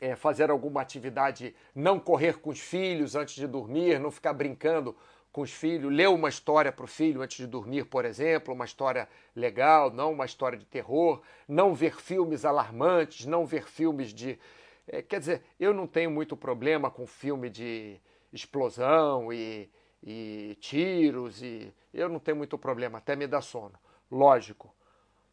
é, 0.01 0.17
fazer 0.17 0.51
alguma 0.51 0.81
atividade, 0.81 1.55
não 1.75 2.01
correr 2.01 2.41
com 2.41 2.51
os 2.51 2.59
filhos 2.59 3.15
antes 3.15 3.35
de 3.37 3.47
dormir, 3.47 4.01
não 4.01 4.11
ficar 4.11 4.33
brincando 4.33 4.97
com 5.33 5.41
os 5.41 5.51
filhos, 5.51 5.91
ler 5.91 6.09
uma 6.09 6.29
história 6.29 6.71
para 6.71 6.85
o 6.85 6.89
filho 6.89 7.23
antes 7.23 7.39
de 7.39 7.47
dormir, 7.47 7.87
por 7.87 8.05
exemplo, 8.05 8.53
uma 8.53 8.67
história 8.67 9.09
legal, 9.35 9.91
não 9.91 10.13
uma 10.13 10.27
história 10.27 10.59
de 10.59 10.67
terror, 10.67 11.23
não 11.49 11.75
ver 11.75 11.97
filmes 11.97 12.45
alarmantes, 12.45 13.25
não 13.25 13.47
ver 13.47 13.67
filmes 13.67 14.13
de. 14.13 14.39
É, 14.87 15.01
quer 15.01 15.21
dizer, 15.21 15.43
eu 15.59 15.73
não 15.73 15.87
tenho 15.87 16.11
muito 16.11 16.37
problema 16.37 16.91
com 16.91 17.07
filme 17.07 17.49
de 17.49 17.99
explosão 18.33 19.33
e 19.33 19.71
e 20.03 20.57
tiros 20.61 21.43
e 21.43 21.73
eu 21.93 22.09
não 22.09 22.19
tenho 22.19 22.37
muito 22.37 22.59
problema, 22.59 22.99
até 22.99 23.15
me 23.15 23.27
dá 23.27 23.41
sono. 23.41 23.75
Lógico, 24.11 24.75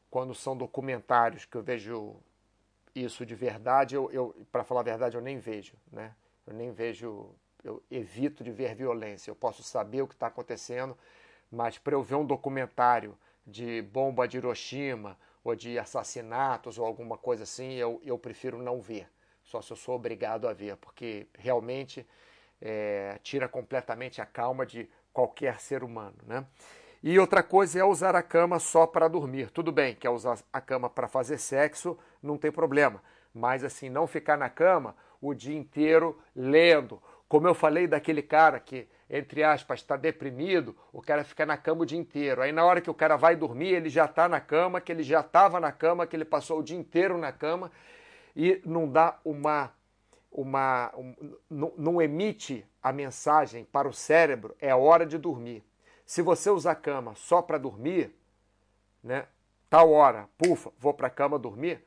quando 0.10 0.34
são 0.36 0.56
documentários 0.56 1.46
que 1.46 1.56
eu 1.56 1.64
vejo 1.64 2.16
isso 2.94 3.26
de 3.26 3.36
verdade, 3.36 3.96
eu, 3.96 4.12
eu 4.12 4.36
para 4.52 4.64
falar 4.64 4.82
a 4.82 4.84
verdade, 4.84 5.16
eu 5.16 5.22
nem 5.22 5.38
vejo, 5.38 5.76
né? 5.92 6.14
Eu 6.46 6.54
nem 6.54 6.72
vejo, 6.72 7.30
eu 7.64 7.82
evito 7.90 8.44
de 8.44 8.52
ver 8.52 8.76
violência. 8.76 9.30
Eu 9.30 9.36
posso 9.36 9.64
saber 9.64 10.02
o 10.02 10.08
que 10.08 10.16
está 10.16 10.28
acontecendo, 10.28 10.98
mas 11.52 11.78
para 11.78 11.94
eu 11.94 12.02
ver 12.02 12.16
um 12.16 12.26
documentário 12.26 13.18
de 13.46 13.82
bomba 13.82 14.28
de 14.28 14.38
Hiroshima 14.38 15.18
ou 15.44 15.56
de 15.56 15.78
assassinatos 15.80 16.78
ou 16.78 16.86
alguma 16.86 17.18
coisa 17.18 17.44
assim, 17.44 17.74
eu, 17.74 18.02
eu 18.04 18.18
prefiro 18.18 18.58
não 18.62 18.82
ver. 18.82 19.10
Só 19.44 19.62
se 19.62 19.72
eu 19.72 19.78
sou 19.78 19.96
obrigado 19.96 20.48
a 20.48 20.54
ver, 20.54 20.76
porque 20.78 21.28
realmente 21.38 22.06
é, 22.62 23.18
tira 23.24 23.48
completamente 23.48 24.22
a 24.22 24.26
calma 24.26 24.66
de 24.66 24.90
qualquer 25.14 25.60
ser 25.60 25.84
humano. 25.84 26.16
Né? 26.26 26.46
E 27.02 27.18
outra 27.18 27.42
coisa 27.42 27.80
é 27.80 27.84
usar 27.84 28.16
a 28.16 28.22
cama 28.22 28.60
só 28.60 28.86
para 28.86 29.08
dormir. 29.08 29.50
Tudo 29.52 29.72
bem, 29.72 29.96
quer 29.96 30.10
usar 30.10 30.38
a 30.52 30.60
cama 30.60 30.90
para 30.90 31.08
fazer 31.08 31.38
sexo, 31.38 31.98
não 32.22 32.38
tem 32.38 32.52
problema. 32.52 33.02
Mas 33.34 33.64
assim, 33.64 33.90
não 33.90 34.08
ficar 34.08 34.38
na 34.38 34.50
cama 34.50 34.96
o 35.22 35.34
dia 35.34 35.58
inteiro 35.58 36.20
lendo. 36.36 37.02
Como 37.28 37.48
eu 37.48 37.54
falei 37.54 37.88
daquele 37.88 38.22
cara 38.22 38.60
que, 38.60 38.88
entre 39.10 39.44
aspas, 39.44 39.80
está 39.80 39.96
deprimido, 39.96 40.76
o 40.92 41.02
cara 41.02 41.24
fica 41.24 41.46
na 41.46 41.56
cama 41.56 41.84
o 41.84 41.86
dia 41.86 41.98
inteiro. 41.98 42.42
Aí 42.42 42.52
na 42.52 42.66
hora 42.66 42.82
que 42.82 42.90
o 42.90 42.94
cara 42.94 43.16
vai 43.16 43.36
dormir, 43.36 43.70
ele 43.70 43.88
já 43.88 44.06
está 44.06 44.28
na 44.28 44.40
cama, 44.40 44.82
que 44.82 44.92
ele 44.92 45.04
já 45.04 45.22
estava 45.22 45.60
na 45.60 45.72
cama, 45.72 46.08
que 46.08 46.16
ele 46.16 46.26
passou 46.26 46.60
o 46.60 46.64
dia 46.64 46.78
inteiro 46.78 47.18
na 47.18 47.32
cama 47.32 47.72
e 48.36 48.62
não 48.66 48.90
dá 48.90 49.20
uma 49.24 49.72
uma, 50.32 50.92
um, 50.96 51.36
não, 51.50 52.02
emite 52.02 52.66
a 52.82 52.92
mensagem 52.94 53.66
para 53.66 53.88
o 53.88 53.94
cérebro, 53.94 54.56
é 54.60 54.74
hora 54.74 55.06
de 55.06 55.18
dormir. 55.18 55.64
Se 56.06 56.22
você 56.22 56.50
usar 56.50 56.72
a 56.72 56.76
cama 56.76 57.16
só 57.16 57.42
para 57.42 57.58
dormir, 57.58 58.16
né, 59.04 59.28
tal 59.70 59.92
hora, 59.92 60.28
pufa, 60.38 60.72
vou 60.78 60.94
para 60.94 61.08
a 61.08 61.12
cama 61.12 61.38
dormir, 61.38 61.84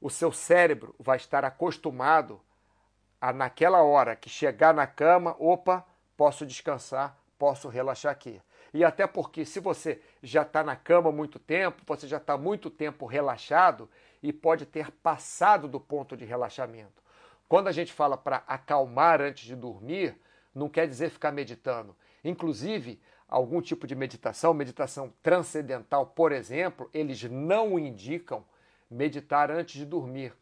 o 0.00 0.10
seu 0.10 0.32
cérebro 0.32 0.94
vai 0.98 1.16
estar 1.16 1.44
acostumado 1.44 2.40
a 3.20 3.32
naquela 3.32 3.82
hora 3.82 4.14
que 4.14 4.28
chegar 4.28 4.74
na 4.74 4.86
cama, 4.86 5.34
opa, 5.38 5.84
posso 6.16 6.44
descansar, 6.44 7.16
posso 7.38 7.68
relaxar 7.68 8.12
aqui. 8.12 8.40
E 8.72 8.84
até 8.84 9.06
porque 9.06 9.44
se 9.44 9.60
você 9.60 10.02
já 10.22 10.42
está 10.42 10.64
na 10.64 10.74
cama 10.74 11.12
muito 11.12 11.38
tempo, 11.38 11.80
você 11.86 12.08
já 12.08 12.16
está 12.16 12.36
muito 12.36 12.68
tempo 12.68 13.06
relaxado 13.06 13.88
e 14.22 14.32
pode 14.32 14.66
ter 14.66 14.90
passado 14.90 15.68
do 15.68 15.78
ponto 15.78 16.16
de 16.16 16.24
relaxamento. 16.24 17.03
Quando 17.48 17.68
a 17.68 17.72
gente 17.72 17.92
fala 17.92 18.16
para 18.16 18.42
acalmar 18.46 19.20
antes 19.20 19.44
de 19.44 19.54
dormir, 19.54 20.16
não 20.54 20.68
quer 20.68 20.86
dizer 20.86 21.10
ficar 21.10 21.32
meditando. 21.32 21.94
Inclusive, 22.22 23.00
algum 23.28 23.60
tipo 23.60 23.86
de 23.86 23.94
meditação, 23.94 24.54
meditação 24.54 25.12
transcendental, 25.22 26.06
por 26.06 26.32
exemplo, 26.32 26.88
eles 26.92 27.22
não 27.24 27.78
indicam 27.78 28.44
meditar 28.90 29.50
antes 29.50 29.76
de 29.76 29.84
dormir, 29.84 30.32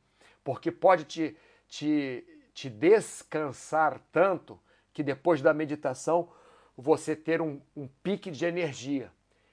porque 0.44 0.70
pode 0.70 1.04
te, 1.04 1.36
te, 1.68 2.24
te 2.52 2.68
descansar 2.68 4.00
tanto 4.12 4.58
que 4.92 5.02
depois 5.02 5.40
da 5.40 5.54
meditação 5.54 6.28
você 6.76 7.16
ter 7.16 7.40
um, 7.40 7.60
um 7.76 7.88
pique 8.02 8.30
de 8.30 8.44
energia. 8.44 9.10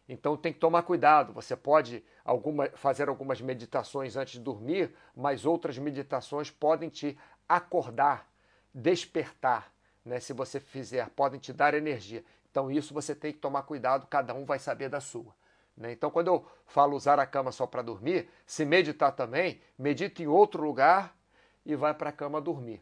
Então 0.08 0.36
tem 0.36 0.52
que 0.52 0.60
tomar 0.60 0.82
cuidado. 0.84 1.32
Você 1.34 1.56
pode 1.56 2.04
alguma, 2.26 2.68
fazer 2.72 3.08
algumas 3.08 3.40
meditações 3.40 4.16
antes 4.16 4.34
de 4.34 4.40
dormir, 4.40 4.92
mas 5.16 5.46
outras 5.46 5.78
meditações 5.78 6.50
podem 6.50 6.90
te 6.90 7.18
acordar, 7.50 8.32
despertar, 8.72 9.74
né? 10.06 10.20
Se 10.20 10.32
você 10.32 10.60
fizer, 10.60 11.10
podem 11.10 11.40
te 11.40 11.52
dar 11.52 11.74
energia. 11.74 12.24
Então 12.52 12.72
isso 12.72 12.94
você 12.94 13.14
tem 13.16 13.34
que 13.34 13.40
tomar 13.40 13.64
cuidado, 13.64 14.08
cada 14.08 14.34
um 14.34 14.46
vai 14.46 14.60
saber 14.60 14.90
da 14.90 15.02
sua. 15.02 15.34
Né? 15.76 15.92
Então 15.92 16.12
quando 16.12 16.28
eu 16.28 16.46
falo 16.66 16.96
usar 16.96 17.20
a 17.20 17.26
cama 17.26 17.52
só 17.52 17.66
para 17.66 17.82
dormir, 17.82 18.30
se 18.46 18.66
meditar 18.66 19.12
também, 19.12 19.62
medite 19.78 20.24
em 20.24 20.28
outro 20.28 20.64
lugar 20.64 21.16
e 21.66 21.76
vai 21.76 21.94
para 21.94 22.10
a 22.10 22.14
cama 22.14 22.42
dormir. 22.42 22.82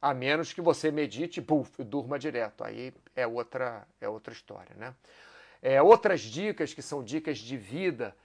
A 0.00 0.12
menos 0.12 0.52
que 0.52 0.60
você 0.60 0.90
medite 0.90 1.44
e 1.78 1.84
durma 1.84 2.18
direto. 2.18 2.64
Aí 2.64 2.92
é 3.14 3.24
outra, 3.26 3.86
é 4.00 4.08
outra 4.08 4.32
história. 4.32 4.74
Né? 4.74 4.94
É, 5.60 5.80
outras 5.80 6.22
dicas 6.22 6.74
que 6.74 6.82
são 6.82 7.04
dicas 7.04 7.38
de 7.38 7.56
vida. 7.56 8.16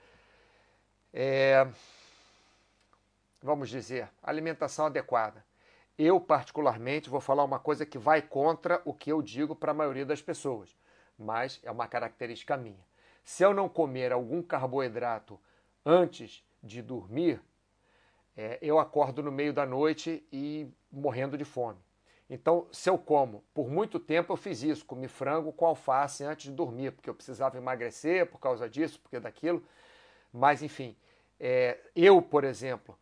É, 1.14 1.68
vamos 3.40 3.68
dizer, 3.68 4.08
alimentação 4.20 4.86
adequada. 4.86 5.44
Eu, 5.98 6.20
particularmente, 6.20 7.10
vou 7.10 7.20
falar 7.20 7.42
uma 7.42 7.58
coisa 7.58 7.84
que 7.84 7.98
vai 7.98 8.22
contra 8.22 8.80
o 8.84 8.94
que 8.94 9.10
eu 9.10 9.20
digo 9.20 9.56
para 9.56 9.72
a 9.72 9.74
maioria 9.74 10.06
das 10.06 10.22
pessoas, 10.22 10.76
mas 11.18 11.60
é 11.64 11.70
uma 11.72 11.88
característica 11.88 12.56
minha. 12.56 12.86
Se 13.24 13.42
eu 13.42 13.52
não 13.52 13.68
comer 13.68 14.12
algum 14.12 14.40
carboidrato 14.40 15.38
antes 15.84 16.44
de 16.62 16.80
dormir, 16.80 17.42
é, 18.36 18.58
eu 18.62 18.78
acordo 18.78 19.24
no 19.24 19.32
meio 19.32 19.52
da 19.52 19.66
noite 19.66 20.24
e 20.32 20.68
morrendo 20.92 21.36
de 21.36 21.44
fome. 21.44 21.80
Então, 22.30 22.68
se 22.70 22.88
eu 22.88 22.96
como, 22.96 23.42
por 23.52 23.68
muito 23.68 23.98
tempo 23.98 24.32
eu 24.32 24.36
fiz 24.36 24.62
isso, 24.62 24.84
comi 24.84 25.08
frango 25.08 25.52
com 25.52 25.66
alface 25.66 26.22
antes 26.22 26.48
de 26.48 26.52
dormir, 26.52 26.92
porque 26.92 27.10
eu 27.10 27.14
precisava 27.14 27.56
emagrecer 27.56 28.26
por 28.26 28.38
causa 28.38 28.68
disso, 28.68 29.00
porque 29.00 29.18
daquilo. 29.18 29.64
Mas, 30.32 30.62
enfim, 30.62 30.94
é, 31.40 31.78
eu, 31.96 32.22
por 32.22 32.44
exemplo, 32.44 32.96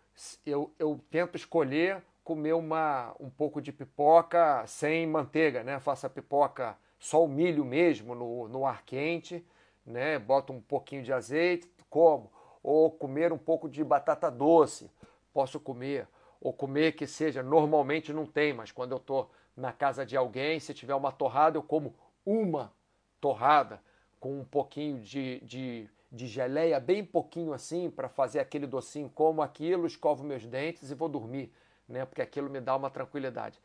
eu, 0.46 0.72
eu 0.78 0.98
tento 1.10 1.36
escolher 1.36 2.02
comer 2.26 2.54
uma, 2.54 3.14
um 3.20 3.30
pouco 3.30 3.62
de 3.62 3.70
pipoca 3.70 4.66
sem 4.66 5.06
manteiga, 5.06 5.62
né? 5.62 5.78
Faça 5.78 6.10
pipoca 6.10 6.76
só 6.98 7.24
o 7.24 7.28
milho 7.28 7.64
mesmo 7.64 8.16
no, 8.16 8.48
no 8.48 8.66
ar 8.66 8.82
quente, 8.82 9.46
né? 9.86 10.18
Bota 10.18 10.52
um 10.52 10.60
pouquinho 10.60 11.04
de 11.04 11.12
azeite, 11.12 11.70
como. 11.88 12.28
Ou 12.64 12.90
comer 12.90 13.32
um 13.32 13.38
pouco 13.38 13.68
de 13.68 13.84
batata 13.84 14.28
doce, 14.28 14.90
posso 15.32 15.60
comer. 15.60 16.08
ou 16.40 16.52
comer 16.52 16.96
que 16.96 17.06
seja, 17.06 17.44
normalmente 17.44 18.12
não 18.12 18.26
tem, 18.26 18.52
mas 18.52 18.72
quando 18.72 18.90
eu 18.90 18.98
estou 18.98 19.30
na 19.56 19.72
casa 19.72 20.04
de 20.04 20.16
alguém, 20.16 20.58
se 20.58 20.74
tiver 20.74 20.96
uma 20.96 21.12
torrada, 21.12 21.56
eu 21.56 21.62
como 21.62 21.94
uma 22.24 22.72
torrada 23.20 23.80
com 24.18 24.40
um 24.40 24.44
pouquinho 24.44 25.00
de, 25.00 25.38
de, 25.44 25.88
de 26.10 26.26
geleia, 26.26 26.80
bem 26.80 27.04
pouquinho 27.04 27.52
assim, 27.52 27.88
para 27.88 28.08
fazer 28.08 28.40
aquele 28.40 28.66
docinho, 28.66 29.08
como 29.14 29.42
aquilo, 29.42 29.86
escovo 29.86 30.24
meus 30.24 30.44
dentes 30.44 30.90
e 30.90 30.94
vou 30.94 31.08
dormir, 31.08 31.52
né? 31.88 32.04
Porque 32.04 32.22
aquilo 32.22 32.50
me 32.50 32.60
dá 32.60 32.74
uma 32.76 32.90
tranquilidade. 32.90 33.60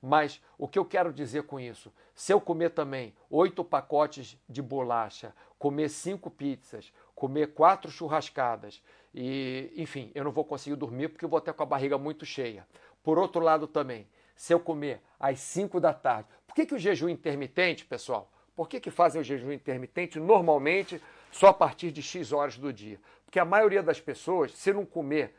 Mas 0.00 0.42
o 0.58 0.66
que 0.66 0.78
eu 0.78 0.84
quero 0.84 1.12
dizer 1.12 1.44
com 1.44 1.60
isso? 1.60 1.92
Se 2.14 2.32
eu 2.32 2.40
comer 2.40 2.70
também 2.70 3.14
oito 3.30 3.62
pacotes 3.62 4.36
de 4.48 4.60
bolacha, 4.60 5.32
comer 5.58 5.88
cinco 5.88 6.28
pizzas, 6.28 6.92
comer 7.14 7.54
quatro 7.54 7.88
churrascadas 7.88 8.82
e, 9.14 9.72
enfim, 9.76 10.10
eu 10.12 10.24
não 10.24 10.32
vou 10.32 10.44
conseguir 10.44 10.74
dormir 10.74 11.08
porque 11.08 11.24
eu 11.24 11.28
vou 11.28 11.40
ter 11.40 11.52
com 11.52 11.62
a 11.62 11.66
barriga 11.66 11.96
muito 11.96 12.26
cheia. 12.26 12.66
Por 13.00 13.16
outro 13.16 13.40
lado 13.40 13.68
também, 13.68 14.08
se 14.34 14.52
eu 14.52 14.58
comer 14.58 15.00
às 15.20 15.38
cinco 15.38 15.78
da 15.78 15.94
tarde, 15.94 16.28
por 16.48 16.54
que, 16.54 16.66
que 16.66 16.74
o 16.74 16.78
jejum 16.78 17.08
intermitente, 17.08 17.84
pessoal? 17.84 18.28
Por 18.56 18.68
que, 18.68 18.80
que 18.80 18.90
fazem 18.90 19.20
o 19.20 19.24
jejum 19.24 19.52
intermitente 19.52 20.18
normalmente 20.18 21.00
só 21.30 21.48
a 21.48 21.54
partir 21.54 21.92
de 21.92 22.02
X 22.02 22.32
horas 22.32 22.58
do 22.58 22.72
dia? 22.72 23.00
Porque 23.24 23.38
a 23.38 23.44
maioria 23.44 23.82
das 23.82 24.00
pessoas, 24.00 24.52
se 24.52 24.72
não 24.72 24.84
comer 24.84 25.34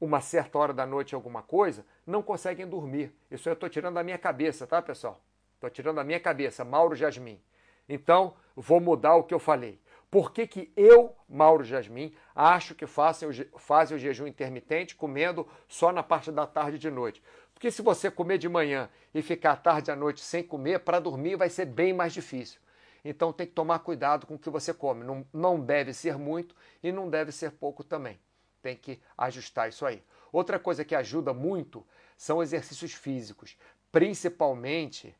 uma 0.00 0.20
certa 0.20 0.58
hora 0.58 0.72
da 0.72 0.86
noite 0.86 1.14
alguma 1.14 1.42
coisa, 1.42 1.84
não 2.06 2.22
conseguem 2.22 2.66
dormir. 2.66 3.14
Isso 3.30 3.48
eu 3.48 3.54
estou 3.54 3.68
tirando 3.68 3.94
da 3.94 4.02
minha 4.02 4.18
cabeça, 4.18 4.66
tá, 4.66 4.82
pessoal? 4.82 5.20
Estou 5.54 5.70
tirando 5.70 5.96
da 5.96 6.04
minha 6.04 6.20
cabeça, 6.20 6.64
Mauro 6.64 6.94
Jasmin. 6.94 7.40
Então, 7.88 8.34
vou 8.56 8.80
mudar 8.80 9.14
o 9.14 9.24
que 9.24 9.34
eu 9.34 9.38
falei. 9.38 9.80
Por 10.10 10.32
que, 10.32 10.46
que 10.46 10.72
eu, 10.76 11.14
Mauro 11.28 11.64
Jasmin, 11.64 12.14
acho 12.34 12.74
que 12.74 12.86
fazem 12.86 13.28
o, 13.28 13.58
fazem 13.58 13.96
o 13.96 14.00
jejum 14.00 14.26
intermitente 14.26 14.94
comendo 14.94 15.46
só 15.66 15.90
na 15.90 16.02
parte 16.02 16.30
da 16.30 16.46
tarde 16.46 16.76
e 16.76 16.78
de 16.78 16.90
noite? 16.90 17.22
Porque 17.52 17.70
se 17.70 17.82
você 17.82 18.10
comer 18.10 18.38
de 18.38 18.48
manhã 18.48 18.88
e 19.12 19.22
ficar 19.22 19.56
tarde 19.56 19.90
à 19.90 19.96
noite 19.96 20.20
sem 20.20 20.42
comer, 20.42 20.80
para 20.80 21.00
dormir 21.00 21.36
vai 21.36 21.48
ser 21.48 21.66
bem 21.66 21.92
mais 21.92 22.12
difícil. 22.12 22.60
Então 23.04 23.32
tem 23.32 23.46
que 23.46 23.52
tomar 23.52 23.80
cuidado 23.80 24.26
com 24.26 24.34
o 24.34 24.38
que 24.38 24.50
você 24.50 24.72
come. 24.72 25.04
Não, 25.04 25.26
não 25.32 25.60
deve 25.60 25.92
ser 25.92 26.16
muito 26.16 26.54
e 26.82 26.92
não 26.92 27.10
deve 27.10 27.32
ser 27.32 27.50
pouco 27.52 27.82
também 27.82 28.18
tem 28.64 28.74
que 28.74 28.98
ajustar 29.18 29.68
isso 29.68 29.84
aí. 29.84 30.02
Outra 30.32 30.58
coisa 30.58 30.86
que 30.86 30.94
ajuda 30.94 31.34
muito 31.34 31.86
são 32.16 32.42
exercícios 32.42 32.94
físicos, 32.94 33.58
principalmente 33.92 35.14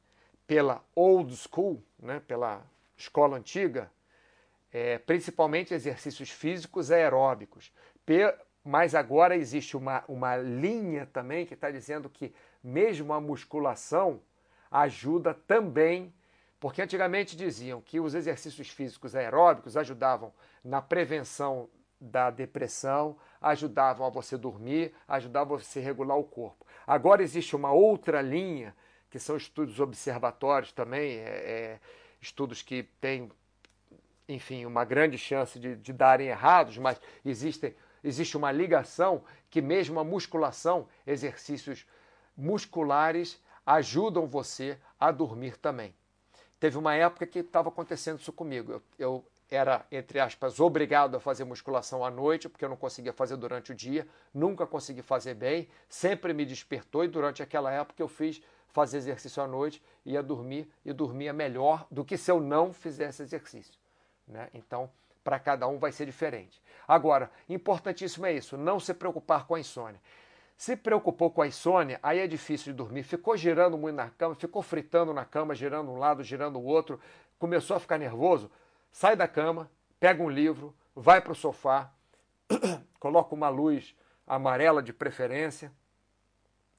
pela 0.47 0.83
old 0.95 1.37
school, 1.37 1.83
né, 1.99 2.23
pela 2.27 2.65
escola 2.97 3.37
antiga, 3.37 3.91
é, 4.73 4.97
principalmente 4.97 5.75
exercícios 5.75 6.31
físicos 6.31 6.91
aeróbicos. 6.91 7.71
Mas 8.65 8.95
agora 8.95 9.37
existe 9.37 9.77
uma, 9.77 10.03
uma 10.09 10.37
linha 10.39 11.07
também 11.13 11.45
que 11.45 11.53
está 11.53 11.71
dizendo 11.71 12.09
que 12.09 12.35
mesmo 12.63 13.13
a 13.13 13.21
musculação 13.21 14.23
ajuda 14.71 15.35
também, 15.35 16.15
porque 16.59 16.81
antigamente 16.81 17.37
diziam 17.37 17.83
que 17.83 18.01
os 18.01 18.15
exercícios 18.15 18.71
físicos 18.71 19.15
aeróbicos 19.15 19.77
ajudavam 19.77 20.33
na 20.65 20.81
prevenção 20.81 21.69
da 22.05 22.31
depressão, 22.31 23.17
ajudavam 23.41 24.07
a 24.07 24.11
você 24.11 24.37
dormir, 24.37 24.93
ajudavam 25.09 25.57
a 25.57 25.59
você 25.59 25.81
regular 25.81 26.19
o 26.19 26.25
corpo. 26.25 26.67
Agora 26.87 27.23
existe 27.23 27.57
uma 27.57 27.73
outra 27.73 28.21
linha, 28.21 28.75
que 29.11 29.19
são 29.19 29.37
estudos 29.37 29.81
observatórios 29.81 30.73
também, 30.73 31.19
é, 31.19 31.23
é, 31.23 31.81
estudos 32.21 32.63
que 32.63 32.83
têm, 33.01 33.31
enfim, 34.29 34.67
uma 34.67 34.85
grande 34.85 35.17
chance 35.17 35.59
de, 35.59 35.77
de 35.77 35.93
darem 35.93 36.29
errados, 36.29 36.79
mas 36.79 37.01
existem, 37.25 37.75
existe 38.03 38.37
uma 38.37 38.51
ligação 38.51 39.23
que 39.51 39.63
mesmo 39.63 40.01
a 40.01 40.05
musculação, 40.05 40.89
exercícios 41.07 41.87
musculares, 42.37 43.41
ajudam 43.65 44.27
você 44.27 44.79
a 44.99 45.11
dormir 45.11 45.57
também. 45.57 45.95
Teve 46.59 46.77
uma 46.77 46.95
época 46.95 47.27
que 47.27 47.39
estava 47.39 47.69
acontecendo 47.69 48.19
isso 48.19 48.33
comigo. 48.33 48.73
Eu, 48.73 48.83
eu 48.99 49.25
era, 49.51 49.85
entre 49.91 50.19
aspas, 50.19 50.59
obrigado 50.59 51.17
a 51.17 51.21
fazer 51.21 51.45
musculação 51.45 52.05
à 52.05 52.11
noite, 52.11 52.49
porque 52.49 52.65
eu 52.65 52.69
não 52.69 52.77
conseguia 52.77 53.13
fazer 53.13 53.37
durante 53.37 53.73
o 53.73 53.75
dia, 53.75 54.07
nunca 54.33 54.67
consegui 54.67 55.03
fazer 55.03 55.35
bem, 55.35 55.69
sempre 55.89 56.33
me 56.33 56.45
despertou 56.45 57.05
e 57.05 57.09
durante 57.09 57.43
aquela 57.43 57.71
época 57.71 58.03
eu 58.03 58.09
fiz 58.09 58.43
fazer 58.69 58.97
exercício 58.97 59.43
à 59.43 59.47
noite, 59.47 59.83
ia 60.05 60.23
dormir 60.23 60.69
e 60.85 60.93
dormia 60.93 61.33
melhor 61.33 61.87
do 61.91 62.05
que 62.05 62.17
se 62.17 62.31
eu 62.31 62.41
não 62.41 62.73
fizesse 62.73 63.23
exercício. 63.23 63.75
Né? 64.27 64.49
Então, 64.53 64.91
para 65.23 65.39
cada 65.39 65.69
um 65.69 65.79
vai 65.79 65.93
ser 65.93 66.07
diferente. 66.07 66.61
Agora, 66.87 67.31
importantíssimo 67.49 68.27
é 68.27 68.33
isso, 68.33 68.57
não 68.57 68.81
se 68.81 68.93
preocupar 68.93 69.47
com 69.47 69.55
a 69.55 69.61
insônia. 69.61 70.01
Se 70.57 70.77
preocupou 70.77 71.31
com 71.31 71.43
a 71.43 71.47
insônia, 71.47 71.99
aí 72.03 72.19
é 72.19 72.27
difícil 72.27 72.73
de 72.73 72.77
dormir. 72.77 73.03
Ficou 73.03 73.37
girando 73.37 73.77
muito 73.77 73.97
na 73.97 74.11
cama, 74.11 74.35
ficou 74.35 74.63
fritando 74.63 75.13
na 75.13 75.25
cama, 75.25 75.55
girando 75.55 75.91
um 75.91 75.97
lado, 75.97 76.23
girando 76.23 76.59
o 76.59 76.65
outro, 76.65 77.01
começou 77.39 77.77
a 77.77 77.81
ficar 77.81 77.99
nervoso 77.99 78.51
sai 78.95 79.17
da 79.17 79.27
cama, 79.27 79.69
pega 79.99 80.23
um 80.23 80.31
livro, 80.31 80.73
vai 80.95 81.21
para 81.21 81.33
o 81.33 81.35
sofá, 81.35 81.93
coloca 83.01 83.35
uma 83.35 83.49
luz 83.49 83.93
amarela 84.25 84.81
de 84.81 84.93
preferência, 84.93 85.73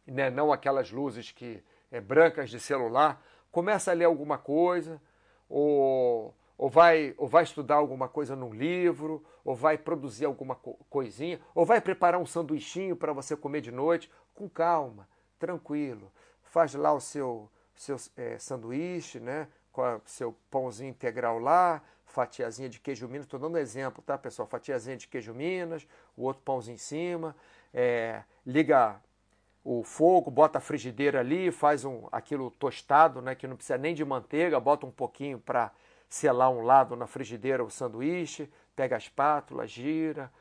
né? 0.07 0.29
não 0.29 0.49
aquelas 0.49 0.89
luzes 0.91 1.33
que 1.33 1.61
é, 1.91 1.99
brancas 1.99 2.49
de 2.49 2.57
celular, 2.57 3.21
começa 3.51 3.91
a 3.91 3.93
ler 3.93 4.05
alguma 4.05 4.37
coisa, 4.37 5.01
ou, 5.49 6.33
ou, 6.57 6.69
vai, 6.69 7.13
ou 7.17 7.27
vai 7.27 7.43
estudar 7.43 7.75
alguma 7.75 8.07
coisa 8.07 8.33
num 8.33 8.53
livro, 8.53 9.21
ou 9.43 9.53
vai 9.53 9.77
produzir 9.77 10.23
alguma 10.23 10.55
coisinha, 10.89 11.41
ou 11.53 11.65
vai 11.65 11.81
preparar 11.81 12.19
um 12.19 12.25
sanduichinho 12.25 12.95
para 12.95 13.11
você 13.11 13.35
comer 13.35 13.59
de 13.59 13.73
noite, 13.73 14.09
com 14.33 14.47
calma, 14.47 15.05
tranquilo. 15.37 16.09
Faz 16.43 16.73
lá 16.75 16.93
o 16.93 17.01
seu, 17.01 17.51
seu 17.75 17.97
é, 18.15 18.37
sanduíche, 18.39 19.19
né? 19.19 19.49
com 19.75 19.81
o 19.81 20.01
seu 20.05 20.33
pãozinho 20.49 20.91
integral 20.91 21.37
lá, 21.37 21.81
fatiazinha 22.15 22.69
de 22.69 22.79
queijo 22.79 23.07
Minas, 23.09 23.25
estou 23.25 23.37
dando 23.37 23.57
exemplo, 23.57 24.01
tá, 24.01 24.17
pessoal? 24.17 24.47
Fatiazinha 24.47 24.95
de 24.95 25.05
queijo 25.05 25.33
Minas, 25.33 25.85
o 26.15 26.23
outro 26.23 26.41
pãozinho 26.43 26.75
em 26.75 26.77
cima, 26.77 27.35
é, 27.73 28.23
liga 28.47 28.95
o 29.65 29.83
fogo, 29.83 30.31
bota 30.31 30.59
a 30.59 30.61
frigideira 30.61 31.19
ali, 31.19 31.51
faz 31.51 31.83
um, 31.83 32.07
aquilo 32.13 32.49
tostado, 32.51 33.21
né, 33.21 33.35
que 33.35 33.45
não 33.45 33.57
precisa 33.57 33.77
nem 33.77 33.93
de 33.93 34.05
manteiga, 34.05 34.57
bota 34.59 34.85
um 34.85 34.91
pouquinho 34.91 35.39
para 35.39 35.71
selar 36.07 36.49
um 36.49 36.61
lado 36.61 36.95
na 36.95 37.05
frigideira 37.05 37.61
o 37.63 37.69
sanduíche, 37.69 38.49
pega 38.75 38.95
a 38.95 38.97
espátula, 38.97 39.67
gira, 39.67 40.31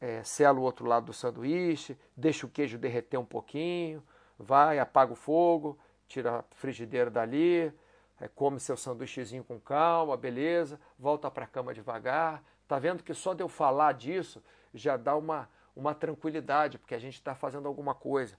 é, 0.00 0.22
sela 0.22 0.60
o 0.60 0.62
outro 0.62 0.86
lado 0.86 1.06
do 1.06 1.12
sanduíche, 1.12 1.98
deixa 2.16 2.46
o 2.46 2.50
queijo 2.50 2.78
derreter 2.78 3.18
um 3.18 3.24
pouquinho, 3.24 4.00
vai, 4.38 4.78
apaga 4.78 5.12
o 5.12 5.16
fogo, 5.16 5.76
tira 6.06 6.38
a 6.38 6.44
frigideira 6.54 7.10
dali, 7.10 7.72
é, 8.20 8.28
come 8.28 8.60
seu 8.60 8.76
sanduíchezinho 8.76 9.44
com 9.44 9.58
calma, 9.60 10.16
beleza, 10.16 10.80
volta 10.98 11.30
para 11.30 11.44
a 11.44 11.48
cama 11.48 11.74
devagar. 11.74 12.42
Tá 12.66 12.78
vendo 12.78 13.02
que 13.02 13.14
só 13.14 13.34
de 13.34 13.42
eu 13.42 13.48
falar 13.48 13.92
disso 13.92 14.42
já 14.72 14.96
dá 14.96 15.16
uma, 15.16 15.48
uma 15.74 15.94
tranquilidade, 15.94 16.78
porque 16.78 16.94
a 16.94 16.98
gente 16.98 17.14
está 17.14 17.34
fazendo 17.34 17.68
alguma 17.68 17.94
coisa. 17.94 18.36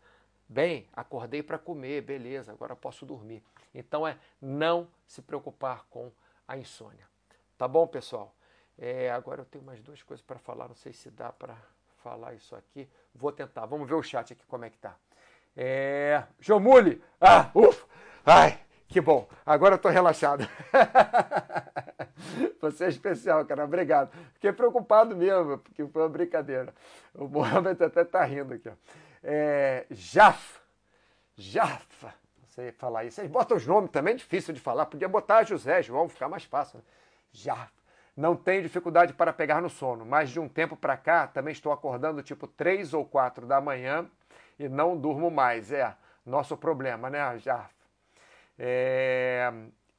Bem, 0.48 0.88
acordei 0.94 1.42
para 1.42 1.58
comer, 1.58 2.02
beleza, 2.02 2.52
agora 2.52 2.76
posso 2.76 3.06
dormir. 3.06 3.44
Então 3.74 4.08
é 4.08 4.18
não 4.42 4.88
se 5.08 5.22
preocupar 5.22 5.86
com 5.90 6.12
a 6.48 6.58
insônia. 6.58 7.08
Tá 7.58 7.68
bom, 7.68 7.88
pessoal? 7.88 8.34
É, 8.78 9.10
agora 9.10 9.42
eu 9.42 9.46
tenho 9.46 9.64
mais 9.64 9.82
duas 9.82 10.04
coisas 10.04 10.26
para 10.26 10.38
falar, 10.38 10.68
não 10.68 10.76
sei 10.76 10.94
se 10.94 11.10
dá 11.10 11.32
para 11.32 11.58
falar 12.04 12.34
isso 12.34 12.56
aqui. 12.56 12.88
Vou 13.14 13.32
tentar, 13.32 13.66
vamos 13.66 13.88
ver 13.88 13.96
o 13.96 14.04
chat 14.04 14.34
aqui 14.34 14.46
como 14.46 14.66
é 14.66 14.70
que 14.70 14.78
tá. 14.78 14.96
É... 15.56 16.24
Jomule! 16.40 17.02
Ah, 17.20 17.50
ufa! 17.56 17.88
Ai, 18.26 18.64
que 18.88 19.02
bom, 19.02 19.28
agora 19.46 19.74
eu 19.74 19.78
estou 19.78 19.92
relaxado. 19.92 20.48
Você 22.62 22.86
é 22.86 22.90
especial, 22.90 23.46
cara, 23.46 23.66
obrigado. 23.66 24.12
Fiquei 24.34 24.52
preocupado 24.52 25.16
mesmo, 25.16 25.58
porque 25.58 25.86
foi 25.86 26.02
uma 26.02 26.10
brincadeira. 26.10 26.74
O 27.14 27.28
Mohamed 27.28 27.84
até 27.84 28.02
está 28.02 28.24
rindo 28.24 28.54
aqui. 28.54 28.70
Ó. 28.70 28.74
É, 29.24 29.86
Jaf, 29.90 30.60
Jaf, 31.36 31.86
não 32.04 32.48
sei 32.48 32.72
falar 32.72 33.06
isso. 33.06 33.16
Vocês 33.16 33.30
botam 33.30 33.58
os 33.58 33.66
nomes 33.66 33.92
também, 33.92 34.14
é 34.14 34.18
difícil 34.18 34.54
de 34.54 34.60
falar. 34.60 34.86
Podia 34.86 35.08
botar 35.08 35.44
José, 35.44 35.82
João, 35.82 36.08
ficar 36.08 36.30
mais 36.30 36.44
fácil. 36.44 36.78
Né? 36.78 36.84
Jaf. 37.34 37.74
Não 38.16 38.34
tenho 38.36 38.62
dificuldade 38.64 39.14
para 39.14 39.34
pegar 39.34 39.62
no 39.62 39.70
sono, 39.70 40.06
mas 40.06 40.30
de 40.30 40.40
um 40.40 40.48
tempo 40.48 40.78
para 40.78 40.96
cá 40.96 41.28
também 41.28 41.52
estou 41.52 41.74
acordando 41.74 42.24
tipo 42.24 42.48
3 42.48 42.94
ou 42.94 43.04
4 43.04 43.46
da 43.46 43.60
manhã 43.60 44.10
e 44.58 44.70
não 44.70 44.96
durmo 44.96 45.30
mais. 45.30 45.72
É 45.72 45.94
nosso 46.26 46.56
problema, 46.56 47.10
né, 47.10 47.38
Jaf? 47.40 47.75
É, 48.58 49.51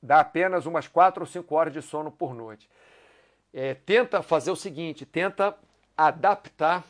dá 0.03 0.21
apenas 0.21 0.67
umas 0.67 0.89
4 0.89 1.23
ou 1.23 1.27
5 1.27 1.55
horas 1.55 1.73
de 1.73 1.83
sono 1.83 2.11
por 2.11 2.35
noite. 2.35 2.69
É, 3.53 3.75
tenta 3.75 4.23
fazer 4.23 4.51
o 4.51 4.57
seguinte, 4.57 5.07
tenta 5.07 5.57
adaptar 5.97 6.85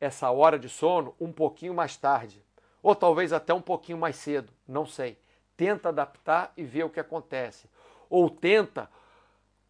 essa 0.00 0.30
hora 0.30 0.58
de 0.58 0.68
sono 0.68 1.14
um 1.20 1.32
pouquinho 1.32 1.74
mais 1.74 1.96
tarde, 1.96 2.44
ou 2.82 2.94
talvez 2.94 3.32
até 3.32 3.54
um 3.54 3.60
pouquinho 3.60 3.98
mais 3.98 4.16
cedo, 4.16 4.52
não 4.66 4.84
sei. 4.84 5.16
Tenta 5.56 5.90
adaptar 5.90 6.52
e 6.56 6.64
ver 6.64 6.84
o 6.84 6.90
que 6.90 6.98
acontece. 6.98 7.68
Ou 8.10 8.28
tenta 8.28 8.90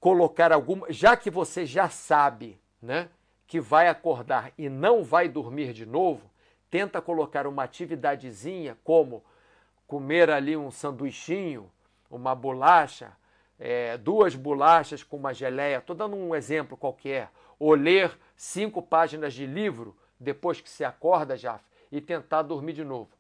colocar 0.01 0.53
alguma, 0.53 0.91
já 0.91 1.16
que 1.16 1.30
você 1.30 1.66
já 1.66 1.89
sabe, 1.91 2.59
né, 2.80 3.11
que 3.47 3.61
vai 3.61 3.89
acordar 3.89 4.53
e 4.57 4.70
não 4.70 5.05
vai 5.05 5.28
dormir 5.28 5.74
de 5.74 5.85
novo, 5.85 6.30
tenta 6.70 7.03
colocar 7.03 7.47
uma 7.47 7.64
atividadezinha, 7.64 8.78
como 8.83 9.22
comer 9.93 10.30
ali 10.30 10.57
um 10.57 10.70
sanduichinho, 10.70 11.70
uma 12.11 12.34
bolacha, 12.34 13.12
é, 13.61 13.99
duas 13.99 14.34
bolachas 14.34 15.03
com 15.03 15.18
uma 15.18 15.34
geleia, 15.34 15.76
estou 15.76 15.95
dando 15.95 16.16
um 16.16 16.34
exemplo 16.34 16.78
qualquer, 16.78 17.28
ou 17.59 17.74
ler 17.74 18.18
cinco 18.34 18.80
páginas 18.80 19.34
de 19.34 19.45
livro 19.45 19.95
depois 20.18 20.62
que 20.62 20.70
se 20.70 20.82
acorda, 20.82 21.36
já 21.36 21.61
e 21.90 22.01
tentar 22.01 22.40
dormir 22.40 22.72
de 22.72 22.82
novo, 22.82 23.11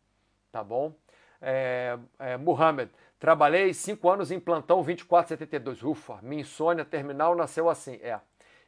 tá 0.50 0.64
bom? 0.64 0.94
É, 1.42 1.98
é, 2.18 2.38
Muhammad, 2.38 2.88
trabalhei 3.20 3.74
cinco 3.74 4.08
anos 4.08 4.30
em 4.30 4.40
plantão 4.40 4.78
2472. 4.78 5.82
Ufa, 5.82 6.20
minha 6.22 6.40
insônia 6.40 6.86
terminal 6.86 7.34
nasceu 7.34 7.68
assim. 7.68 7.96
É, 7.96 8.18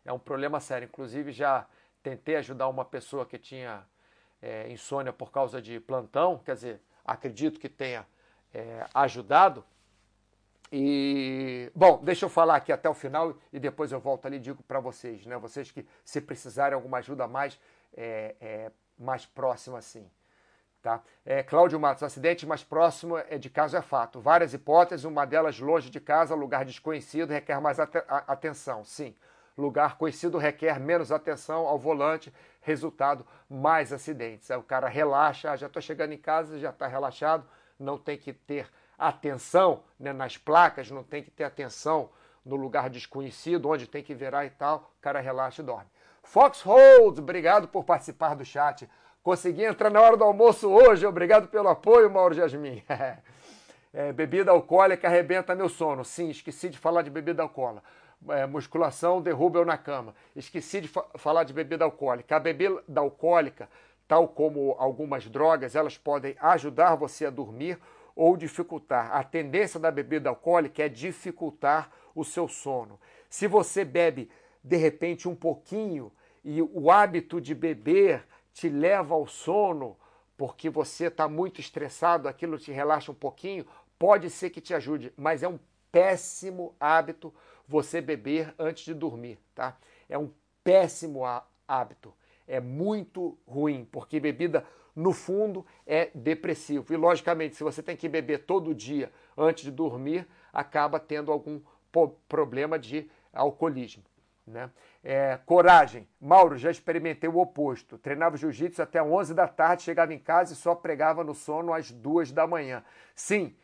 é 0.05 0.13
um 0.13 0.19
problema 0.19 0.61
sério. 0.61 0.85
Inclusive, 0.85 1.33
já 1.33 1.67
tentei 2.03 2.37
ajudar 2.37 2.69
uma 2.69 2.85
pessoa 2.85 3.25
que 3.25 3.39
tinha 3.39 3.83
é, 4.43 4.71
insônia 4.71 5.11
por 5.11 5.33
causa 5.33 5.63
de 5.63 5.81
plantão, 5.81 6.39
quer 6.45 6.55
dizer, 6.55 6.81
acredito 7.05 7.61
que 7.61 7.69
tenha 7.69 8.07
é, 8.53 8.87
ajudado. 8.95 9.65
E, 10.73 11.71
bom, 11.75 12.03
deixa 12.03 12.25
eu 12.25 12.29
falar 12.29 12.57
aqui 12.57 12.73
até 12.73 12.89
o 12.89 12.95
final 12.95 13.37
e 13.53 13.61
depois 13.61 13.93
eu 13.93 14.01
volto 14.01 14.27
ali 14.27 14.37
e 14.37 14.41
digo 14.41 14.63
para 14.63 14.81
vocês, 14.81 15.25
né? 15.27 15.37
Vocês 15.39 15.71
que 15.71 15.87
se 16.05 16.21
precisarem 16.21 16.75
alguma 16.75 16.99
ajuda 16.99 17.29
mais, 17.29 17.59
é, 17.97 18.35
é, 18.41 18.73
mais 18.99 19.27
próxima 19.27 19.79
assim. 19.79 20.11
Tá? 20.83 21.01
É, 21.25 21.43
Cláudio 21.43 21.81
Matos, 21.81 22.03
acidente 22.03 22.45
mais 22.45 22.63
próximo 22.63 23.17
é 23.17 23.39
de 23.39 23.49
caso 23.49 23.77
é 23.77 23.81
fato. 23.81 24.21
Várias 24.21 24.53
hipóteses, 24.53 25.05
uma 25.05 25.25
delas 25.25 25.59
longe 25.59 25.89
de 25.89 25.99
casa, 25.99 26.35
lugar 26.35 26.65
desconhecido, 26.65 27.31
requer 27.31 27.61
mais 27.61 27.79
atenção. 27.81 28.85
Sim, 28.85 29.17
lugar 29.57 29.97
conhecido 29.97 30.39
requer 30.39 30.81
menos 30.81 31.13
atenção 31.13 31.67
ao 31.67 31.79
volante, 31.79 32.33
resultado, 32.61 33.27
mais 33.49 33.93
acidentes. 33.93 34.51
Aí 34.51 34.57
o 34.57 34.63
cara 34.63 34.89
relaxa, 34.89 35.53
ah, 35.53 35.57
já 35.57 35.67
estou 35.67 35.81
chegando 35.81 36.13
em 36.13 36.19
casa, 36.19 36.59
já 36.59 36.71
está 36.71 36.87
relaxado, 36.87 37.47
não 37.79 37.99
tem 37.99 38.17
que 38.17 38.33
ter 38.33 38.69
atenção 38.99 39.83
né, 39.99 40.13
nas 40.13 40.37
placas, 40.37 40.91
não 40.91 41.03
tem 41.03 41.23
que 41.23 41.31
ter 41.31 41.45
atenção 41.45 42.11
no 42.45 42.57
lugar 42.57 42.91
desconhecido, 42.91 43.69
onde 43.69 43.87
tem 43.87 44.03
que 44.03 44.15
virar 44.15 44.45
e 44.45 44.51
tal, 44.51 44.93
o 44.99 45.01
cara 45.01 45.21
relaxa 45.21 45.63
e 45.63 45.65
dorme. 45.65 45.87
Foxhold, 46.23 47.21
obrigado 47.21 47.69
por 47.69 47.85
participar 47.85 48.35
do 48.35 48.45
chat. 48.45 48.89
Consegui 49.23 49.65
entrar 49.65 49.91
na 49.91 50.01
hora 50.01 50.17
do 50.17 50.25
almoço 50.25 50.69
hoje, 50.69 51.07
obrigado 51.07 51.49
pelo 51.49 51.69
apoio, 51.69 52.11
Mauro 52.11 52.35
Jasmin. 52.35 52.83
é, 53.93 54.13
bebida 54.13 54.51
alcoólica 54.51 55.07
arrebenta 55.07 55.55
meu 55.55 55.69
sono. 55.69 56.05
Sim, 56.05 56.29
esqueci 56.29 56.69
de 56.69 56.79
falar 56.79 57.03
de 57.03 57.11
bebida 57.11 57.43
alcoólica 57.43 57.83
é, 58.29 58.47
musculação 58.47 59.21
derruba 59.21 59.59
eu 59.59 59.65
na 59.65 59.77
cama. 59.77 60.15
Esqueci 60.35 60.81
de 60.81 60.89
fa 60.89 61.05
falar 61.17 61.45
de 61.45 61.53
bebida 61.53 61.85
alcoólica. 61.85 62.37
A 62.37 62.41
bebida 62.41 62.83
alcoólica, 63.01 63.69
tal 64.07 64.29
como 64.29 64.75
algumas 64.79 65.29
drogas, 65.29 65.75
elas 65.75 65.99
podem 65.99 66.37
ajudar 66.41 66.95
você 66.95 67.27
a 67.27 67.31
dormir 67.31 67.79
ou 68.15 68.37
dificultar. 68.37 69.15
A 69.15 69.23
tendência 69.23 69.79
da 69.81 69.91
bebida 69.91 70.29
alcoólica 70.29 70.83
é 70.83 70.89
dificultar 70.89 71.91
o 72.15 72.25
seu 72.25 72.49
sono. 72.49 72.99
Se 73.29 73.47
você 73.47 73.85
bebe 73.85 74.31
de 74.63 74.77
repente 74.77 75.29
um 75.29 75.35
pouquinho 75.35 76.13
e 76.45 76.63
o 76.63 76.91
hábito 76.91 77.41
de 77.41 77.55
beber 77.55 78.25
te 78.53 78.69
leva 78.69 79.15
ao 79.15 79.27
sono 79.27 79.97
porque 80.37 80.69
você 80.71 81.07
está 81.07 81.29
muito 81.29 81.61
estressado, 81.61 82.29
aquilo 82.29 82.59
te 82.59 82.73
relaxa 82.73 83.11
um 83.13 83.15
pouquinho, 83.15 83.67
pode 83.99 84.31
ser 84.31 84.51
que 84.51 84.61
te 84.61 84.75
ajude, 84.75 85.13
mas 85.17 85.43
é 85.43 85.49
um 85.49 85.59
péssimo 85.93 86.75
hábito 86.79 87.33
você 87.67 88.01
beber 88.01 88.55
antes 88.59 88.85
de 88.85 88.95
dormir, 88.95 89.39
tá? 89.55 89.77
É 90.09 90.19
um 90.19 90.31
péssimo 90.63 91.23
hábito. 91.67 92.15
É 92.47 92.61
muito 92.61 93.39
ruim, 93.47 93.89
porque 93.91 94.21
bebida, 94.21 94.65
no 94.95 95.13
fundo, 95.13 95.65
é 95.87 96.11
depressivo. 96.15 96.93
E, 96.93 96.97
logicamente, 96.97 97.57
se 97.57 97.65
você 97.65 97.83
tem 97.83 97.97
que 97.97 98.09
beber 98.09 98.45
todo 98.45 98.75
dia 98.75 99.11
antes 99.37 99.65
de 99.65 99.71
dormir, 99.71 100.27
acaba 100.53 101.01
tendo 101.01 101.33
algum 101.33 101.61
problema 102.29 102.79
de 102.79 103.11
alcoolismo. 103.33 104.03
Né? 104.47 104.71
É, 105.03 105.39
coragem. 105.47 106.07
Mauro, 106.21 106.59
já 106.59 106.71
experimentei 106.71 107.29
o 107.29 107.39
oposto. 107.39 107.97
Treinava 107.97 108.37
jiu-jitsu 108.37 108.83
até 108.83 109.03
11 109.03 109.33
da 109.33 109.49
tarde, 109.49 109.83
chegava 109.83 110.13
em 110.13 110.19
casa 110.19 110.53
e 110.53 110.57
só 110.57 110.75
pregava 110.75 111.25
no 111.25 111.35
sono 111.35 111.73
às 111.73 111.91
2 111.91 112.31
da 112.31 112.47
manhã. 112.47 112.85
Sim, 113.15 113.57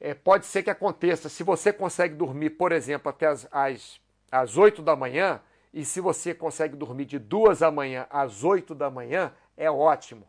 é, 0.00 0.14
pode 0.14 0.46
ser 0.46 0.62
que 0.62 0.70
aconteça. 0.70 1.28
Se 1.28 1.42
você 1.42 1.72
consegue 1.72 2.14
dormir, 2.14 2.50
por 2.50 2.72
exemplo, 2.72 3.08
até 3.08 3.26
as, 3.26 3.48
as, 3.50 4.00
as 4.30 4.56
8 4.56 4.82
da 4.82 4.94
manhã, 4.94 5.40
e 5.72 5.84
se 5.84 6.00
você 6.00 6.34
consegue 6.34 6.76
dormir 6.76 7.04
de 7.04 7.18
2 7.18 7.60
da 7.60 7.70
manhã 7.70 8.06
às 8.10 8.44
8 8.44 8.74
da 8.74 8.90
manhã, 8.90 9.32
é 9.56 9.70
ótimo. 9.70 10.26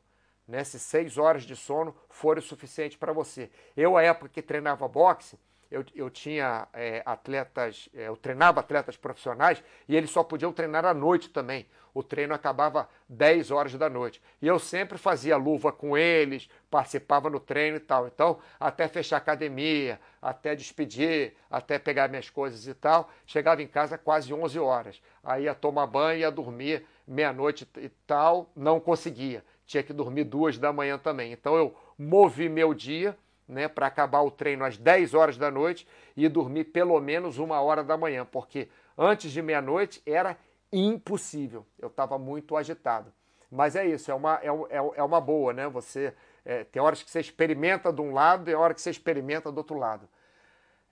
Né? 0.47 0.63
Se 0.63 0.79
6 0.79 1.17
horas 1.17 1.43
de 1.43 1.55
sono 1.55 1.95
for 2.09 2.37
o 2.37 2.41
suficiente 2.41 2.97
para 2.97 3.13
você. 3.13 3.49
Eu, 3.75 3.97
à 3.97 4.03
época 4.03 4.29
que 4.29 4.41
treinava 4.41 4.87
boxe, 4.87 5.37
eu, 5.69 5.83
eu 5.93 6.09
tinha 6.09 6.67
é, 6.73 7.01
atletas, 7.05 7.89
é, 7.93 8.07
eu 8.07 8.15
treinava 8.15 8.59
atletas 8.59 8.95
profissionais 8.95 9.61
e 9.87 9.95
eles 9.95 10.09
só 10.09 10.23
podiam 10.23 10.51
treinar 10.51 10.85
à 10.85 10.93
noite 10.93 11.29
também. 11.29 11.67
O 11.93 12.03
treino 12.03 12.33
acabava 12.33 12.87
10 13.09 13.49
horas 13.49 13.73
da 13.73 13.89
noite. 13.89 14.21
E 14.41 14.47
eu 14.47 14.59
sempre 14.59 14.97
fazia 14.97 15.35
luva 15.35 15.71
com 15.71 15.97
eles, 15.97 16.47
participava 16.69 17.29
no 17.29 17.39
treino 17.39 17.77
e 17.77 17.79
tal. 17.79 18.07
Então, 18.07 18.39
até 18.59 18.87
fechar 18.87 19.15
a 19.15 19.19
academia, 19.19 19.99
até 20.21 20.55
despedir, 20.55 21.33
até 21.49 21.79
pegar 21.79 22.07
minhas 22.07 22.29
coisas 22.29 22.67
e 22.67 22.73
tal, 22.73 23.09
chegava 23.25 23.63
em 23.63 23.67
casa 23.67 23.97
quase 23.97 24.31
11 24.31 24.59
horas. 24.59 25.01
Aí 25.23 25.45
ia 25.45 25.55
tomar 25.55 25.87
banho, 25.87 26.19
ia 26.19 26.31
dormir 26.31 26.85
meia-noite 27.07 27.67
e 27.77 27.89
tal, 28.05 28.51
não 28.55 28.79
conseguia. 28.79 29.43
Tinha 29.65 29.81
que 29.81 29.91
dormir 29.91 30.25
duas 30.25 30.57
da 30.57 30.71
manhã 30.71 30.99
também. 30.99 31.31
Então, 31.31 31.55
eu 31.55 31.75
movi 31.97 32.47
meu 32.47 32.75
dia 32.75 33.17
né, 33.47 33.67
para 33.67 33.87
acabar 33.87 34.21
o 34.21 34.31
treino 34.31 34.65
às 34.65 34.77
10 34.77 35.13
horas 35.13 35.37
da 35.37 35.49
noite 35.49 35.87
e 36.15 36.27
dormir 36.27 36.65
pelo 36.65 36.99
menos 36.99 37.37
uma 37.37 37.61
hora 37.61 37.83
da 37.83 37.95
manhã, 37.95 38.25
porque 38.25 38.67
antes 38.97 39.31
de 39.31 39.41
meia-noite 39.41 40.01
era 40.05 40.37
impossível. 40.71 41.65
Eu 41.79 41.87
estava 41.87 42.17
muito 42.17 42.57
agitado. 42.57 43.13
Mas 43.49 43.75
é 43.75 43.85
isso, 43.85 44.11
é 44.11 44.13
uma, 44.13 44.39
é, 44.41 44.47
é, 44.47 44.91
é 44.95 45.03
uma 45.03 45.21
boa, 45.21 45.53
né? 45.53 45.69
Você 45.69 46.13
é, 46.43 46.65
tem 46.65 46.81
horas 46.81 47.01
que 47.01 47.09
você 47.09 47.21
experimenta 47.21 47.93
de 47.93 48.01
um 48.01 48.13
lado 48.13 48.49
e 48.49 48.53
hora 48.53 48.73
que 48.73 48.81
você 48.81 48.89
experimenta 48.89 49.51
do 49.51 49.57
outro 49.59 49.77
lado. 49.77 50.07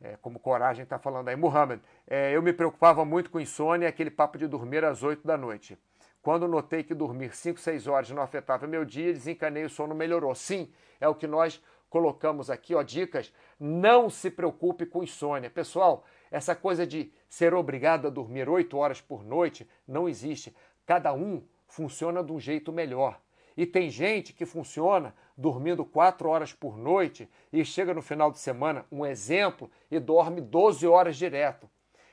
É, 0.01 0.17
como 0.21 0.39
Coragem 0.39 0.83
está 0.83 0.97
falando 0.97 1.27
aí. 1.27 1.35
Muhammad, 1.35 1.79
é, 2.07 2.35
eu 2.35 2.41
me 2.41 2.53
preocupava 2.53 3.03
muito 3.03 3.29
com 3.29 3.39
insônia 3.39 3.89
aquele 3.89 4.11
papo 4.11 4.37
de 4.37 4.47
dormir 4.47 4.83
às 4.85 5.03
8 5.03 5.25
da 5.25 5.37
noite. 5.37 5.77
Quando 6.21 6.47
notei 6.47 6.83
que 6.83 6.93
dormir 6.93 7.35
5, 7.35 7.59
6 7.59 7.87
horas 7.87 8.09
não 8.09 8.21
afetava 8.21 8.65
meu 8.65 8.83
dia, 8.83 9.13
desencanei, 9.13 9.63
o 9.63 9.69
sono 9.69 9.93
melhorou. 9.93 10.33
Sim, 10.33 10.71
é 10.99 11.07
o 11.07 11.15
que 11.15 11.27
nós 11.27 11.61
colocamos 11.95 12.49
aqui, 12.49 12.75
ó, 12.75 12.83
dicas. 12.83 13.31
Não 13.57 14.09
se 14.09 14.29
preocupe 14.29 14.85
com 14.85 15.01
insônia. 15.01 15.49
Pessoal, 15.49 16.03
essa 16.29 16.53
coisa 16.53 16.85
de 16.85 17.09
ser 17.29 17.53
obrigado 17.53 18.05
a 18.05 18.09
dormir 18.09 18.49
oito 18.49 18.75
horas 18.75 18.99
por 18.99 19.23
noite 19.23 19.65
não 19.87 20.09
existe. 20.09 20.53
Cada 20.85 21.13
um 21.13 21.41
funciona 21.69 22.21
de 22.21 22.33
um 22.33 22.39
jeito 22.39 22.69
melhor. 22.73 23.17
E 23.55 23.65
tem 23.65 23.89
gente 23.89 24.33
que 24.33 24.45
funciona 24.45 25.15
dormindo 25.37 25.85
quatro 25.85 26.27
horas 26.27 26.51
por 26.51 26.77
noite 26.77 27.29
e 27.49 27.63
chega 27.63 27.93
no 27.93 28.01
final 28.01 28.29
de 28.29 28.39
semana, 28.39 28.85
um 28.91 29.05
exemplo, 29.05 29.71
e 29.89 29.97
dorme 29.97 30.41
12 30.41 30.85
horas 30.85 31.15
direto. 31.15 31.69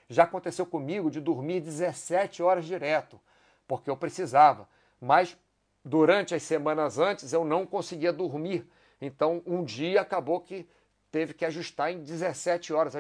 Já 0.09 0.23
aconteceu 0.23 0.65
comigo 0.65 1.11
de 1.11 1.21
dormir 1.21 1.61
17 1.61 2.41
horas 2.41 2.67
direto, 2.67 3.21
porque 3.67 3.91
eu 3.91 3.97
precisava. 3.97 4.69
Mas 5.01 5.37
durante 5.85 6.37
as 6.37 6.45
semanas 6.45 7.01
antes 7.01 7.33
eu 7.33 7.45
não 7.45 7.67
conseguia 7.67 8.13
dormir 8.13 8.65
então, 9.05 9.43
um 9.45 9.65
dia 9.65 10.01
acabou 10.01 10.41
que 10.41 10.65
teve 11.11 11.35
que 11.35 11.45
ajustar 11.45 11.91
em 11.91 12.05
17 12.05 12.73
horas. 12.73 12.95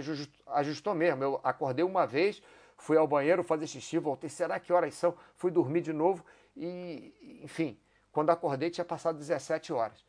Ajustou 0.48 0.94
mesmo. 0.96 1.22
Eu 1.22 1.40
acordei 1.44 1.84
uma 1.84 2.04
vez, 2.04 2.42
fui 2.76 2.96
ao 2.96 3.06
banheiro 3.06 3.44
fazer 3.44 3.68
xixi, 3.68 3.98
voltei. 3.98 4.28
Será 4.28 4.58
que 4.58 4.72
horas 4.72 4.94
são? 4.94 5.14
Fui 5.36 5.52
dormir 5.52 5.80
de 5.80 5.92
novo 5.92 6.24
e, 6.56 7.40
enfim, 7.44 7.78
quando 8.10 8.30
acordei 8.30 8.68
tinha 8.68 8.84
passado 8.84 9.16
17 9.16 9.72
horas. 9.72 10.04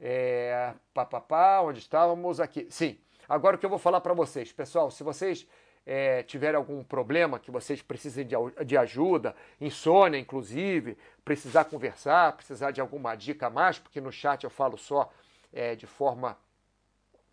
É, 0.00 0.74
papapá, 0.94 1.60
onde 1.60 1.80
estávamos 1.80 2.38
aqui? 2.38 2.68
Sim. 2.70 2.96
Agora 3.28 3.56
o 3.56 3.58
que 3.58 3.66
eu 3.66 3.70
vou 3.70 3.78
falar 3.80 4.00
para 4.00 4.14
vocês, 4.14 4.52
pessoal, 4.52 4.90
se 4.90 5.02
vocês 5.02 5.46
é, 5.84 6.22
tiverem 6.22 6.56
algum 6.56 6.84
problema 6.84 7.38
que 7.38 7.50
vocês 7.50 7.82
precisem 7.82 8.26
de, 8.26 8.34
de 8.64 8.76
ajuda, 8.76 9.34
insônia 9.60 10.18
inclusive, 10.18 10.96
precisar 11.24 11.64
conversar, 11.64 12.32
precisar 12.36 12.70
de 12.70 12.80
alguma 12.80 13.14
dica 13.14 13.46
a 13.46 13.50
mais, 13.50 13.78
porque 13.78 14.00
no 14.00 14.12
chat 14.12 14.44
eu 14.44 14.50
falo 14.50 14.76
só 14.76 15.10
é, 15.52 15.74
de 15.74 15.86
forma 15.86 16.38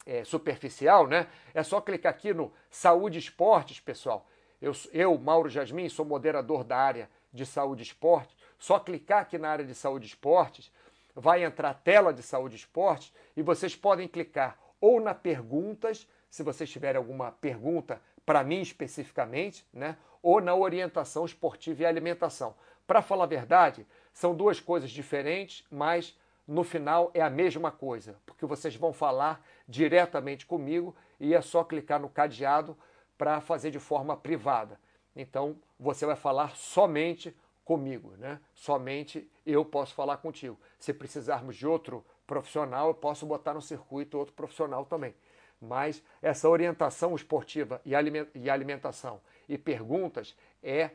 é, 0.05 0.23
superficial, 0.23 1.07
né? 1.07 1.27
É 1.53 1.63
só 1.63 1.79
clicar 1.79 2.11
aqui 2.11 2.33
no 2.33 2.51
Saúde 2.69 3.19
Esportes, 3.19 3.79
pessoal. 3.79 4.27
Eu, 4.61 4.73
eu, 4.91 5.17
Mauro 5.17 5.49
Jasmin, 5.49 5.87
sou 5.89 6.05
moderador 6.05 6.63
da 6.63 6.77
área 6.77 7.09
de 7.31 7.45
saúde 7.45 7.83
esportes. 7.83 8.35
Só 8.57 8.79
clicar 8.79 9.21
aqui 9.21 9.37
na 9.37 9.49
área 9.49 9.63
de 9.63 9.73
saúde 9.73 10.07
esportes, 10.07 10.71
vai 11.15 11.43
entrar 11.43 11.69
a 11.69 11.73
tela 11.73 12.13
de 12.13 12.21
saúde 12.21 12.55
esportes 12.55 13.13
e 13.37 13.41
vocês 13.41 13.75
podem 13.75 14.07
clicar 14.07 14.57
ou 14.81 14.99
na 14.99 15.13
perguntas, 15.13 16.07
se 16.29 16.43
vocês 16.43 16.69
tiverem 16.69 16.97
alguma 16.97 17.31
pergunta 17.31 18.01
para 18.25 18.43
mim 18.43 18.61
especificamente, 18.61 19.65
né? 19.73 19.97
ou 20.21 20.41
na 20.41 20.53
orientação 20.53 21.25
esportiva 21.25 21.83
e 21.83 21.85
alimentação. 21.85 22.53
Para 22.85 23.01
falar 23.01 23.23
a 23.23 23.27
verdade, 23.27 23.87
são 24.13 24.35
duas 24.35 24.59
coisas 24.59 24.91
diferentes, 24.91 25.63
mas 25.71 26.17
no 26.49 26.63
final 26.63 27.11
é 27.13 27.21
a 27.21 27.29
mesma 27.29 27.71
coisa, 27.71 28.15
porque 28.25 28.43
vocês 28.43 28.75
vão 28.75 28.91
falar 28.91 29.45
diretamente 29.67 30.47
comigo 30.47 30.95
e 31.19 31.35
é 31.35 31.41
só 31.41 31.63
clicar 31.63 31.99
no 31.99 32.09
cadeado 32.09 32.75
para 33.15 33.39
fazer 33.39 33.69
de 33.69 33.77
forma 33.77 34.17
privada. 34.17 34.79
Então 35.15 35.55
você 35.79 36.07
vai 36.07 36.15
falar 36.15 36.55
somente 36.55 37.37
comigo, 37.63 38.15
né? 38.17 38.39
Somente 38.55 39.29
eu 39.45 39.63
posso 39.63 39.93
falar 39.93 40.17
contigo. 40.17 40.59
Se 40.79 40.91
precisarmos 40.91 41.55
de 41.55 41.67
outro 41.67 42.03
profissional, 42.25 42.87
eu 42.87 42.95
posso 42.95 43.27
botar 43.27 43.53
no 43.53 43.61
circuito 43.61 44.17
outro 44.17 44.33
profissional 44.33 44.85
também. 44.85 45.13
Mas 45.61 46.01
essa 46.19 46.49
orientação 46.49 47.13
esportiva 47.15 47.79
e 47.85 48.49
alimentação 48.49 49.21
e 49.47 49.55
perguntas 49.55 50.35
é 50.63 50.89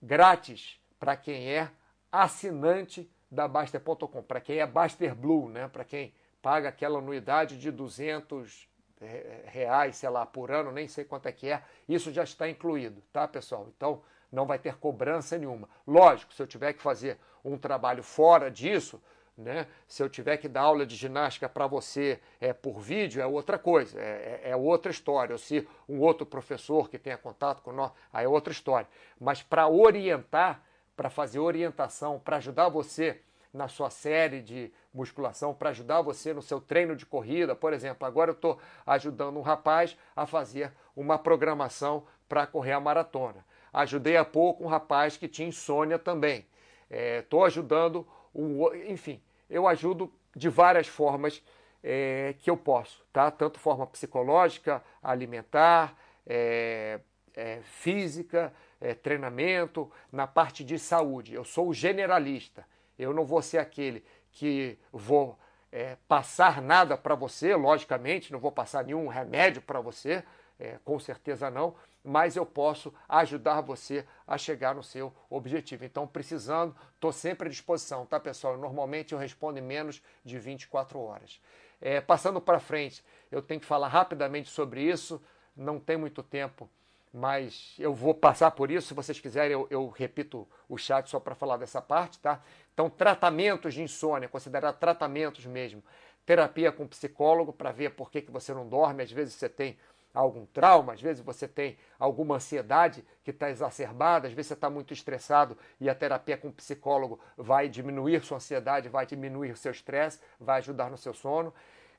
grátis 0.00 0.80
para 1.00 1.16
quem 1.16 1.50
é 1.50 1.68
assinante 2.12 3.10
da 3.34 3.48
Baster.com, 3.48 4.22
para 4.22 4.40
quem 4.40 4.58
é 4.58 4.66
Baster 4.66 5.14
Blue, 5.14 5.48
né? 5.48 5.68
para 5.68 5.84
quem 5.84 6.14
paga 6.40 6.68
aquela 6.68 6.98
anuidade 6.98 7.58
de 7.58 7.70
200 7.70 8.68
reais, 9.46 9.96
sei 9.96 10.08
lá, 10.08 10.24
por 10.24 10.50
ano, 10.50 10.72
nem 10.72 10.88
sei 10.88 11.04
quanto 11.04 11.26
é 11.26 11.32
que 11.32 11.50
é, 11.50 11.62
isso 11.86 12.10
já 12.10 12.22
está 12.22 12.48
incluído, 12.48 13.02
tá, 13.12 13.28
pessoal? 13.28 13.68
Então, 13.76 14.00
não 14.32 14.46
vai 14.46 14.58
ter 14.58 14.76
cobrança 14.76 15.36
nenhuma. 15.36 15.68
Lógico, 15.86 16.32
se 16.32 16.42
eu 16.42 16.46
tiver 16.46 16.72
que 16.72 16.82
fazer 16.82 17.18
um 17.44 17.58
trabalho 17.58 18.02
fora 18.02 18.50
disso, 18.50 19.00
né? 19.36 19.66
Se 19.88 20.02
eu 20.02 20.08
tiver 20.08 20.36
que 20.36 20.48
dar 20.48 20.62
aula 20.62 20.86
de 20.86 20.94
ginástica 20.94 21.48
para 21.48 21.66
você 21.66 22.20
é, 22.40 22.52
por 22.52 22.78
vídeo, 22.78 23.20
é 23.20 23.26
outra 23.26 23.58
coisa, 23.58 24.00
é, 24.00 24.40
é, 24.44 24.50
é, 24.50 24.56
outra 24.56 24.90
história. 24.90 25.32
Ou 25.34 25.38
se 25.38 25.66
um 25.88 26.00
outro 26.00 26.24
professor 26.24 26.88
que 26.88 26.98
tenha 26.98 27.16
contato 27.16 27.60
com 27.60 27.72
nós, 27.72 27.92
aí 28.12 28.26
é 28.26 28.28
outra 28.28 28.52
história. 28.52 28.88
Mas 29.20 29.42
para 29.42 29.68
orientar, 29.68 30.62
para 30.96 31.10
fazer 31.10 31.38
orientação, 31.38 32.18
para 32.18 32.36
ajudar 32.36 32.68
você 32.68 33.20
na 33.52 33.68
sua 33.68 33.88
série 33.88 34.42
de 34.42 34.72
musculação, 34.92 35.54
para 35.54 35.70
ajudar 35.70 36.02
você 36.02 36.34
no 36.34 36.42
seu 36.42 36.60
treino 36.60 36.96
de 36.96 37.06
corrida. 37.06 37.54
Por 37.54 37.72
exemplo, 37.72 38.06
agora 38.06 38.30
eu 38.30 38.34
estou 38.34 38.58
ajudando 38.84 39.38
um 39.38 39.42
rapaz 39.42 39.96
a 40.14 40.26
fazer 40.26 40.72
uma 40.96 41.16
programação 41.16 42.04
para 42.28 42.46
correr 42.46 42.72
a 42.72 42.80
maratona. 42.80 43.44
Ajudei 43.72 44.16
há 44.16 44.24
pouco 44.24 44.64
um 44.64 44.66
rapaz 44.66 45.16
que 45.16 45.28
tinha 45.28 45.48
insônia 45.48 45.98
também. 45.98 46.46
Estou 46.90 47.44
é, 47.44 47.46
ajudando. 47.46 48.06
Enfim, 48.88 49.22
eu 49.48 49.66
ajudo 49.68 50.12
de 50.34 50.48
várias 50.48 50.88
formas 50.88 51.42
é, 51.82 52.34
que 52.38 52.50
eu 52.50 52.56
posso, 52.56 53.04
tá? 53.12 53.30
Tanto 53.30 53.60
forma 53.60 53.86
psicológica, 53.86 54.82
alimentar, 55.02 55.96
é, 56.26 57.00
é 57.36 57.60
física, 57.62 58.52
é, 58.84 58.92
treinamento, 58.92 59.90
na 60.12 60.26
parte 60.26 60.62
de 60.62 60.78
saúde. 60.78 61.32
Eu 61.34 61.42
sou 61.42 61.68
o 61.68 61.74
generalista. 61.74 62.66
Eu 62.98 63.14
não 63.14 63.24
vou 63.24 63.40
ser 63.40 63.56
aquele 63.56 64.04
que 64.30 64.78
vou 64.92 65.38
é, 65.72 65.96
passar 66.06 66.60
nada 66.60 66.94
para 66.94 67.14
você, 67.14 67.56
logicamente, 67.56 68.30
não 68.30 68.38
vou 68.38 68.52
passar 68.52 68.84
nenhum 68.84 69.08
remédio 69.08 69.62
para 69.62 69.80
você, 69.80 70.22
é, 70.60 70.78
com 70.84 70.98
certeza 71.00 71.50
não, 71.50 71.74
mas 72.04 72.36
eu 72.36 72.44
posso 72.44 72.92
ajudar 73.08 73.62
você 73.62 74.06
a 74.26 74.36
chegar 74.36 74.74
no 74.74 74.82
seu 74.82 75.10
objetivo. 75.30 75.86
Então, 75.86 76.06
precisando, 76.06 76.76
estou 76.94 77.10
sempre 77.10 77.48
à 77.48 77.50
disposição, 77.50 78.04
tá, 78.04 78.20
pessoal? 78.20 78.58
Normalmente 78.58 79.14
eu 79.14 79.18
respondo 79.18 79.58
em 79.58 79.62
menos 79.62 80.02
de 80.22 80.38
24 80.38 81.00
horas. 81.00 81.40
É, 81.80 82.02
passando 82.02 82.38
para 82.38 82.60
frente, 82.60 83.02
eu 83.32 83.40
tenho 83.40 83.60
que 83.60 83.66
falar 83.66 83.88
rapidamente 83.88 84.50
sobre 84.50 84.82
isso, 84.82 85.22
não 85.56 85.80
tem 85.80 85.96
muito 85.96 86.22
tempo 86.22 86.68
mas 87.16 87.76
eu 87.78 87.94
vou 87.94 88.12
passar 88.12 88.50
por 88.50 88.72
isso. 88.72 88.88
Se 88.88 88.94
vocês 88.94 89.20
quiserem, 89.20 89.52
eu, 89.52 89.68
eu 89.70 89.88
repito 89.88 90.48
o 90.68 90.76
chat 90.76 91.08
só 91.08 91.20
para 91.20 91.36
falar 91.36 91.56
dessa 91.56 91.80
parte, 91.80 92.18
tá? 92.18 92.42
Então, 92.72 92.90
tratamentos 92.90 93.72
de 93.72 93.82
insônia, 93.82 94.28
considerar 94.28 94.72
tratamentos 94.72 95.46
mesmo. 95.46 95.80
Terapia 96.26 96.72
com 96.72 96.88
psicólogo 96.88 97.52
para 97.52 97.70
ver 97.70 97.90
por 97.90 98.10
que, 98.10 98.20
que 98.20 98.32
você 98.32 98.52
não 98.52 98.68
dorme. 98.68 99.04
Às 99.04 99.12
vezes 99.12 99.34
você 99.34 99.48
tem 99.48 99.78
algum 100.12 100.44
trauma, 100.46 100.92
às 100.92 101.00
vezes 101.00 101.22
você 101.22 101.46
tem 101.46 101.76
alguma 102.00 102.34
ansiedade 102.34 103.04
que 103.22 103.30
está 103.30 103.48
exacerbada, 103.48 104.26
às 104.26 104.34
vezes 104.34 104.48
você 104.48 104.54
está 104.54 104.68
muito 104.68 104.92
estressado 104.92 105.56
e 105.80 105.88
a 105.88 105.94
terapia 105.94 106.36
com 106.36 106.50
psicólogo 106.50 107.20
vai 107.36 107.68
diminuir 107.68 108.24
sua 108.24 108.38
ansiedade, 108.38 108.88
vai 108.88 109.06
diminuir 109.06 109.56
seu 109.56 109.70
estresse, 109.70 110.18
vai 110.38 110.58
ajudar 110.58 110.90
no 110.90 110.96
seu 110.96 111.14
sono. 111.14 111.54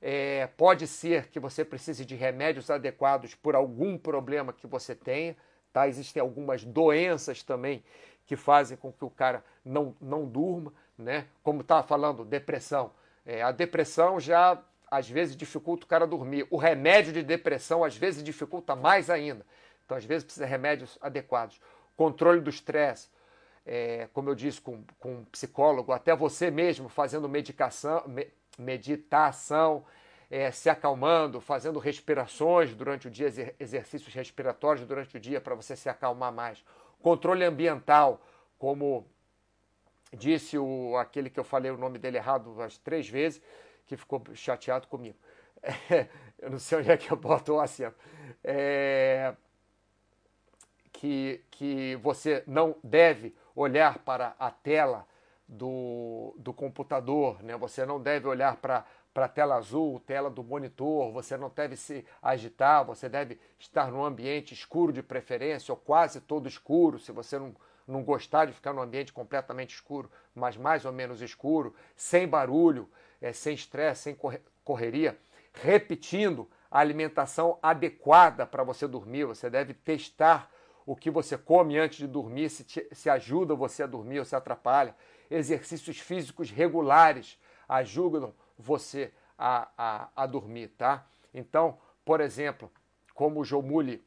É, 0.08 0.46
pode 0.56 0.86
ser 0.86 1.30
que 1.30 1.40
você 1.40 1.66
precise 1.66 2.06
de 2.06 2.14
remédios 2.14 2.70
adequados 2.70 3.34
por 3.34 3.56
algum 3.56 3.98
problema 3.98 4.54
que 4.54 4.68
você 4.68 4.94
tenha. 4.94 5.36
Tá? 5.74 5.88
Existem 5.88 6.22
algumas 6.22 6.64
doenças 6.64 7.42
também 7.42 7.84
que 8.24 8.36
fazem 8.36 8.78
com 8.78 8.94
que 8.94 9.04
o 9.04 9.10
cara 9.10 9.44
não, 9.66 9.96
não 10.00 10.28
durma, 10.28 10.72
né? 10.96 11.26
Como 11.42 11.62
estava 11.62 11.82
falando, 11.82 12.24
depressão. 12.24 12.92
É, 13.26 13.42
a 13.42 13.52
depressão 13.52 14.20
já 14.20 14.62
às 14.92 15.10
vezes 15.10 15.36
dificulta 15.36 15.86
o 15.86 15.90
cara 15.90 16.06
dormir. 16.06 16.46
O 16.52 16.58
remédio 16.58 17.12
de 17.12 17.24
depressão 17.24 17.84
às 17.84 17.98
vezes 17.98 18.24
dificulta 18.24 18.76
mais 18.76 19.10
ainda. 19.10 19.44
Então, 19.84 19.98
às 19.98 20.06
vezes, 20.06 20.24
precisa 20.24 20.46
de 20.46 20.52
remédios 20.52 21.00
adequados. 21.02 21.60
Controle 21.98 22.42
do 22.42 22.52
estresse, 22.52 23.10
é, 23.66 24.08
como 24.14 24.30
eu 24.30 24.36
disse, 24.36 24.62
com, 24.62 24.84
com 25.00 25.16
um 25.16 25.26
psicólogo, 25.26 25.92
até 25.92 26.16
você 26.16 26.52
mesmo 26.52 26.90
fazendo 26.90 27.28
medicação, 27.28 28.04
me, 28.06 28.28
meditação, 28.58 29.86
é, 30.30 30.52
se 30.52 30.70
acalmando, 30.70 31.40
fazendo 31.40 31.80
respirações 31.80 32.74
durante 32.74 33.08
o 33.08 33.12
dia, 33.12 33.28
exercícios 33.60 34.14
respiratórios 34.14 34.86
durante 34.86 35.18
o 35.18 35.20
dia 35.20 35.40
para 35.40 35.56
você 35.56 35.76
se 35.76 35.90
acalmar 35.90 36.32
mais. 36.32 36.64
Controle 37.02 37.44
ambiental, 37.44 38.22
como 38.58 39.06
disse 40.14 40.58
o, 40.58 40.98
aquele 40.98 41.30
que 41.30 41.40
eu 41.40 41.44
falei 41.44 41.72
o 41.72 41.78
nome 41.78 42.00
dele 42.00 42.18
errado 42.18 42.52
umas 42.52 42.78
três 42.78 43.08
vezes, 43.08 43.42
que 43.86 43.96
ficou 43.96 44.24
chateado 44.34 44.88
comigo. 44.88 45.18
É, 45.62 46.08
eu 46.40 46.50
não 46.50 46.60
sei 46.60 46.80
onde 46.80 46.92
é 46.92 46.98
que 46.98 47.12
eu 47.12 47.18
boto 47.18 47.54
o 47.54 47.60
acento. 47.60 47.96
É, 48.44 49.36
que, 50.92 51.44
que 51.52 51.96
você 51.98 52.44
não 52.48 52.76
deve 52.84 53.36
olhar 53.56 54.00
para 54.00 54.36
a 54.40 54.50
tela 54.50 55.06
do, 55.48 56.34
do 56.38 56.54
computador, 56.54 57.42
né? 57.44 57.56
você 57.56 57.86
não 57.86 58.02
deve 58.02 58.28
olhar 58.28 58.58
para 58.58 58.86
a 59.16 59.28
tela 59.28 59.56
azul, 59.56 60.00
tela 60.00 60.30
do 60.30 60.44
monitor, 60.44 61.12
você 61.12 61.38
não 61.38 61.50
deve 61.50 61.76
se 61.76 62.06
agitar, 62.22 62.84
você 62.84 63.08
deve 63.08 63.40
estar 63.60 63.92
num 63.92 64.04
ambiente 64.04 64.54
escuro 64.54 64.92
de 64.92 65.04
preferência, 65.04 65.72
ou 65.72 65.78
quase 65.78 66.20
todo 66.20 66.48
escuro, 66.48 67.00
se 67.00 67.12
você 67.12 67.38
não, 67.38 67.56
não 67.88 68.04
gostar 68.04 68.46
de 68.46 68.54
ficar 68.54 68.74
num 68.74 68.82
ambiente 68.82 69.14
completamente 69.14 69.76
escuro, 69.76 70.10
mas 70.34 70.58
mais 70.58 70.84
ou 70.84 70.92
menos 70.92 71.22
escuro, 71.22 71.76
sem 71.96 72.28
barulho, 72.28 72.90
é, 73.22 73.32
sem 73.32 73.54
estresse, 73.54 74.04
sem 74.04 74.18
correria, 74.64 75.18
repetindo 75.54 76.50
a 76.70 76.80
alimentação 76.80 77.58
adequada 77.62 78.46
para 78.46 78.64
você 78.64 78.88
dormir, 78.88 79.26
você 79.26 79.50
deve 79.50 79.74
testar 79.74 80.52
o 80.86 80.96
que 80.96 81.10
você 81.10 81.38
come 81.38 81.78
antes 81.78 81.98
de 81.98 82.08
dormir, 82.08 82.50
se, 82.50 82.64
te, 82.64 82.88
se 82.92 83.10
ajuda 83.10 83.56
você 83.56 83.84
a 83.84 83.88
dormir 83.88 84.20
ou 84.20 84.26
se 84.26 84.36
atrapalha. 84.36 84.96
Exercícios 85.30 86.00
físicos 86.00 86.50
regulares 86.50 87.40
ajudam 87.68 88.34
você 88.58 89.12
a, 89.38 89.70
a, 89.78 90.10
a 90.16 90.26
dormir, 90.26 90.70
tá? 90.70 91.06
Então, 91.34 91.78
por 92.04 92.22
exemplo, 92.22 92.72
como 93.14 93.40
o 93.40 93.46
Jomuli 93.46 94.06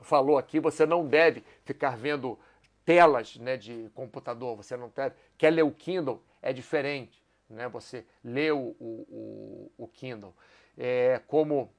falou 0.00 0.38
aqui, 0.38 0.60
você 0.60 0.86
não 0.86 1.06
deve 1.06 1.44
ficar 1.64 1.96
vendo 1.96 2.38
telas 2.84 3.36
né, 3.36 3.56
de 3.56 3.90
computador, 3.94 4.56
você 4.56 4.76
não 4.76 4.88
deve. 4.88 5.14
Quer 5.36 5.50
ler 5.50 5.62
o 5.62 5.72
Kindle? 5.72 6.22
É 6.40 6.52
diferente, 6.52 7.22
né? 7.48 7.68
Você 7.68 8.06
lê 8.22 8.50
o, 8.50 8.76
o, 8.78 9.72
o 9.76 9.88
Kindle. 9.88 10.34
É 10.76 11.20
como. 11.26 11.72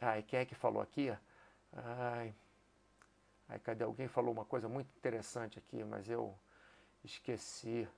Ai, 0.00 0.22
quem 0.22 0.40
é 0.40 0.44
que 0.44 0.54
falou 0.54 0.82
aqui? 0.82 1.12
Ai, 1.72 2.34
Aí 3.52 3.58
cadê? 3.58 3.84
Alguém 3.84 4.08
falou 4.08 4.32
uma 4.32 4.46
coisa 4.46 4.66
muito 4.66 4.88
interessante 4.96 5.58
aqui, 5.58 5.84
mas 5.84 6.08
eu 6.08 6.34
esqueci. 7.04 7.88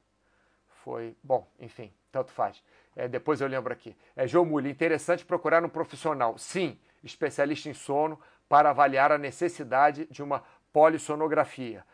Foi. 0.83 1.17
Bom, 1.23 1.47
enfim, 1.59 1.93
tanto 2.13 2.31
faz. 2.31 2.63
É, 2.95 3.09
depois 3.09 3.41
eu 3.41 3.49
lembro 3.49 3.73
aqui. 3.73 3.97
É 4.15 4.27
João 4.27 4.45
Mulher, 4.45 4.71
interessante 4.71 5.25
procurar 5.25 5.65
um 5.65 5.69
profissional, 5.69 6.37
sim, 6.39 6.79
especialista 7.03 7.69
em 7.69 7.75
sono, 7.75 8.21
para 8.49 8.71
avaliar 8.71 9.11
a 9.11 9.19
necessidade 9.19 10.07
de 10.07 10.23
uma 10.23 10.45
polissonografia 10.73 11.85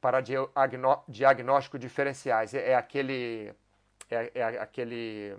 para 0.00 0.22
diagnóstico 1.08 1.78
diferenciais. 1.78 2.54
É, 2.54 2.70
é 2.70 2.74
aquele. 2.74 3.54
É, 4.10 4.30
é 4.34 4.44
aquele 4.60 5.36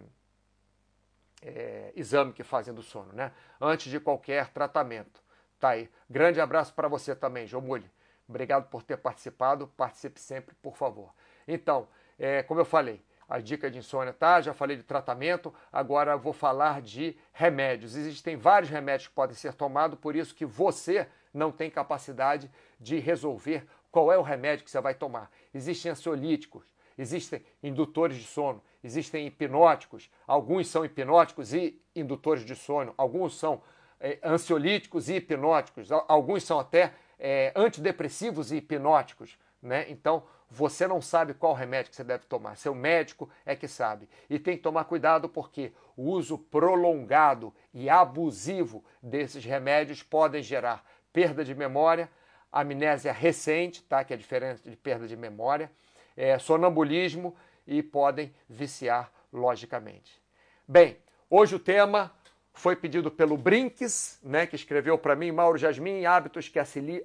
é, 1.41 1.91
exame 1.95 2.33
que 2.33 2.43
fazem 2.43 2.73
do 2.73 2.83
sono, 2.83 3.11
né? 3.13 3.31
Antes 3.59 3.91
de 3.91 3.99
qualquer 3.99 4.49
tratamento. 4.49 5.21
Tá 5.59 5.69
aí. 5.69 5.89
Grande 6.09 6.39
abraço 6.39 6.73
para 6.73 6.87
você 6.87 7.15
também, 7.15 7.47
João 7.47 7.63
Mulli. 7.63 7.89
Obrigado 8.29 8.69
por 8.69 8.83
ter 8.83 8.97
participado. 8.97 9.67
Participe 9.75 10.19
sempre, 10.19 10.55
por 10.61 10.77
favor. 10.77 11.11
Então, 11.47 11.87
é, 12.19 12.43
como 12.43 12.61
eu 12.61 12.65
falei, 12.65 13.01
a 13.27 13.39
dica 13.39 13.69
de 13.69 13.79
insônia 13.79 14.13
tá, 14.13 14.39
já 14.39 14.53
falei 14.53 14.77
de 14.77 14.83
tratamento, 14.83 15.53
agora 15.71 16.15
vou 16.15 16.31
falar 16.31 16.81
de 16.81 17.17
remédios. 17.33 17.95
Existem 17.95 18.37
vários 18.37 18.69
remédios 18.69 19.07
que 19.07 19.13
podem 19.13 19.35
ser 19.35 19.53
tomados, 19.53 19.99
por 19.99 20.15
isso 20.15 20.33
que 20.33 20.45
você 20.45 21.07
não 21.33 21.51
tem 21.51 21.69
capacidade 21.69 22.49
de 22.79 22.99
resolver 22.99 23.67
qual 23.91 24.11
é 24.11 24.17
o 24.17 24.23
remédio 24.23 24.65
que 24.65 24.71
você 24.71 24.81
vai 24.81 24.93
tomar. 24.93 25.31
Existem 25.53 25.91
ansiolíticos, 25.91 26.63
existem 26.97 27.43
indutores 27.63 28.17
de 28.17 28.23
sono, 28.23 28.63
existem 28.83 29.27
hipnóticos, 29.27 30.09
alguns 30.27 30.67
são 30.67 30.85
hipnóticos 30.85 31.53
e 31.53 31.79
indutores 31.95 32.43
de 32.43 32.55
sono, 32.55 32.93
alguns 32.97 33.37
são 33.37 33.61
é, 33.99 34.19
ansiolíticos 34.23 35.09
e 35.09 35.15
hipnóticos, 35.15 35.91
alguns 35.91 36.43
são 36.43 36.59
até 36.59 36.93
é, 37.19 37.51
antidepressivos 37.55 38.51
e 38.51 38.57
hipnóticos. 38.57 39.37
Né? 39.61 39.85
Então, 39.89 40.23
você 40.49 40.87
não 40.87 41.01
sabe 41.01 41.33
qual 41.33 41.53
remédio 41.53 41.91
que 41.91 41.95
você 41.95 42.03
deve 42.03 42.25
tomar. 42.25 42.55
Seu 42.55 42.73
médico 42.73 43.29
é 43.45 43.55
que 43.55 43.67
sabe. 43.67 44.09
E 44.29 44.39
tem 44.39 44.57
que 44.57 44.63
tomar 44.63 44.85
cuidado 44.85 45.29
porque 45.29 45.71
o 45.95 46.09
uso 46.09 46.37
prolongado 46.37 47.53
e 47.73 47.89
abusivo 47.89 48.83
desses 49.01 49.43
remédios 49.45 50.01
podem 50.01 50.41
gerar 50.41 50.83
perda 51.13 51.43
de 51.43 51.53
memória, 51.53 52.09
amnésia 52.51 53.11
recente, 53.11 53.83
tá? 53.83 54.03
que 54.03 54.13
é 54.13 54.17
diferente 54.17 54.67
de 54.67 54.75
perda 54.75 55.07
de 55.07 55.15
memória, 55.15 55.71
é, 56.17 56.39
sonambulismo 56.39 57.35
e 57.67 57.83
podem 57.83 58.33
viciar 58.47 59.11
logicamente. 59.31 60.19
Bem, 60.67 60.97
hoje 61.29 61.55
o 61.55 61.59
tema 61.59 62.11
foi 62.53 62.75
pedido 62.75 63.09
pelo 63.09 63.37
Brinks, 63.37 64.19
né, 64.23 64.45
que 64.45 64.55
escreveu 64.55 64.97
para 64.97 65.15
mim, 65.15 65.31
Mauro 65.31 65.57
Jasmin, 65.57 66.05
hábitos 66.05 66.49
que 66.49 66.59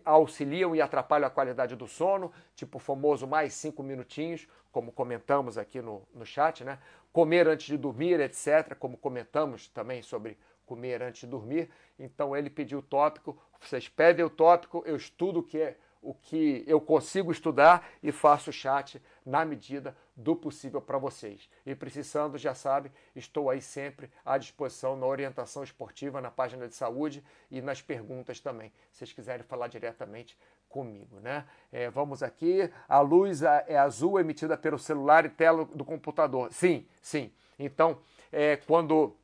auxiliam 0.04 0.74
e 0.74 0.80
atrapalham 0.80 1.26
a 1.26 1.30
qualidade 1.30 1.76
do 1.76 1.86
sono, 1.86 2.32
tipo 2.56 2.78
o 2.78 2.80
famoso 2.80 3.26
mais 3.26 3.54
cinco 3.54 3.82
minutinhos, 3.82 4.48
como 4.72 4.90
comentamos 4.90 5.56
aqui 5.56 5.80
no, 5.80 6.02
no 6.12 6.26
chat, 6.26 6.64
né? 6.64 6.78
Comer 7.12 7.46
antes 7.46 7.66
de 7.66 7.76
dormir, 7.76 8.18
etc., 8.18 8.74
como 8.76 8.96
comentamos 8.96 9.68
também 9.68 10.02
sobre 10.02 10.36
comer 10.66 11.00
antes 11.02 11.20
de 11.20 11.26
dormir. 11.28 11.70
Então 11.98 12.36
ele 12.36 12.50
pediu 12.50 12.80
o 12.80 12.82
tópico, 12.82 13.38
vocês 13.60 13.88
pedem 13.88 14.24
o 14.24 14.30
tópico, 14.30 14.82
eu 14.84 14.96
estudo 14.96 15.40
o 15.40 15.42
que 15.42 15.60
é 15.60 15.76
o 16.04 16.12
que 16.12 16.62
eu 16.66 16.78
consigo 16.80 17.32
estudar 17.32 17.88
e 18.02 18.12
faço 18.12 18.50
o 18.50 18.52
chat 18.52 19.00
na 19.24 19.42
medida 19.42 19.96
do 20.16 20.36
possível 20.36 20.80
para 20.80 20.98
vocês. 20.98 21.48
E 21.66 21.74
precisando, 21.74 22.38
já 22.38 22.54
sabe, 22.54 22.90
estou 23.14 23.50
aí 23.50 23.60
sempre 23.60 24.10
à 24.24 24.38
disposição 24.38 24.96
na 24.96 25.06
orientação 25.06 25.62
esportiva, 25.64 26.20
na 26.20 26.30
página 26.30 26.68
de 26.68 26.74
saúde 26.74 27.24
e 27.50 27.60
nas 27.60 27.82
perguntas 27.82 28.40
também, 28.40 28.72
se 28.90 28.98
vocês 28.98 29.12
quiserem 29.12 29.44
falar 29.44 29.68
diretamente 29.68 30.38
comigo, 30.68 31.20
né? 31.20 31.44
É, 31.70 31.88
vamos 31.88 32.22
aqui, 32.22 32.70
a 32.88 33.00
luz 33.00 33.42
é 33.42 33.78
azul 33.78 34.18
emitida 34.18 34.56
pelo 34.56 34.78
celular 34.78 35.24
e 35.24 35.28
tela 35.28 35.64
do 35.66 35.84
computador. 35.84 36.52
Sim, 36.52 36.86
sim. 37.00 37.32
Então, 37.58 37.98
é, 38.32 38.56
quando 38.56 39.16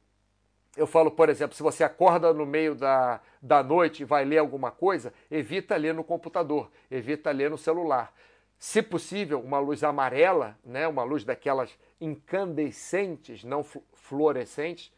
eu 0.76 0.86
falo, 0.86 1.10
por 1.10 1.28
exemplo, 1.28 1.56
se 1.56 1.62
você 1.62 1.82
acorda 1.82 2.32
no 2.32 2.46
meio 2.46 2.74
da, 2.74 3.20
da 3.42 3.62
noite 3.62 4.02
e 4.02 4.04
vai 4.04 4.24
ler 4.24 4.38
alguma 4.38 4.70
coisa, 4.70 5.12
evita 5.30 5.76
ler 5.76 5.92
no 5.92 6.04
computador, 6.04 6.70
evita 6.90 7.30
ler 7.32 7.50
no 7.50 7.58
celular. 7.58 8.14
Se 8.60 8.82
possível, 8.82 9.40
uma 9.40 9.58
luz 9.58 9.82
amarela, 9.82 10.54
né, 10.62 10.86
uma 10.86 11.02
luz 11.02 11.24
daquelas 11.24 11.74
incandescentes, 11.98 13.42
não 13.42 13.64
fluorescentes, 13.64 14.92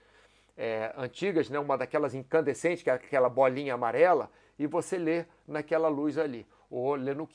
é, 0.56 0.92
antigas, 0.96 1.48
né, 1.48 1.60
uma 1.60 1.78
daquelas 1.78 2.12
incandescentes, 2.12 2.82
que 2.82 2.90
é 2.90 2.92
aquela 2.92 3.28
bolinha 3.28 3.74
amarela, 3.74 4.28
e 4.58 4.66
você 4.66 4.98
lê 4.98 5.24
naquela 5.46 5.88
luz 5.88 6.18
ali, 6.18 6.44
ou 6.68 6.96
lê 6.96 7.14
no 7.14 7.28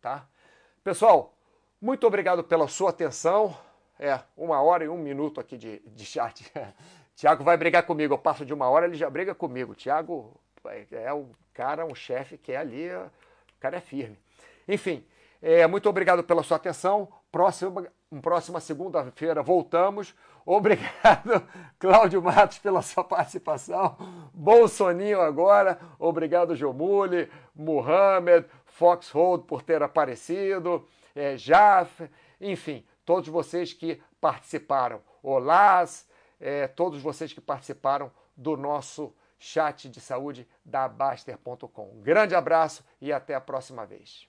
tá? 0.00 0.26
Pessoal, 0.82 1.34
muito 1.78 2.06
obrigado 2.06 2.42
pela 2.42 2.66
sua 2.66 2.88
atenção. 2.88 3.54
É, 3.98 4.18
uma 4.34 4.62
hora 4.62 4.84
e 4.84 4.88
um 4.88 4.96
minuto 4.96 5.38
aqui 5.38 5.58
de, 5.58 5.80
de 5.80 6.06
chat. 6.06 6.50
Tiago 7.14 7.44
vai 7.44 7.58
brigar 7.58 7.82
comigo. 7.84 8.14
Eu 8.14 8.18
passo 8.18 8.44
de 8.46 8.54
uma 8.54 8.70
hora, 8.70 8.86
ele 8.86 8.96
já 8.96 9.10
briga 9.10 9.34
comigo. 9.34 9.74
Tiago 9.74 10.34
é 10.90 11.12
um 11.12 11.30
cara, 11.52 11.84
um 11.84 11.94
chefe 11.94 12.38
que 12.38 12.52
é 12.52 12.56
ali, 12.56 12.88
o 12.90 13.10
cara 13.60 13.76
é 13.76 13.80
firme. 13.80 14.18
Enfim, 14.66 15.04
é, 15.46 15.66
muito 15.66 15.90
obrigado 15.90 16.24
pela 16.24 16.42
sua 16.42 16.56
atenção. 16.56 17.06
Próxima, 17.30 17.86
próxima 18.22 18.60
segunda-feira 18.60 19.42
voltamos. 19.42 20.14
Obrigado, 20.46 21.46
Cláudio 21.78 22.22
Matos, 22.22 22.58
pela 22.60 22.80
sua 22.80 23.04
participação. 23.04 23.94
Bom 24.32 24.66
soninho 24.66 25.20
agora. 25.20 25.78
Obrigado, 25.98 26.56
Jomule, 26.56 27.30
Muhammad, 27.54 28.46
Foxhold 28.64 29.44
por 29.44 29.60
ter 29.60 29.82
aparecido, 29.82 30.88
é, 31.14 31.36
Jaf, 31.36 32.10
enfim, 32.40 32.82
todos 33.04 33.28
vocês 33.28 33.74
que 33.74 34.02
participaram. 34.18 35.02
Olá, 35.22 35.84
é, 36.40 36.66
todos 36.68 37.02
vocês 37.02 37.34
que 37.34 37.40
participaram 37.42 38.10
do 38.34 38.56
nosso 38.56 39.14
chat 39.38 39.90
de 39.90 40.00
saúde 40.00 40.48
da 40.64 40.88
Baster.com. 40.88 42.00
grande 42.00 42.34
abraço 42.34 42.82
e 42.98 43.12
até 43.12 43.34
a 43.34 43.40
próxima 43.42 43.84
vez. 43.84 44.26